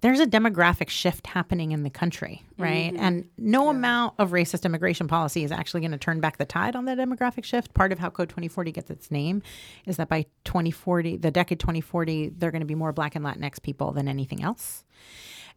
there's 0.00 0.20
a 0.20 0.26
demographic 0.26 0.88
shift 0.88 1.26
happening 1.26 1.72
in 1.72 1.82
the 1.82 1.90
country, 1.90 2.42
right? 2.56 2.92
Mm-hmm. 2.92 3.04
And 3.04 3.28
no 3.36 3.68
amount 3.68 4.14
of 4.18 4.30
racist 4.30 4.64
immigration 4.64 5.08
policy 5.08 5.44
is 5.44 5.52
actually 5.52 5.80
going 5.80 5.90
to 5.90 5.98
turn 5.98 6.20
back 6.20 6.38
the 6.38 6.46
tide 6.46 6.74
on 6.74 6.86
that 6.86 6.96
demographic 6.96 7.44
shift. 7.44 7.74
Part 7.74 7.92
of 7.92 7.98
how 7.98 8.08
Code 8.08 8.30
2040 8.30 8.72
gets 8.72 8.90
its 8.90 9.10
name 9.10 9.42
is 9.84 9.98
that 9.98 10.08
by 10.08 10.24
2040, 10.44 11.18
the 11.18 11.30
decade 11.30 11.60
2040, 11.60 12.30
they're 12.30 12.50
going 12.50 12.60
to 12.60 12.66
be 12.66 12.74
more 12.74 12.92
Black 12.92 13.14
and 13.14 13.24
Latinx 13.24 13.62
people 13.62 13.92
than 13.92 14.08
anything 14.08 14.42
else. 14.42 14.84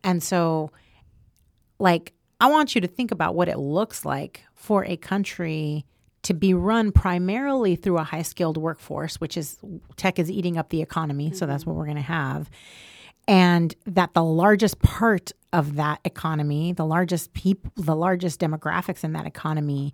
And 0.03 0.21
so, 0.21 0.71
like, 1.79 2.13
I 2.41 2.47
want 2.47 2.75
you 2.75 2.81
to 2.81 2.87
think 2.87 3.11
about 3.11 3.35
what 3.35 3.47
it 3.47 3.57
looks 3.57 4.03
like 4.03 4.43
for 4.53 4.83
a 4.85 4.97
country 4.97 5.85
to 6.23 6.33
be 6.33 6.53
run 6.53 6.91
primarily 6.91 7.75
through 7.77 7.97
a 7.97 8.03
high 8.03 8.21
skilled 8.21 8.57
workforce, 8.57 9.21
which 9.21 9.37
is 9.37 9.57
tech 9.95 10.19
is 10.19 10.29
eating 10.29 10.57
up 10.57 10.69
the 10.69 10.81
economy. 10.81 11.31
So 11.31 11.45
that's 11.45 11.63
mm-hmm. 11.63 11.71
what 11.71 11.77
we're 11.77 11.85
going 11.85 11.95
to 11.97 12.01
have 12.01 12.49
and 13.27 13.75
that 13.85 14.13
the 14.13 14.23
largest 14.23 14.79
part 14.79 15.31
of 15.51 15.75
that 15.75 15.99
economy, 16.03 16.73
the 16.73 16.85
largest 16.85 17.33
people, 17.33 17.71
the 17.75 17.95
largest 17.95 18.39
demographics 18.39 19.03
in 19.03 19.13
that 19.13 19.25
economy 19.25 19.93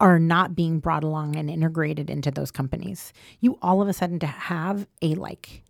are 0.00 0.18
not 0.18 0.54
being 0.54 0.80
brought 0.80 1.04
along 1.04 1.36
and 1.36 1.48
integrated 1.48 2.10
into 2.10 2.30
those 2.30 2.50
companies. 2.50 3.12
You 3.40 3.58
all 3.62 3.80
of 3.80 3.88
a 3.88 3.92
sudden 3.92 4.18
to 4.20 4.26
have 4.26 4.86
a 5.00 5.14
like 5.14 5.62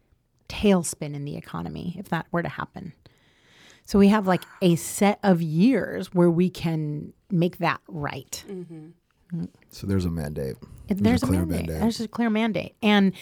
tailspin 0.49 1.15
in 1.15 1.25
the 1.25 1.37
economy 1.37 1.97
if 1.99 2.09
that 2.09 2.27
were 2.33 2.43
to 2.43 2.49
happen. 2.49 2.93
So 3.85 3.99
we 3.99 4.09
have 4.09 4.27
like 4.27 4.43
a 4.61 4.77
set 4.77 5.19
of 5.23 5.43
years 5.43 6.15
where 6.15 6.31
we 6.31 6.51
can 6.51 7.13
make 7.31 7.59
that 7.59 7.81
right. 7.89 8.45
Mm-hmm. 8.49 9.45
So 9.71 9.87
there's 9.87 10.05
a 10.05 10.11
mandate. 10.11 10.57
If 10.89 10.99
there's, 10.99 11.23
a, 11.23 11.27
clear 11.27 11.41
mandate. 11.41 11.67
mandate. 11.67 11.81
There's 11.81 12.01
a 12.01 12.09
clear 12.09 12.31
mandate. 12.31 12.75
And 12.83 13.13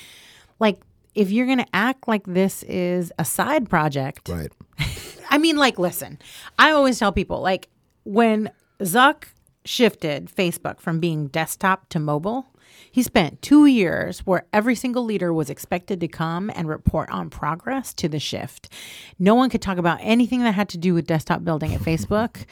like 0.59 0.81
if 1.15 1.31
you're 1.31 1.47
going 1.47 1.59
to 1.59 1.67
act 1.75 2.07
like 2.09 2.25
this 2.27 2.63
is 2.65 3.13
a 3.19 3.25
side 3.25 3.69
project, 3.69 4.29
Right. 4.29 4.53
I 5.31 5.39
mean, 5.39 5.57
like, 5.57 5.79
listen, 5.79 6.19
I 6.59 6.73
always 6.73 6.99
tell 6.99 7.13
people, 7.13 7.41
like, 7.41 7.69
when 8.05 8.51
Zuck 8.81 9.25
shifted 9.65 10.29
Facebook 10.35 10.81
from 10.81 10.99
being 10.99 11.29
desktop 11.29 11.89
to 11.91 12.01
mobile, 12.01 12.47
he 12.91 13.03
spent 13.03 13.43
two 13.43 13.67
years 13.67 14.21
where 14.21 14.47
every 14.53 14.75
single 14.75 15.05
leader 15.05 15.33
was 15.33 15.51
expected 15.51 16.01
to 16.01 16.09
come 16.09 16.51
and 16.55 16.69
report 16.69 17.11
on 17.11 17.31
progress 17.31 17.93
to 17.95 18.09
the 18.09 18.19
shift. 18.19 18.69
No 19.19 19.35
one 19.35 19.51
could 19.51 19.63
talk 19.63 19.79
about 19.79 19.99
anything 20.01 20.41
that 20.41 20.53
had 20.53 20.69
to 20.71 20.79
do 20.79 20.95
with 20.95 21.07
desktop 21.07 21.45
building 21.45 21.75
at 21.75 21.81
Facebook 21.91 22.45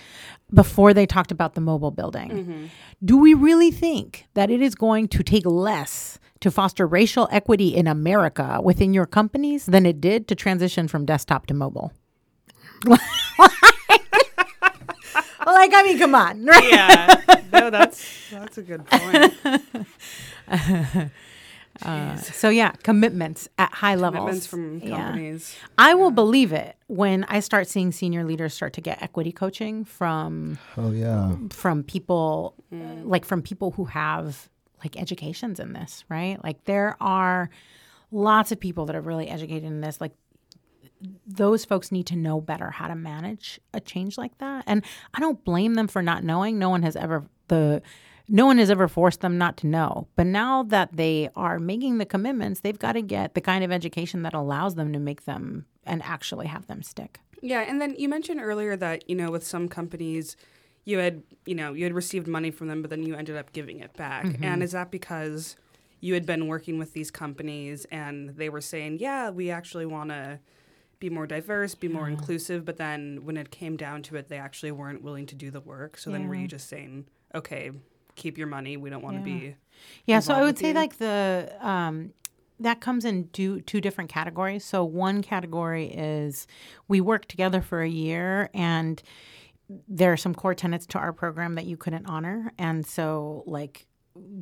before 0.52 0.94
they 0.94 1.06
talked 1.06 1.30
about 1.30 1.54
the 1.54 1.60
mobile 1.60 1.90
building. 1.90 2.30
Mm-hmm. 2.30 2.66
Do 3.04 3.18
we 3.18 3.34
really 3.34 3.70
think 3.70 4.26
that 4.34 4.50
it 4.50 4.62
is 4.62 4.74
going 4.74 5.08
to 5.08 5.22
take 5.22 5.44
less 5.44 6.18
to 6.40 6.50
foster 6.50 6.86
racial 6.86 7.28
equity 7.30 7.74
in 7.74 7.86
America 7.86 8.60
within 8.62 8.94
your 8.94 9.06
companies 9.06 9.66
than 9.66 9.84
it 9.84 10.00
did 10.00 10.28
to 10.28 10.34
transition 10.34 10.88
from 10.88 11.04
desktop 11.04 11.46
to 11.46 11.54
mobile? 11.54 11.92
like, 15.52 15.72
I 15.74 15.82
mean, 15.82 15.98
come 15.98 16.14
on, 16.14 16.44
right? 16.52 16.70
Yeah, 16.70 17.22
no, 17.52 17.70
that's 17.70 18.04
that's 18.30 18.58
a 18.58 18.62
good 18.62 18.84
point. 18.86 19.34
Uh, 21.82 22.16
so 22.16 22.48
yeah, 22.48 22.72
commitments 22.82 23.48
at 23.56 23.72
high 23.72 23.94
levels. 23.94 24.18
Commitments 24.18 24.46
from 24.48 24.78
Yeah. 24.80 24.96
companies. 24.96 25.56
I 25.76 25.94
will 25.94 26.10
believe 26.10 26.52
it 26.52 26.76
when 26.88 27.22
I 27.28 27.38
start 27.38 27.68
seeing 27.68 27.92
senior 27.92 28.24
leaders 28.24 28.52
start 28.52 28.72
to 28.72 28.80
get 28.80 29.00
equity 29.00 29.30
coaching 29.30 29.84
from 29.84 30.58
Oh 30.76 30.90
yeah. 30.90 31.36
from 31.50 31.84
people 31.84 32.54
mm. 32.72 33.02
like 33.04 33.24
from 33.24 33.42
people 33.42 33.70
who 33.72 33.84
have 33.84 34.48
like 34.82 35.00
educations 35.00 35.60
in 35.60 35.72
this, 35.72 36.04
right? 36.08 36.42
Like 36.42 36.64
there 36.64 36.96
are 37.00 37.48
lots 38.10 38.50
of 38.50 38.58
people 38.58 38.86
that 38.86 38.96
are 38.96 39.00
really 39.00 39.28
educated 39.28 39.64
in 39.64 39.80
this 39.80 40.00
like 40.00 40.14
those 41.26 41.64
folks 41.64 41.92
need 41.92 42.06
to 42.06 42.16
know 42.16 42.40
better 42.40 42.70
how 42.70 42.88
to 42.88 42.94
manage 42.94 43.60
a 43.72 43.80
change 43.80 44.18
like 44.18 44.36
that. 44.38 44.64
And 44.66 44.84
I 45.14 45.20
don't 45.20 45.44
blame 45.44 45.74
them 45.74 45.88
for 45.88 46.02
not 46.02 46.24
knowing. 46.24 46.58
No 46.58 46.70
one 46.70 46.82
has 46.82 46.96
ever 46.96 47.24
the 47.48 47.82
no 48.30 48.44
one 48.44 48.58
has 48.58 48.70
ever 48.70 48.88
forced 48.88 49.20
them 49.20 49.38
not 49.38 49.56
to 49.58 49.66
know. 49.66 50.06
But 50.14 50.26
now 50.26 50.62
that 50.64 50.94
they 50.94 51.30
are 51.34 51.58
making 51.58 51.96
the 51.98 52.04
commitments, 52.04 52.60
they've 52.60 52.78
got 52.78 52.92
to 52.92 53.02
get 53.02 53.34
the 53.34 53.40
kind 53.40 53.64
of 53.64 53.72
education 53.72 54.22
that 54.22 54.34
allows 54.34 54.74
them 54.74 54.92
to 54.92 54.98
make 54.98 55.24
them 55.24 55.64
and 55.84 56.02
actually 56.02 56.46
have 56.46 56.66
them 56.66 56.82
stick. 56.82 57.20
Yeah, 57.40 57.60
and 57.60 57.80
then 57.80 57.94
you 57.96 58.08
mentioned 58.08 58.40
earlier 58.40 58.76
that 58.76 59.08
you 59.08 59.16
know 59.16 59.30
with 59.30 59.46
some 59.46 59.68
companies, 59.68 60.36
you 60.84 60.98
had 60.98 61.22
you 61.46 61.54
know 61.54 61.72
you 61.72 61.84
had 61.84 61.94
received 61.94 62.26
money 62.26 62.50
from 62.50 62.68
them, 62.68 62.82
but 62.82 62.90
then 62.90 63.02
you 63.02 63.14
ended 63.14 63.36
up 63.36 63.52
giving 63.52 63.80
it 63.80 63.94
back. 63.96 64.26
Mm-hmm. 64.26 64.44
And 64.44 64.62
is 64.62 64.72
that 64.72 64.90
because 64.90 65.56
you 66.00 66.14
had 66.14 66.26
been 66.26 66.46
working 66.46 66.78
with 66.78 66.92
these 66.92 67.10
companies 67.10 67.84
and 67.90 68.30
they 68.30 68.48
were 68.48 68.60
saying, 68.60 68.98
yeah, 69.00 69.30
we 69.30 69.50
actually 69.50 69.86
want 69.86 70.10
to 70.10 70.38
be 71.00 71.10
more 71.10 71.26
diverse, 71.26 71.74
be 71.74 71.88
more 71.88 72.08
inclusive, 72.08 72.64
but 72.64 72.76
then 72.76 73.20
when 73.24 73.36
it 73.36 73.50
came 73.50 73.76
down 73.76 74.02
to 74.04 74.16
it, 74.16 74.28
they 74.28 74.38
actually 74.38 74.72
weren't 74.72 75.02
willing 75.02 75.26
to 75.26 75.34
do 75.34 75.50
the 75.50 75.60
work. 75.60 75.96
So 75.98 76.10
then 76.10 76.26
were 76.26 76.34
you 76.34 76.48
just 76.48 76.68
saying, 76.68 77.06
okay, 77.34 77.70
keep 78.16 78.36
your 78.36 78.48
money, 78.48 78.76
we 78.76 78.90
don't 78.90 79.02
want 79.02 79.22
to 79.22 79.30
Yeah. 79.30 79.38
be 79.38 79.56
Yeah, 80.06 80.18
so 80.20 80.34
I 80.34 80.42
would 80.42 80.58
say 80.58 80.68
you? 80.68 80.74
like 80.74 80.98
the 80.98 81.52
um, 81.60 82.12
that 82.60 82.80
comes 82.80 83.04
in 83.04 83.28
two 83.28 83.60
two 83.60 83.80
different 83.80 84.10
categories. 84.10 84.64
So 84.64 84.84
one 84.84 85.22
category 85.22 85.86
is 85.86 86.48
we 86.88 87.00
work 87.00 87.26
together 87.26 87.60
for 87.62 87.80
a 87.82 87.88
year 87.88 88.50
and 88.52 89.00
there 89.86 90.12
are 90.12 90.16
some 90.16 90.34
core 90.34 90.54
tenets 90.54 90.86
to 90.86 90.98
our 90.98 91.12
program 91.12 91.54
that 91.56 91.66
you 91.66 91.76
couldn't 91.76 92.06
honor, 92.06 92.52
and 92.58 92.84
so 92.86 93.44
like 93.46 93.86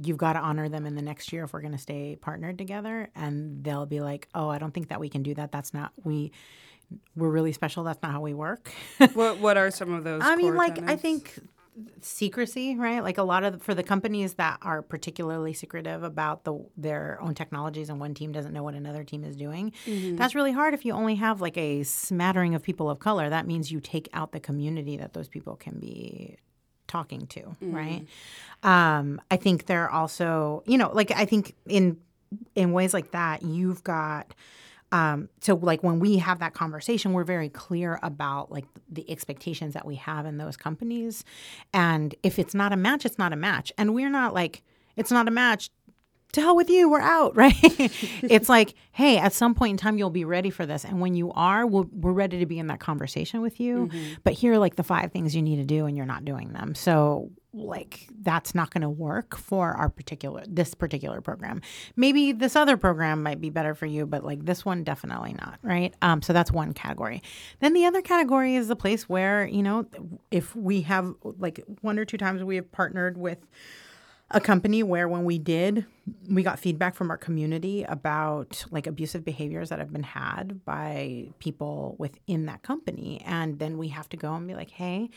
you've 0.02 0.16
got 0.16 0.34
to 0.34 0.38
honor 0.38 0.68
them 0.68 0.86
in 0.86 0.94
the 0.94 1.02
next 1.02 1.32
year 1.32 1.44
if 1.44 1.52
we're 1.52 1.60
going 1.60 1.72
to 1.72 1.78
stay 1.78 2.16
partnered 2.20 2.58
together 2.58 3.10
and 3.14 3.62
they'll 3.64 3.86
be 3.86 4.00
like 4.00 4.28
oh 4.34 4.48
i 4.48 4.58
don't 4.58 4.72
think 4.72 4.88
that 4.88 5.00
we 5.00 5.08
can 5.08 5.22
do 5.22 5.34
that 5.34 5.52
that's 5.52 5.72
not 5.72 5.92
we 6.04 6.32
we're 7.16 7.30
really 7.30 7.52
special 7.52 7.84
that's 7.84 8.02
not 8.02 8.12
how 8.12 8.20
we 8.20 8.34
work 8.34 8.72
what 9.14 9.38
what 9.38 9.56
are 9.56 9.70
some 9.70 9.92
of 9.92 10.04
those 10.04 10.22
I 10.24 10.36
mean, 10.36 10.54
like 10.54 10.82
I 10.88 10.96
think 10.96 11.38
secrecy, 12.00 12.76
right? 12.76 13.02
Like 13.02 13.18
a 13.18 13.22
lot 13.22 13.44
of 13.44 13.62
for 13.62 13.74
the 13.74 13.82
companies 13.82 14.34
that 14.34 14.58
are 14.62 14.82
particularly 14.82 15.52
secretive 15.52 16.02
about 16.02 16.44
the 16.44 16.64
their 16.76 17.18
own 17.20 17.34
technologies, 17.34 17.88
and 17.88 18.00
one 18.00 18.14
team 18.14 18.32
doesn't 18.32 18.52
know 18.52 18.62
what 18.62 18.74
another 18.74 19.04
team 19.04 19.24
is 19.24 19.36
doing. 19.36 19.72
Mm-hmm. 19.86 20.16
That's 20.16 20.34
really 20.34 20.52
hard 20.52 20.74
if 20.74 20.84
you 20.84 20.92
only 20.92 21.16
have 21.16 21.40
like 21.40 21.56
a 21.56 21.82
smattering 21.82 22.54
of 22.54 22.62
people 22.62 22.88
of 22.88 22.98
color. 22.98 23.28
That 23.28 23.46
means 23.46 23.70
you 23.70 23.80
take 23.80 24.08
out 24.12 24.32
the 24.32 24.40
community 24.40 24.96
that 24.96 25.12
those 25.12 25.28
people 25.28 25.56
can 25.56 25.78
be 25.78 26.36
talking 26.96 27.26
to, 27.26 27.42
right? 27.60 28.02
Um, 28.62 29.20
I 29.30 29.36
think 29.36 29.66
they're 29.66 29.90
also, 29.90 30.62
you 30.66 30.78
know, 30.78 30.90
like 30.92 31.10
I 31.10 31.24
think 31.26 31.54
in 31.68 31.98
in 32.54 32.72
ways 32.72 32.92
like 32.94 33.10
that, 33.12 33.42
you've 33.42 33.82
got 33.84 34.34
um, 34.92 35.28
so 35.40 35.54
like 35.56 35.82
when 35.82 35.98
we 35.98 36.18
have 36.18 36.38
that 36.38 36.54
conversation, 36.54 37.12
we're 37.12 37.24
very 37.24 37.48
clear 37.48 37.98
about 38.02 38.50
like 38.52 38.64
the 38.88 39.04
expectations 39.10 39.74
that 39.74 39.84
we 39.84 39.96
have 39.96 40.26
in 40.26 40.38
those 40.38 40.56
companies. 40.56 41.24
And 41.72 42.14
if 42.22 42.38
it's 42.38 42.54
not 42.54 42.72
a 42.72 42.76
match, 42.76 43.04
it's 43.04 43.18
not 43.18 43.32
a 43.32 43.36
match. 43.36 43.72
And 43.76 43.94
we're 43.94 44.10
not 44.10 44.32
like, 44.32 44.62
it's 44.96 45.10
not 45.10 45.26
a 45.28 45.30
match. 45.30 45.70
To 46.36 46.42
hell 46.42 46.54
with 46.54 46.68
you, 46.68 46.90
we're 46.90 47.00
out, 47.00 47.34
right? 47.36 47.54
it's 48.22 48.50
like, 48.50 48.74
hey, 48.92 49.16
at 49.16 49.32
some 49.32 49.54
point 49.54 49.70
in 49.70 49.76
time, 49.78 49.96
you'll 49.96 50.10
be 50.10 50.26
ready 50.26 50.50
for 50.50 50.66
this. 50.66 50.84
And 50.84 51.00
when 51.00 51.14
you 51.14 51.32
are, 51.32 51.66
we'll, 51.66 51.88
we're 51.90 52.12
ready 52.12 52.40
to 52.40 52.44
be 52.44 52.58
in 52.58 52.66
that 52.66 52.78
conversation 52.78 53.40
with 53.40 53.58
you. 53.58 53.88
But 54.22 54.34
here 54.34 54.52
are 54.52 54.58
like 54.58 54.76
the 54.76 54.82
five 54.82 55.12
things 55.12 55.34
you 55.34 55.40
need 55.40 55.56
to 55.56 55.64
do, 55.64 55.86
and 55.86 55.96
you're 55.96 56.04
not 56.04 56.26
doing 56.26 56.52
them. 56.52 56.74
So, 56.74 57.30
like, 57.54 58.06
that's 58.20 58.54
not 58.54 58.68
going 58.70 58.82
to 58.82 58.90
work 58.90 59.34
for 59.34 59.72
our 59.72 59.88
particular, 59.88 60.44
this 60.46 60.74
particular 60.74 61.22
program. 61.22 61.62
Maybe 61.96 62.32
this 62.32 62.54
other 62.54 62.76
program 62.76 63.22
might 63.22 63.40
be 63.40 63.48
better 63.48 63.74
for 63.74 63.86
you, 63.86 64.04
but 64.04 64.22
like 64.22 64.44
this 64.44 64.62
one, 64.62 64.84
definitely 64.84 65.32
not, 65.40 65.58
right? 65.62 65.94
Um, 66.02 66.20
so 66.20 66.34
that's 66.34 66.52
one 66.52 66.74
category. 66.74 67.22
Then 67.60 67.72
the 67.72 67.86
other 67.86 68.02
category 68.02 68.56
is 68.56 68.68
the 68.68 68.76
place 68.76 69.08
where, 69.08 69.46
you 69.46 69.62
know, 69.62 69.86
if 70.30 70.54
we 70.54 70.82
have 70.82 71.14
like 71.22 71.64
one 71.80 71.98
or 71.98 72.04
two 72.04 72.18
times 72.18 72.44
we 72.44 72.56
have 72.56 72.70
partnered 72.72 73.16
with 73.16 73.38
a 74.30 74.40
company 74.40 74.82
where 74.82 75.08
when 75.08 75.24
we 75.24 75.38
did 75.38 75.86
we 76.28 76.42
got 76.42 76.58
feedback 76.58 76.94
from 76.94 77.10
our 77.10 77.16
community 77.16 77.84
about 77.84 78.64
like 78.70 78.86
abusive 78.86 79.24
behaviors 79.24 79.70
that 79.70 79.78
have 79.78 79.92
been 79.92 80.02
had 80.02 80.64
by 80.64 81.28
people 81.38 81.96
within 81.98 82.46
that 82.46 82.62
company. 82.62 83.20
And 83.24 83.58
then 83.58 83.76
we 83.78 83.88
have 83.88 84.08
to 84.10 84.16
go 84.16 84.34
and 84.34 84.46
be 84.46 84.54
like 84.54 84.70
hey 84.70 85.10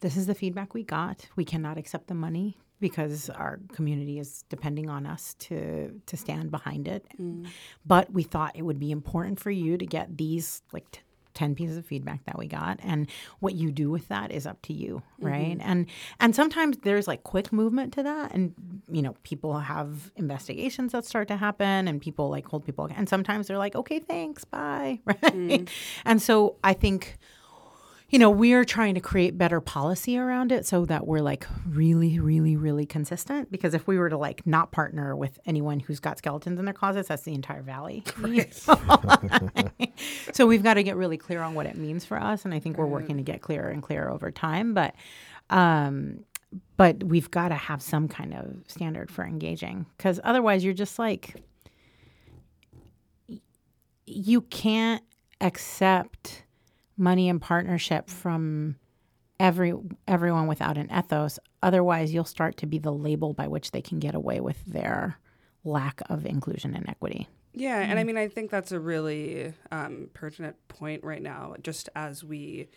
this 0.00 0.16
is 0.16 0.26
the 0.26 0.34
feedback 0.34 0.74
we 0.74 0.82
got. 0.82 1.26
We 1.36 1.44
cannot 1.44 1.78
accept 1.78 2.08
the 2.08 2.14
money 2.14 2.58
because 2.80 3.30
our 3.30 3.60
community 3.72 4.18
is 4.18 4.44
depending 4.48 4.90
on 4.90 5.06
us 5.06 5.34
to 5.34 6.00
to 6.06 6.16
stand 6.16 6.50
behind 6.50 6.88
it. 6.88 7.06
Mm. 7.20 7.46
But 7.86 8.12
we 8.12 8.22
thought 8.22 8.56
it 8.56 8.62
would 8.62 8.78
be 8.78 8.90
important 8.90 9.40
for 9.40 9.50
you 9.50 9.78
to 9.78 9.86
get 9.86 10.16
these 10.16 10.62
like 10.72 10.90
t- 10.90 11.00
10 11.34 11.54
pieces 11.54 11.76
of 11.76 11.84
feedback 11.84 12.24
that 12.24 12.38
we 12.38 12.46
got 12.46 12.78
and 12.82 13.08
what 13.40 13.54
you 13.54 13.70
do 13.70 13.90
with 13.90 14.08
that 14.08 14.30
is 14.30 14.46
up 14.46 14.60
to 14.62 14.72
you 14.72 15.02
mm-hmm. 15.20 15.26
right? 15.26 15.58
And 15.60 15.86
and 16.20 16.34
sometimes 16.34 16.78
there's 16.78 17.06
like 17.06 17.22
quick 17.24 17.52
movement 17.52 17.92
to 17.94 18.02
that 18.02 18.32
and 18.32 18.54
you 18.88 19.02
know 19.02 19.14
people 19.22 19.58
have 19.58 20.10
investigations 20.16 20.92
that 20.92 21.04
start 21.04 21.28
to 21.28 21.36
happen 21.36 21.88
and 21.88 22.00
people 22.00 22.30
like 22.30 22.46
hold 22.46 22.64
people 22.64 22.88
and 22.94 23.08
sometimes 23.08 23.48
they're 23.48 23.58
like 23.58 23.74
okay 23.74 23.98
thanks 23.98 24.44
bye 24.44 25.00
right? 25.04 25.20
Mm. 25.20 25.68
And 26.04 26.22
so 26.22 26.56
i 26.62 26.72
think 26.72 27.18
you 28.10 28.18
know, 28.18 28.30
we're 28.30 28.64
trying 28.64 28.94
to 28.94 29.00
create 29.00 29.36
better 29.38 29.60
policy 29.60 30.18
around 30.18 30.52
it 30.52 30.66
so 30.66 30.84
that 30.84 31.06
we're 31.06 31.20
like 31.20 31.46
really, 31.66 32.18
really, 32.18 32.54
really 32.54 32.86
consistent. 32.86 33.50
Because 33.50 33.74
if 33.74 33.86
we 33.86 33.98
were 33.98 34.10
to 34.10 34.18
like 34.18 34.46
not 34.46 34.72
partner 34.72 35.16
with 35.16 35.38
anyone 35.46 35.80
who's 35.80 36.00
got 36.00 36.18
skeletons 36.18 36.58
in 36.58 36.64
their 36.64 36.74
closets, 36.74 37.08
that's 37.08 37.22
the 37.22 37.34
entire 37.34 37.62
valley. 37.62 38.04
so 40.32 40.46
we've 40.46 40.62
got 40.62 40.74
to 40.74 40.82
get 40.82 40.96
really 40.96 41.16
clear 41.16 41.42
on 41.42 41.54
what 41.54 41.66
it 41.66 41.76
means 41.76 42.04
for 42.04 42.20
us. 42.20 42.44
And 42.44 42.52
I 42.52 42.60
think 42.60 42.76
we're 42.76 42.86
working 42.86 43.16
to 43.16 43.22
get 43.22 43.40
clearer 43.40 43.70
and 43.70 43.82
clearer 43.82 44.10
over 44.10 44.30
time. 44.30 44.74
But, 44.74 44.94
um, 45.50 46.20
but 46.76 47.02
we've 47.02 47.30
got 47.30 47.48
to 47.48 47.56
have 47.56 47.82
some 47.82 48.06
kind 48.06 48.34
of 48.34 48.54
standard 48.68 49.10
for 49.10 49.24
engaging 49.24 49.86
because 49.96 50.20
otherwise 50.22 50.64
you're 50.64 50.74
just 50.74 50.98
like, 50.98 51.42
you 54.06 54.42
can't 54.42 55.02
accept 55.40 56.43
money 56.96 57.28
and 57.28 57.40
partnership 57.40 58.08
from 58.08 58.76
every 59.40 59.74
everyone 60.06 60.46
without 60.46 60.78
an 60.78 60.88
ethos 60.96 61.38
otherwise 61.62 62.14
you'll 62.14 62.24
start 62.24 62.56
to 62.56 62.66
be 62.66 62.78
the 62.78 62.92
label 62.92 63.34
by 63.34 63.48
which 63.48 63.72
they 63.72 63.82
can 63.82 63.98
get 63.98 64.14
away 64.14 64.40
with 64.40 64.64
their 64.64 65.18
lack 65.64 66.00
of 66.08 66.24
inclusion 66.24 66.74
and 66.74 66.88
equity 66.88 67.26
Yeah, 67.52 67.78
and 67.80 67.98
I 67.98 68.04
mean, 68.04 68.16
I 68.18 68.28
think 68.28 68.50
that's 68.50 68.70
a 68.72 68.78
really 68.80 69.52
um, 69.72 70.08
pertinent 70.12 70.56
point 70.68 71.02
right 71.04 71.22
now, 71.22 71.54
just 71.62 71.88
as 71.94 72.22
we 72.24 72.68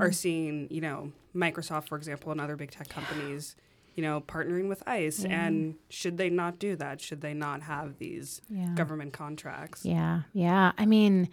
are 0.00 0.10
seeing, 0.12 0.68
you 0.70 0.80
know, 0.80 1.12
Microsoft, 1.34 1.88
for 1.88 1.96
example, 1.98 2.32
and 2.32 2.40
other 2.40 2.56
big 2.56 2.70
tech 2.70 2.88
companies, 2.88 3.56
you 3.94 4.02
know, 4.02 4.20
partnering 4.22 4.68
with 4.68 4.82
ICE. 4.86 5.24
And 5.26 5.74
should 5.90 6.16
they 6.18 6.30
not 6.30 6.58
do 6.58 6.76
that? 6.76 7.00
Should 7.00 7.20
they 7.20 7.34
not 7.34 7.62
have 7.62 7.98
these 7.98 8.40
Yeah. 8.48 8.74
government 8.74 9.12
contracts? 9.12 9.84
yeah 9.84 10.22
yeah 10.32 10.72
i 10.78 10.84
mean 10.86 11.28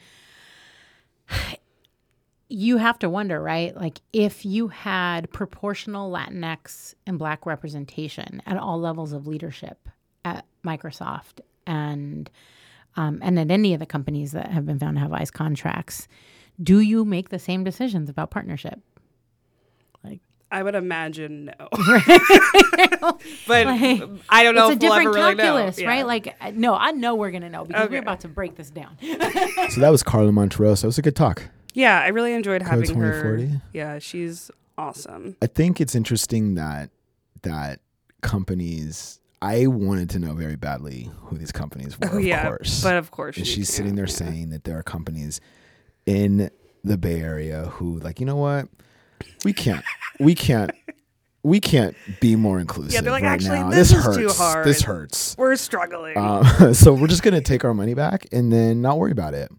you 2.51 2.77
have 2.77 2.97
to 2.99 3.07
wonder 3.09 3.39
right 3.41 3.75
like 3.75 4.01
if 4.11 4.43
you 4.43 4.69
had 4.69 5.31
proportional 5.31 6.11
latinx 6.11 6.95
and 7.05 7.19
black 7.19 7.45
representation 7.45 8.41
at 8.47 8.57
all 8.57 8.79
levels 8.79 9.13
of 9.13 9.27
leadership 9.27 9.87
at 10.25 10.45
microsoft 10.65 11.41
and 11.67 12.29
um, 12.97 13.19
and 13.21 13.37
at 13.39 13.51
any 13.51 13.73
of 13.75 13.79
the 13.79 13.85
companies 13.85 14.31
that 14.31 14.47
have 14.51 14.65
been 14.65 14.79
found 14.79 14.95
to 14.97 14.99
have 15.01 15.13
ICE 15.13 15.29
contracts, 15.29 16.07
do 16.61 16.79
you 16.79 17.05
make 17.05 17.29
the 17.29 17.37
same 17.39 17.63
decisions 17.63 18.09
about 18.09 18.31
partnership? 18.31 18.79
Like, 20.03 20.19
I 20.51 20.63
would 20.63 20.73
imagine 20.73 21.45
no. 21.45 21.67
but 23.47 23.65
Like, 23.67 24.01
I 24.29 24.43
don't 24.43 24.55
know 24.55 24.69
it's 24.69 24.77
if 24.77 24.83
a 24.83 24.85
we'll 24.87 24.97
different 24.97 24.99
ever 25.01 25.11
really 25.11 25.35
know. 25.35 25.43
calculus, 25.43 25.79
Yeah. 25.79 25.87
right? 25.87 26.05
Like, 26.05 26.35
uh, 26.41 26.51
no, 26.55 26.73
I 26.75 26.91
know 26.91 27.13
we're 27.15 27.31
gonna 27.31 27.49
know 27.49 27.63
because 27.63 27.85
Okay. 27.85 27.93
we're 27.95 28.01
about 28.01 28.21
to 28.21 28.27
break 28.27 28.55
this 28.55 28.69
down. 28.71 28.97
So 29.69 29.81
that 29.81 29.89
was 29.91 30.01
Karla 30.03 30.31
Monterroso. 30.31 30.85
It 30.85 30.87
was 30.87 30.97
a 30.97 31.01
good 31.03 31.15
talk. 31.15 31.43
Yeah, 31.73 31.99
I 31.99 32.07
really 32.07 32.33
enjoyed 32.33 32.61
Code 32.61 32.87
having 32.87 32.95
her. 32.99 33.47
Yeah, 33.73 33.99
she's 33.99 34.51
awesome. 34.77 35.35
I 35.41 35.47
think 35.47 35.79
it's 35.79 35.95
interesting 35.95 36.55
that 36.55 36.89
that 37.43 37.81
companies. 38.21 39.19
I 39.41 39.67
wanted 39.67 40.09
to 40.11 40.19
know 40.19 40.33
very 40.33 40.57
badly 40.57 41.09
who 41.21 41.37
these 41.37 41.53
companies 41.53 41.97
were. 41.97 42.09
Oh 42.11 42.17
of 42.17 42.23
yeah, 42.23 42.43
course, 42.43 42.83
but 42.83 42.95
of 42.95 43.09
course 43.11 43.37
and 43.37 43.47
she 43.47 43.55
she's 43.55 43.69
sitting 43.69 43.95
there 43.95 44.05
yeah. 44.05 44.13
saying 44.13 44.49
that 44.49 44.65
there 44.65 44.77
are 44.77 44.83
companies 44.83 45.39
in 46.05 46.49
the 46.83 46.97
Bay 46.97 47.21
Area 47.21 47.65
who, 47.65 47.99
like, 47.99 48.19
you 48.19 48.25
know 48.25 48.35
what, 48.35 48.67
we 49.45 49.53
can't, 49.53 49.85
we 50.19 50.35
can't, 50.35 50.71
we 51.41 51.61
can't 51.61 51.95
be 52.19 52.35
more 52.35 52.59
inclusive. 52.59 52.93
Yeah, 52.93 53.01
they're 53.01 53.13
like, 53.13 53.23
right 53.23 53.31
"Actually, 53.31 53.59
now. 53.59 53.69
this 53.69 53.93
is 53.93 54.03
hurts. 54.03 54.17
too 54.17 54.29
hard." 54.29 54.65
This 54.65 54.81
hurts. 54.81 55.37
We're 55.37 55.55
struggling. 55.55 56.17
Um, 56.17 56.73
so 56.73 56.93
we're 56.93 57.07
just 57.07 57.23
gonna 57.23 57.39
take 57.39 57.63
our 57.63 57.73
money 57.73 57.93
back 57.93 58.25
and 58.33 58.51
then 58.51 58.81
not 58.81 58.97
worry 58.97 59.11
about 59.11 59.33
it. 59.33 59.51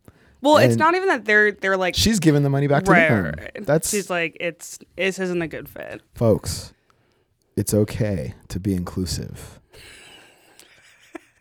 Well, 0.42 0.58
it's 0.58 0.76
not 0.76 0.94
even 0.94 1.08
that 1.08 1.24
they're 1.24 1.52
they're 1.52 1.76
like 1.76 1.94
She's 1.94 2.18
giving 2.20 2.42
the 2.42 2.50
money 2.50 2.66
back 2.66 2.84
to 2.84 2.92
them. 2.92 3.34
That's 3.64 3.90
she's 3.90 4.10
like 4.10 4.36
it's 4.40 4.78
this 4.96 5.18
isn't 5.18 5.42
a 5.42 5.48
good 5.48 5.68
fit. 5.68 6.02
folks. 6.14 6.72
It's 7.56 7.74
okay 7.74 8.34
to 8.48 8.60
be 8.60 8.74
inclusive. 8.74 9.60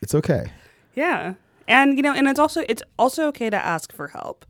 It's 0.02 0.16
okay. 0.16 0.52
Yeah. 0.96 1.36
And 1.68 1.98
you 1.98 2.04
know, 2.04 2.14
and 2.14 2.28
it's 2.28 2.40
also 2.40 2.64
it's 2.68 2.84
also 2.98 3.28
okay 3.28 3.50
to 3.50 3.58
ask 3.58 3.94
for 3.94 4.10
help. 4.10 4.46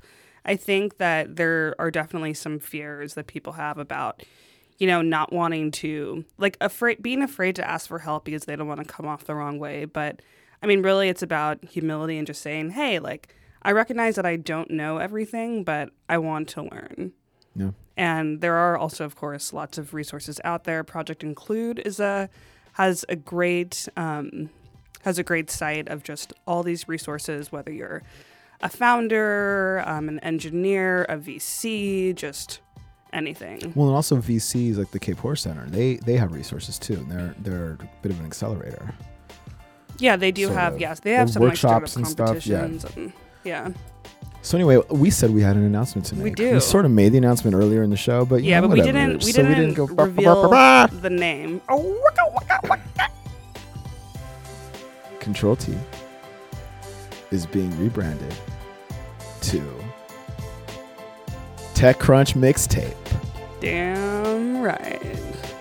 I 0.46 0.56
think 0.56 0.98
that 0.98 1.36
there 1.36 1.76
are 1.78 1.92
definitely 1.92 2.34
some 2.34 2.60
fears 2.60 3.14
that 3.16 3.28
people 3.28 3.54
have 3.54 3.78
about 3.78 4.24
you 4.80 4.88
know, 4.88 5.02
not 5.02 5.34
wanting 5.34 5.72
to 5.72 6.24
like 6.38 6.56
afraid 6.62 7.04
being 7.04 7.22
afraid 7.22 7.56
to 7.58 7.70
ask 7.70 7.88
for 7.88 8.00
help 8.00 8.24
because 8.24 8.46
they 8.46 8.56
don't 8.56 8.68
want 8.68 8.80
to 8.80 8.86
come 8.86 9.06
off 9.06 9.26
the 9.26 9.36
wrong 9.36 9.60
way, 9.60 9.86
but 9.86 10.22
I 10.64 10.68
mean 10.68 10.82
really 10.82 11.10
it's 11.10 11.22
about 11.22 11.64
humility 11.66 12.18
and 12.18 12.26
just 12.26 12.42
saying, 12.42 12.72
"Hey, 12.72 13.00
like 13.00 13.36
I 13.62 13.72
recognize 13.72 14.16
that 14.16 14.26
I 14.26 14.38
don't 14.38 14.72
know 14.72 14.98
everything, 14.98 15.64
but 15.64 15.90
I 16.08 16.18
want 16.18 16.48
to 16.50 16.64
learn. 16.64 17.14
Yeah. 17.56 17.72
And 17.98 18.40
there 18.40 18.56
are 18.56 18.78
also, 18.78 19.04
of 19.04 19.16
course, 19.16 19.52
lots 19.52 19.78
of 19.78 19.94
resources 19.94 20.40
out 20.44 20.64
there. 20.64 20.84
Project 20.84 21.24
Include 21.24 21.80
is 21.80 22.00
a 22.00 22.30
has 22.74 23.04
a 23.10 23.16
great 23.16 23.90
um, 23.98 24.50
has 25.04 25.20
a 25.20 25.24
great 25.24 25.50
site 25.50 25.90
of 25.90 26.04
just 26.04 26.32
all 26.48 26.64
these 26.64 26.88
resources. 26.88 27.52
Whether 27.52 27.74
you're 27.74 28.04
a 28.62 28.70
founder, 28.70 29.84
um, 29.86 30.08
an 30.08 30.20
engineer, 30.20 31.04
a 31.10 31.18
VC, 31.18 32.16
just 32.16 32.62
anything. 33.12 33.74
Well, 33.76 33.88
and 33.88 33.96
also 33.96 34.18
VCs 34.18 34.78
like 34.78 34.92
the 34.92 35.00
Kapor 35.00 35.38
Center, 35.38 35.66
they 35.66 35.96
they 35.98 36.16
have 36.16 36.32
resources 36.34 36.80
too, 36.80 36.94
and 36.94 37.12
they're 37.12 37.36
they're 37.40 37.72
a 37.74 37.90
bit 38.02 38.14
of 38.14 38.20
an 38.22 38.26
accelerator. 38.26 38.94
Yeah, 39.98 40.16
they 40.16 40.32
do 40.32 40.48
have. 40.48 40.76
of. 40.76 40.80
Yes, 40.80 41.02
they 41.02 41.12
have 41.12 41.30
some 41.30 41.42
like, 41.42 41.52
workshops 41.52 41.92
startup 41.92 42.08
and 42.08 42.08
stuff, 42.08 42.48
yeah. 42.48 42.62
competitions. 42.62 42.96
And, 42.96 43.14
yeah. 43.44 43.70
So 44.42 44.58
anyway, 44.58 44.78
we 44.90 45.10
said 45.10 45.32
we 45.32 45.42
had 45.42 45.56
an 45.58 45.64
announcement 45.64 46.06
tonight. 46.08 46.24
We 46.24 46.32
do. 46.32 46.54
We 46.54 46.60
sort 46.62 46.86
of 46.86 46.92
made 46.92 47.12
the 47.12 47.18
announcement 47.18 47.56
earlier 47.56 47.84
in 47.84 47.90
the 47.90 47.98
show, 47.98 48.24
but 48.26 48.42
you 48.42 48.50
Yeah, 48.52 48.62
know, 48.62 48.70
but 48.70 48.78
we 48.78 48.82
didn't. 48.84 49.24
We 49.24 49.32
So 49.34 49.44
didn't, 49.44 49.74
go. 49.74 49.86
"Bah, 49.88 49.94
bah, 49.94 49.96
bah, 49.96 50.06
reveal 50.06 50.50
bah, 50.50 50.88
bah." 50.88 51.00
the 51.02 51.10
name. 51.10 51.62
Oh, 51.70 51.78
waka, 52.04 52.32
waka, 52.34 52.60
waka. 52.70 53.12
Control 55.20 55.56
T 55.58 55.74
is 57.32 57.46
being 57.46 57.70
rebranded 57.80 58.34
to 59.42 59.62
TechCrunch 61.76 62.34
Mixtape. 62.36 62.96
Damn 63.62 64.62
right. 64.62 65.02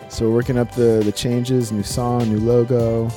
So 0.09 0.26
we're 0.29 0.35
working 0.35 0.57
up 0.57 0.72
the 0.74 1.03
the 1.05 1.12
changes, 1.12 1.70
new 1.72 1.83
song, 1.83 2.29
new 2.29 2.39
logo, 2.41 3.11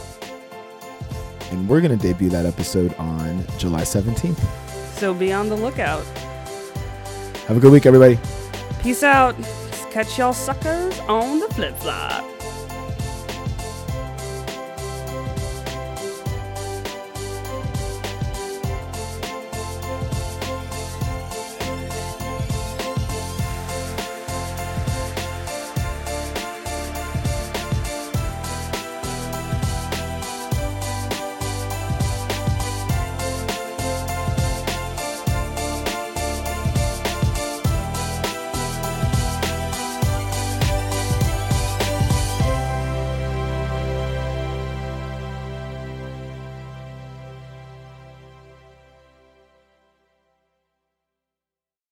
and 1.52 1.70
we're 1.70 1.82
gonna 1.82 1.98
debut 1.98 2.30
that 2.30 2.46
episode 2.46 2.94
on 2.96 3.46
July 3.58 3.84
seventeenth. 3.84 4.40
So 4.98 5.14
be 5.14 5.32
on 5.32 5.50
the 5.50 5.56
lookout. 5.56 6.06
Have 7.48 7.58
a 7.58 7.60
good 7.60 7.72
week, 7.72 7.86
everybody. 7.86 8.20
Peace 8.82 9.04
out. 9.04 9.36
Catch 9.92 10.18
y'all 10.18 10.34
suckers 10.34 10.98
on 11.02 11.40
the 11.40 11.48
flip 11.50 11.78
side. 11.80 12.31